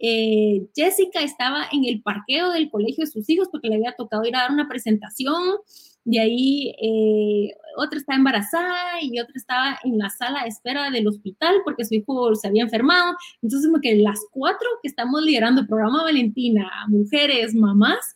Eh, 0.00 0.66
Jessica 0.74 1.22
estaba 1.22 1.66
en 1.70 1.84
el 1.84 2.02
parqueo 2.02 2.50
del 2.50 2.70
colegio 2.70 3.04
de 3.04 3.10
sus 3.10 3.28
hijos 3.28 3.48
porque 3.52 3.68
le 3.68 3.76
había 3.76 3.92
tocado 3.92 4.24
ir 4.24 4.34
a 4.34 4.40
dar 4.40 4.50
una 4.50 4.68
presentación 4.68 5.58
de 6.04 6.20
ahí 6.20 6.74
eh, 6.82 7.54
otra 7.76 7.98
estaba 7.98 8.16
embarazada 8.16 9.02
y 9.02 9.20
otra 9.20 9.34
estaba 9.36 9.78
en 9.84 9.98
la 9.98 10.10
sala 10.10 10.42
de 10.42 10.48
espera 10.48 10.90
del 10.90 11.06
hospital 11.06 11.56
porque 11.64 11.84
su 11.84 11.94
hijo 11.94 12.34
se 12.34 12.48
había 12.48 12.62
enfermado. 12.62 13.14
Entonces, 13.42 13.68
como 13.68 13.80
que 13.80 13.96
las 13.96 14.20
cuatro 14.30 14.68
que 14.82 14.88
estamos 14.88 15.22
liderando 15.22 15.62
el 15.62 15.66
programa 15.66 16.02
Valentina, 16.02 16.70
mujeres, 16.88 17.54
mamás, 17.54 18.14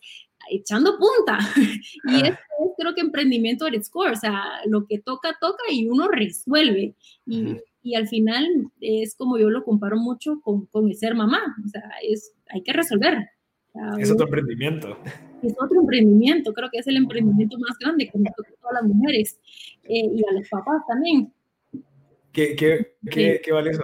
echando 0.50 0.98
punta. 0.98 1.38
y 2.06 2.14
ah. 2.14 2.28
es 2.28 2.38
creo 2.76 2.94
que 2.94 3.00
emprendimiento 3.00 3.66
at 3.66 3.72
its 3.72 3.88
core, 3.88 4.12
o 4.12 4.16
sea, 4.16 4.42
lo 4.66 4.86
que 4.86 4.98
toca, 4.98 5.36
toca 5.40 5.62
y 5.70 5.86
uno 5.88 6.08
resuelve. 6.08 6.94
Y, 7.26 7.56
y 7.82 7.94
al 7.94 8.08
final 8.08 8.46
es 8.80 9.14
como 9.14 9.38
yo 9.38 9.50
lo 9.50 9.64
comparo 9.64 9.96
mucho 9.96 10.40
con, 10.42 10.66
con 10.66 10.88
el 10.88 10.96
ser 10.96 11.14
mamá, 11.14 11.40
o 11.64 11.68
sea, 11.68 11.82
es, 12.02 12.32
hay 12.48 12.62
que 12.62 12.72
resolver. 12.72 13.18
Es 13.98 14.10
otro 14.10 14.26
emprendimiento. 14.26 14.96
Es 15.44 15.54
otro 15.60 15.80
emprendimiento, 15.80 16.52
creo 16.52 16.68
que 16.70 16.78
es 16.78 16.86
el 16.86 16.96
emprendimiento 16.96 17.58
más 17.58 17.76
grande 17.78 18.08
que 18.08 18.18
nos 18.18 18.34
toca 18.34 18.50
a 18.50 18.60
todas 18.60 18.82
las 18.82 18.84
mujeres 18.84 19.38
eh, 19.84 20.10
y 20.14 20.22
a 20.28 20.32
los 20.32 20.48
papás 20.48 20.82
también. 20.88 21.32
Qué, 22.32 22.56
qué, 22.56 22.96
qué, 23.10 23.40
qué 23.44 23.52
valioso. 23.52 23.82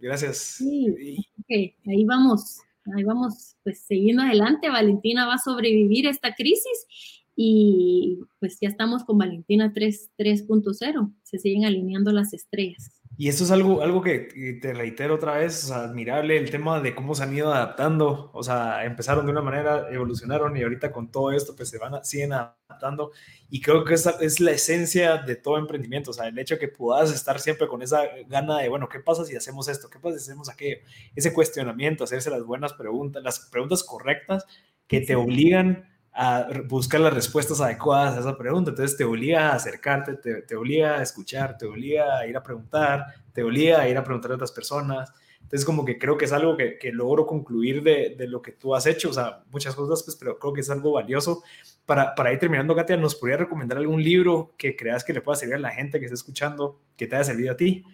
Gracias. 0.00 0.38
Sí, 0.38 1.24
okay. 1.42 1.74
ahí 1.86 2.04
vamos, 2.04 2.60
ahí 2.96 3.02
vamos, 3.02 3.56
pues 3.64 3.80
siguiendo 3.80 4.22
adelante. 4.22 4.68
Valentina 4.68 5.26
va 5.26 5.34
a 5.34 5.38
sobrevivir 5.38 6.06
esta 6.06 6.34
crisis 6.34 6.86
y 7.34 8.18
pues 8.40 8.58
ya 8.60 8.68
estamos 8.68 9.04
con 9.04 9.18
Valentina 9.18 9.72
3.0. 9.72 11.14
Se 11.22 11.38
siguen 11.38 11.64
alineando 11.64 12.12
las 12.12 12.32
estrellas. 12.32 12.97
Y 13.16 13.28
eso 13.28 13.42
es 13.42 13.50
algo, 13.50 13.82
algo 13.82 14.00
que 14.00 14.58
te 14.62 14.72
reitero 14.72 15.16
otra 15.16 15.38
vez, 15.38 15.70
admirable 15.72 16.36
el 16.36 16.50
tema 16.50 16.80
de 16.80 16.94
cómo 16.94 17.14
se 17.16 17.24
han 17.24 17.34
ido 17.34 17.52
adaptando, 17.52 18.30
o 18.32 18.42
sea, 18.44 18.84
empezaron 18.84 19.26
de 19.26 19.32
una 19.32 19.40
manera, 19.40 19.88
evolucionaron 19.90 20.56
y 20.56 20.62
ahorita 20.62 20.92
con 20.92 21.10
todo 21.10 21.32
esto 21.32 21.56
pues 21.56 21.68
se 21.68 21.78
van, 21.78 21.96
a, 21.96 22.04
siguen 22.04 22.32
adaptando 22.32 23.10
y 23.50 23.60
creo 23.60 23.84
que 23.84 23.94
esa 23.94 24.10
es 24.20 24.38
la 24.38 24.52
esencia 24.52 25.16
de 25.16 25.34
todo 25.34 25.58
emprendimiento, 25.58 26.10
o 26.12 26.14
sea, 26.14 26.28
el 26.28 26.38
hecho 26.38 26.54
de 26.54 26.60
que 26.60 26.68
puedas 26.68 27.12
estar 27.12 27.40
siempre 27.40 27.66
con 27.66 27.82
esa 27.82 28.02
gana 28.28 28.58
de, 28.58 28.68
bueno, 28.68 28.88
¿qué 28.88 29.00
pasa 29.00 29.24
si 29.24 29.34
hacemos 29.34 29.66
esto? 29.68 29.90
¿Qué 29.90 29.98
pasa 29.98 30.18
si 30.18 30.30
hacemos 30.30 30.48
aquello? 30.48 30.76
Ese 31.16 31.32
cuestionamiento, 31.32 32.04
hacerse 32.04 32.30
las 32.30 32.44
buenas 32.44 32.74
preguntas, 32.74 33.22
las 33.22 33.40
preguntas 33.50 33.82
correctas 33.82 34.44
que 34.86 35.00
te 35.00 35.16
obligan 35.16 35.88
a 36.20 36.48
buscar 36.66 37.00
las 37.00 37.14
respuestas 37.14 37.60
adecuadas 37.60 38.16
a 38.16 38.20
esa 38.20 38.36
pregunta. 38.36 38.70
Entonces 38.70 38.96
te 38.96 39.04
obliga 39.04 39.50
a 39.50 39.54
acercarte, 39.54 40.14
te, 40.14 40.42
te, 40.42 40.56
obliga 40.56 40.98
a 40.98 41.02
escuchar, 41.02 41.56
te 41.56 41.64
obliga 41.64 42.18
a 42.18 42.26
ir 42.26 42.36
a 42.36 42.42
preguntar, 42.42 43.06
te 43.32 43.44
obliga 43.44 43.80
a 43.80 43.88
ir 43.88 43.96
a 43.96 44.02
preguntar 44.02 44.32
a 44.32 44.34
otras 44.34 44.50
personas. 44.50 45.12
Entonces, 45.40 45.64
como 45.64 45.84
que 45.84 45.96
creo 45.96 46.18
que 46.18 46.24
es 46.24 46.32
algo 46.32 46.56
que, 46.56 46.76
que 46.76 46.90
logro 46.90 47.24
concluir 47.24 47.84
de, 47.84 48.16
de, 48.18 48.26
lo 48.26 48.42
que 48.42 48.50
tú 48.50 48.74
has 48.74 48.86
hecho, 48.86 49.10
o 49.10 49.12
sea, 49.12 49.44
muchas 49.52 49.76
cosas, 49.76 50.02
pues, 50.02 50.16
pero 50.16 50.40
creo 50.40 50.52
que 50.52 50.60
es 50.60 50.70
algo 50.70 50.90
valioso. 50.90 51.44
Para, 51.86 52.16
para 52.16 52.32
ir 52.32 52.40
terminando, 52.40 52.74
Katia, 52.74 52.96
¿nos 52.96 53.14
podría 53.14 53.36
recomendar 53.36 53.78
algún 53.78 54.02
libro 54.02 54.54
que 54.58 54.74
creas 54.74 55.04
que 55.04 55.12
le 55.12 55.20
pueda 55.20 55.36
servir 55.36 55.54
a 55.54 55.60
la 55.60 55.70
gente 55.70 56.00
que 56.00 56.06
está 56.06 56.16
escuchando, 56.16 56.80
que 56.96 57.06
te 57.06 57.14
haya 57.14 57.24
servido 57.24 57.52
a 57.52 57.56
ti? 57.56 57.84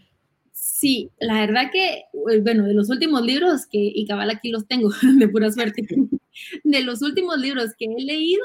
Sí, 0.55 1.11
la 1.19 1.41
verdad 1.41 1.71
que, 1.71 2.05
eh, 2.31 2.41
bueno, 2.41 2.65
de 2.65 2.73
los 2.73 2.89
últimos 2.89 3.23
libros 3.23 3.67
que, 3.67 3.79
y 3.79 4.07
cabal 4.07 4.31
aquí 4.31 4.51
los 4.51 4.67
tengo, 4.67 4.89
de 5.19 5.29
pura 5.29 5.51
suerte, 5.51 5.87
de 6.65 6.81
los 6.83 7.03
últimos 7.03 7.39
libros 7.39 7.73
que 7.79 7.87
he 7.87 8.03
leído, 8.03 8.45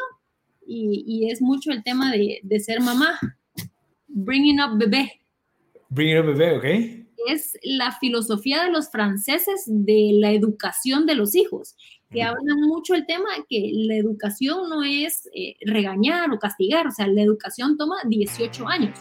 y, 0.67 1.03
y 1.07 1.31
es 1.31 1.41
mucho 1.41 1.71
el 1.71 1.83
tema 1.83 2.11
de, 2.11 2.39
de 2.43 2.59
ser 2.59 2.81
mamá, 2.81 3.17
Bringing 4.07 4.59
Up 4.59 4.77
Bebé. 4.77 5.21
Bringing 5.89 6.19
Up 6.19 6.25
Bebé, 6.35 6.57
ok 6.57 6.99
es 7.27 7.57
la 7.63 7.91
filosofía 7.99 8.63
de 8.63 8.71
los 8.71 8.89
franceses 8.89 9.63
de 9.65 10.11
la 10.13 10.31
educación 10.31 11.05
de 11.05 11.15
los 11.15 11.35
hijos, 11.35 11.75
que 12.11 12.23
hablan 12.23 12.61
mucho 12.61 12.95
el 12.95 13.05
tema 13.05 13.29
que 13.47 13.69
la 13.73 13.95
educación 13.95 14.67
no 14.69 14.83
es 14.83 15.29
eh, 15.35 15.55
regañar 15.61 16.31
o 16.31 16.39
castigar, 16.39 16.87
o 16.87 16.91
sea, 16.91 17.07
la 17.07 17.21
educación 17.21 17.77
toma 17.77 17.97
18 18.05 18.67
años. 18.67 18.97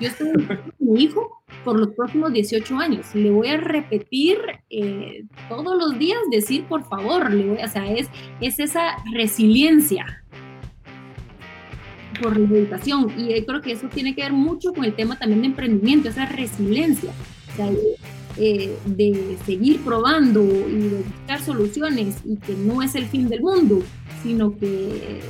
Yo 0.00 0.08
estoy 0.08 0.32
con 0.32 0.72
mi 0.78 1.04
hijo 1.04 1.42
por 1.64 1.78
los 1.78 1.94
próximos 1.94 2.32
18 2.32 2.76
años. 2.76 3.14
Le 3.14 3.30
voy 3.30 3.48
a 3.48 3.56
repetir 3.56 4.38
eh, 4.70 5.24
todos 5.48 5.76
los 5.76 5.98
días, 5.98 6.18
decir 6.30 6.64
por 6.64 6.84
favor, 6.88 7.30
le 7.32 7.46
voy, 7.46 7.58
o 7.62 7.68
sea, 7.68 7.90
es, 7.92 8.08
es 8.40 8.58
esa 8.58 8.96
resiliencia 9.12 10.24
por 12.20 12.38
la 12.38 12.58
educación. 12.58 13.12
Y 13.16 13.42
creo 13.42 13.60
que 13.60 13.72
eso 13.72 13.88
tiene 13.88 14.14
que 14.14 14.22
ver 14.22 14.32
mucho 14.32 14.72
con 14.72 14.84
el 14.84 14.94
tema 14.94 15.18
también 15.18 15.42
de 15.42 15.46
emprendimiento, 15.48 16.08
esa 16.08 16.26
resiliencia 16.26 17.12
eh, 18.38 18.76
de 18.86 19.36
seguir 19.44 19.80
probando 19.84 20.42
y 20.42 20.88
de 20.88 21.02
buscar 21.02 21.42
soluciones 21.42 22.16
y 22.24 22.36
que 22.36 22.54
no 22.54 22.82
es 22.82 22.94
el 22.94 23.06
fin 23.06 23.28
del 23.28 23.42
mundo, 23.42 23.82
sino 24.22 24.56
que 24.58 25.20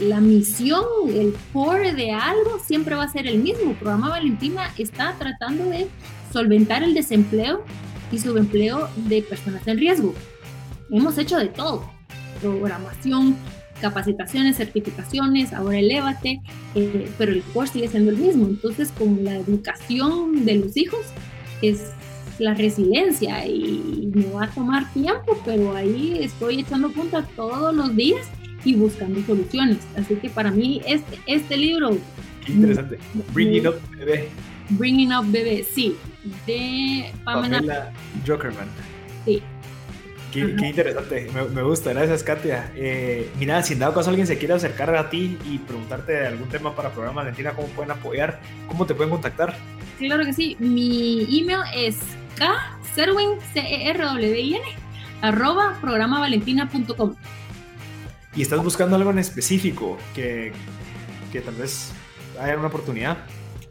la 0.00 0.20
misión, 0.20 0.84
el 1.08 1.34
core 1.52 1.94
de 1.94 2.12
algo 2.12 2.58
siempre 2.64 2.94
va 2.94 3.04
a 3.04 3.08
ser 3.08 3.26
el 3.26 3.38
mismo. 3.38 3.70
El 3.70 3.76
programa 3.76 4.10
Valentina 4.10 4.70
está 4.78 5.14
tratando 5.18 5.64
de 5.64 5.88
solventar 6.32 6.82
el 6.82 6.94
desempleo 6.94 7.64
y 8.12 8.18
subempleo 8.18 8.88
de 9.08 9.22
personas 9.22 9.66
en 9.66 9.78
riesgo. 9.78 10.14
Hemos 10.90 11.18
hecho 11.18 11.38
de 11.38 11.46
todo, 11.46 11.90
programación, 12.40 13.36
capacitaciones, 13.80 14.56
certificaciones, 14.56 15.52
ahora 15.52 15.78
elévate, 15.78 16.40
eh, 16.74 17.10
pero 17.18 17.32
el 17.32 17.42
core 17.42 17.68
sigue 17.68 17.88
siendo 17.88 18.10
el 18.10 18.16
mismo. 18.16 18.46
Entonces, 18.46 18.92
con 18.92 19.24
la 19.24 19.36
educación 19.36 20.44
de 20.44 20.56
los 20.56 20.76
hijos, 20.76 21.06
es 21.62 21.92
la 22.38 22.54
resiliencia 22.54 23.46
y 23.46 24.10
me 24.14 24.30
va 24.30 24.44
a 24.44 24.50
tomar 24.50 24.92
tiempo, 24.92 25.40
pero 25.44 25.74
ahí 25.74 26.18
estoy 26.20 26.60
echando 26.60 26.90
punta 26.90 27.26
todos 27.34 27.74
los 27.74 27.94
días 27.96 28.26
y 28.64 28.74
buscando 28.74 29.22
soluciones. 29.22 29.78
Así 29.96 30.16
que 30.16 30.28
para 30.28 30.50
mí 30.50 30.82
este, 30.86 31.18
este 31.26 31.56
libro... 31.56 31.96
Qué 32.44 32.52
interesante. 32.52 32.98
Bringing 33.32 33.66
Up 33.66 33.80
Bebé. 33.96 34.28
Bringing 34.70 35.12
Up 35.12 35.30
Bebé, 35.30 35.64
sí. 35.64 35.96
De 36.46 37.12
Pamela, 37.24 37.58
Pamela 37.58 37.92
Jokerman. 38.26 38.68
Sí. 39.24 39.42
Qué, 40.32 40.68
interesante, 40.68 41.30
me, 41.32 41.62
gusta, 41.62 41.94
gracias 41.94 42.22
Katia. 42.22 42.70
Eh, 42.76 43.30
mira, 43.38 43.62
si 43.62 43.72
en 43.72 43.78
dado 43.78 43.94
caso 43.94 44.10
alguien 44.10 44.26
se 44.26 44.36
quiere 44.36 44.52
acercar 44.52 44.94
a 44.94 45.08
ti 45.08 45.38
y 45.46 45.56
preguntarte 45.58 46.12
de 46.12 46.26
algún 46.26 46.48
tema 46.48 46.76
para 46.76 46.90
programa 46.90 47.22
Valentina, 47.22 47.52
¿cómo 47.54 47.68
pueden 47.68 47.92
apoyar? 47.92 48.40
¿Cómo 48.68 48.84
te 48.84 48.94
pueden 48.94 49.10
contactar? 49.10 49.56
Claro 49.98 50.26
que 50.26 50.34
sí, 50.34 50.54
mi 50.58 51.26
email 51.40 51.60
es 51.74 51.96
kserwin, 52.36 53.40
c 53.52 53.60
e 53.60 53.90
r 53.90 54.04
w 54.04 54.40
i 54.40 54.54
n 54.54 54.62
arroba 55.22 55.78
programavalentina.com. 55.80 57.14
¿Y 58.34 58.42
estás 58.42 58.62
buscando 58.62 58.96
algo 58.96 59.10
en 59.10 59.18
específico 59.18 59.96
que, 60.14 60.52
que 61.32 61.40
tal 61.40 61.54
vez 61.54 61.92
haya 62.40 62.56
una 62.56 62.68
oportunidad? 62.68 63.16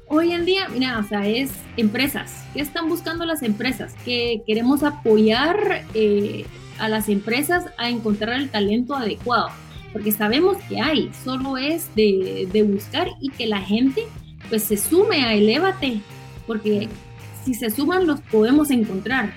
Hoy 0.07 0.33
en 0.33 0.45
día, 0.45 0.67
mira, 0.69 0.99
o 0.99 1.03
sea, 1.03 1.27
es 1.27 1.51
empresas. 1.77 2.43
¿Qué 2.53 2.61
están 2.61 2.89
buscando 2.89 3.25
las 3.25 3.43
empresas? 3.43 3.93
Que 4.05 4.41
queremos 4.45 4.83
apoyar 4.83 5.83
eh, 5.93 6.45
a 6.79 6.89
las 6.89 7.09
empresas 7.09 7.65
a 7.77 7.89
encontrar 7.89 8.39
el 8.39 8.49
talento 8.49 8.95
adecuado, 8.95 9.49
porque 9.93 10.11
sabemos 10.11 10.57
que 10.69 10.81
hay, 10.81 11.11
solo 11.23 11.57
es 11.57 11.93
de, 11.95 12.47
de 12.51 12.63
buscar 12.63 13.07
y 13.21 13.29
que 13.29 13.47
la 13.47 13.61
gente 13.61 14.03
pues 14.49 14.63
se 14.63 14.77
sume 14.77 15.23
a 15.23 15.33
Elevate 15.33 16.01
porque 16.45 16.89
si 17.45 17.53
se 17.53 17.69
suman 17.69 18.07
los 18.07 18.19
podemos 18.21 18.71
encontrar. 18.71 19.31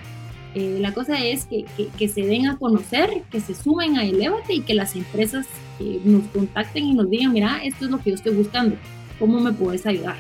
Eh, 0.54 0.78
la 0.80 0.94
cosa 0.94 1.22
es 1.22 1.44
que, 1.44 1.66
que, 1.98 2.09
se 2.09 2.22
den 2.22 2.48
a 2.48 2.56
conocer, 2.56 3.22
que 3.30 3.38
se 3.38 3.54
sumen 3.54 3.98
a 3.98 4.04
Elevate 4.04 4.54
y 4.54 4.61
que 4.62 4.74
las 4.74 4.96
empresas 4.96 5.46
eh, 5.78 6.00
nos 6.04 6.26
contacten 6.28 6.84
y 6.84 6.94
nos 6.94 7.11
digan, 7.11 7.32
mira, 7.32 7.61
esto 7.62 7.84
es 7.84 7.90
lo 7.90 7.98
que 7.98 8.11
yo 8.11 8.16
estoy 8.16 8.34
buscando, 8.34 8.76
¿cómo 9.18 9.38
me 9.40 9.52
puedes 9.52 9.84
ayudar? 9.84 10.16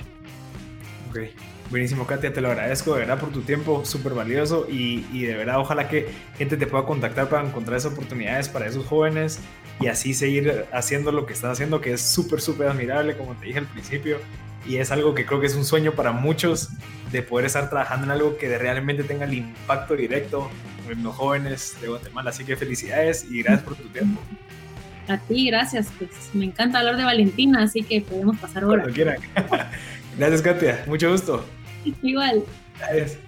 Ok, 1.08 1.20
buenísimo 1.70 2.06
Katia, 2.06 2.30
te 2.30 2.42
lo 2.42 2.48
agradezco 2.48 2.92
de 2.92 3.00
verdad 3.00 3.18
por 3.18 3.30
tu 3.30 3.40
tiempo, 3.40 3.86
súper 3.86 4.12
valioso 4.12 4.66
y, 4.70 5.06
y, 5.12 5.22
de 5.22 5.34
verdad 5.34 5.58
ojalá 5.58 5.88
que 5.88 6.08
gente 6.36 6.58
te 6.58 6.66
pueda 6.66 6.84
contactar 6.84 7.30
para 7.30 7.48
encontrar 7.48 7.78
esas 7.78 7.94
oportunidades 7.94 8.50
para 8.50 8.66
esos 8.66 8.84
jóvenes 8.84 9.40
y 9.80 9.86
así 9.86 10.12
seguir 10.12 10.66
haciendo 10.72 11.10
lo 11.10 11.24
que 11.24 11.32
estás 11.32 11.52
haciendo, 11.52 11.80
que 11.80 11.94
es 11.94 12.02
súper, 12.02 12.42
súper 12.42 12.68
admirable, 12.68 13.16
como 13.16 13.34
te 13.34 13.46
dije 13.46 13.60
al 13.60 13.66
principio 13.66 14.18
y 14.66 14.76
es 14.76 14.90
algo 14.90 15.14
que 15.14 15.24
creo 15.24 15.40
que 15.40 15.46
es 15.46 15.54
un 15.54 15.64
sueño 15.64 15.92
para 15.92 16.12
muchos 16.12 16.68
de 17.12 17.22
poder 17.22 17.46
estar 17.46 17.70
trabajando 17.70 18.06
en 18.06 18.10
algo 18.10 18.36
que 18.36 18.56
realmente 18.58 19.04
tenga 19.04 19.24
el 19.24 19.34
impacto 19.34 19.96
directo 19.96 20.50
en 20.90 21.02
los 21.02 21.14
jóvenes 21.14 21.76
de 21.80 21.88
Guatemala. 21.88 22.30
Así 22.30 22.44
que 22.44 22.56
felicidades 22.56 23.26
y 23.30 23.42
gracias 23.42 23.64
por 23.64 23.76
tu 23.76 23.88
tiempo. 23.88 24.20
A 25.08 25.16
ti, 25.16 25.46
gracias. 25.46 25.88
Pues 25.98 26.10
me 26.34 26.44
encanta 26.44 26.80
hablar 26.80 26.96
de 26.96 27.04
Valentina, 27.04 27.62
así 27.62 27.82
que 27.82 28.02
podemos 28.02 28.36
pasar 28.38 28.64
ahora. 28.64 28.82
Cuando 28.82 28.94
quieran. 28.94 29.16
gracias, 30.18 30.42
Katia. 30.42 30.84
Mucho 30.86 31.10
gusto. 31.10 31.44
Igual. 32.02 32.44
Gracias. 32.78 33.18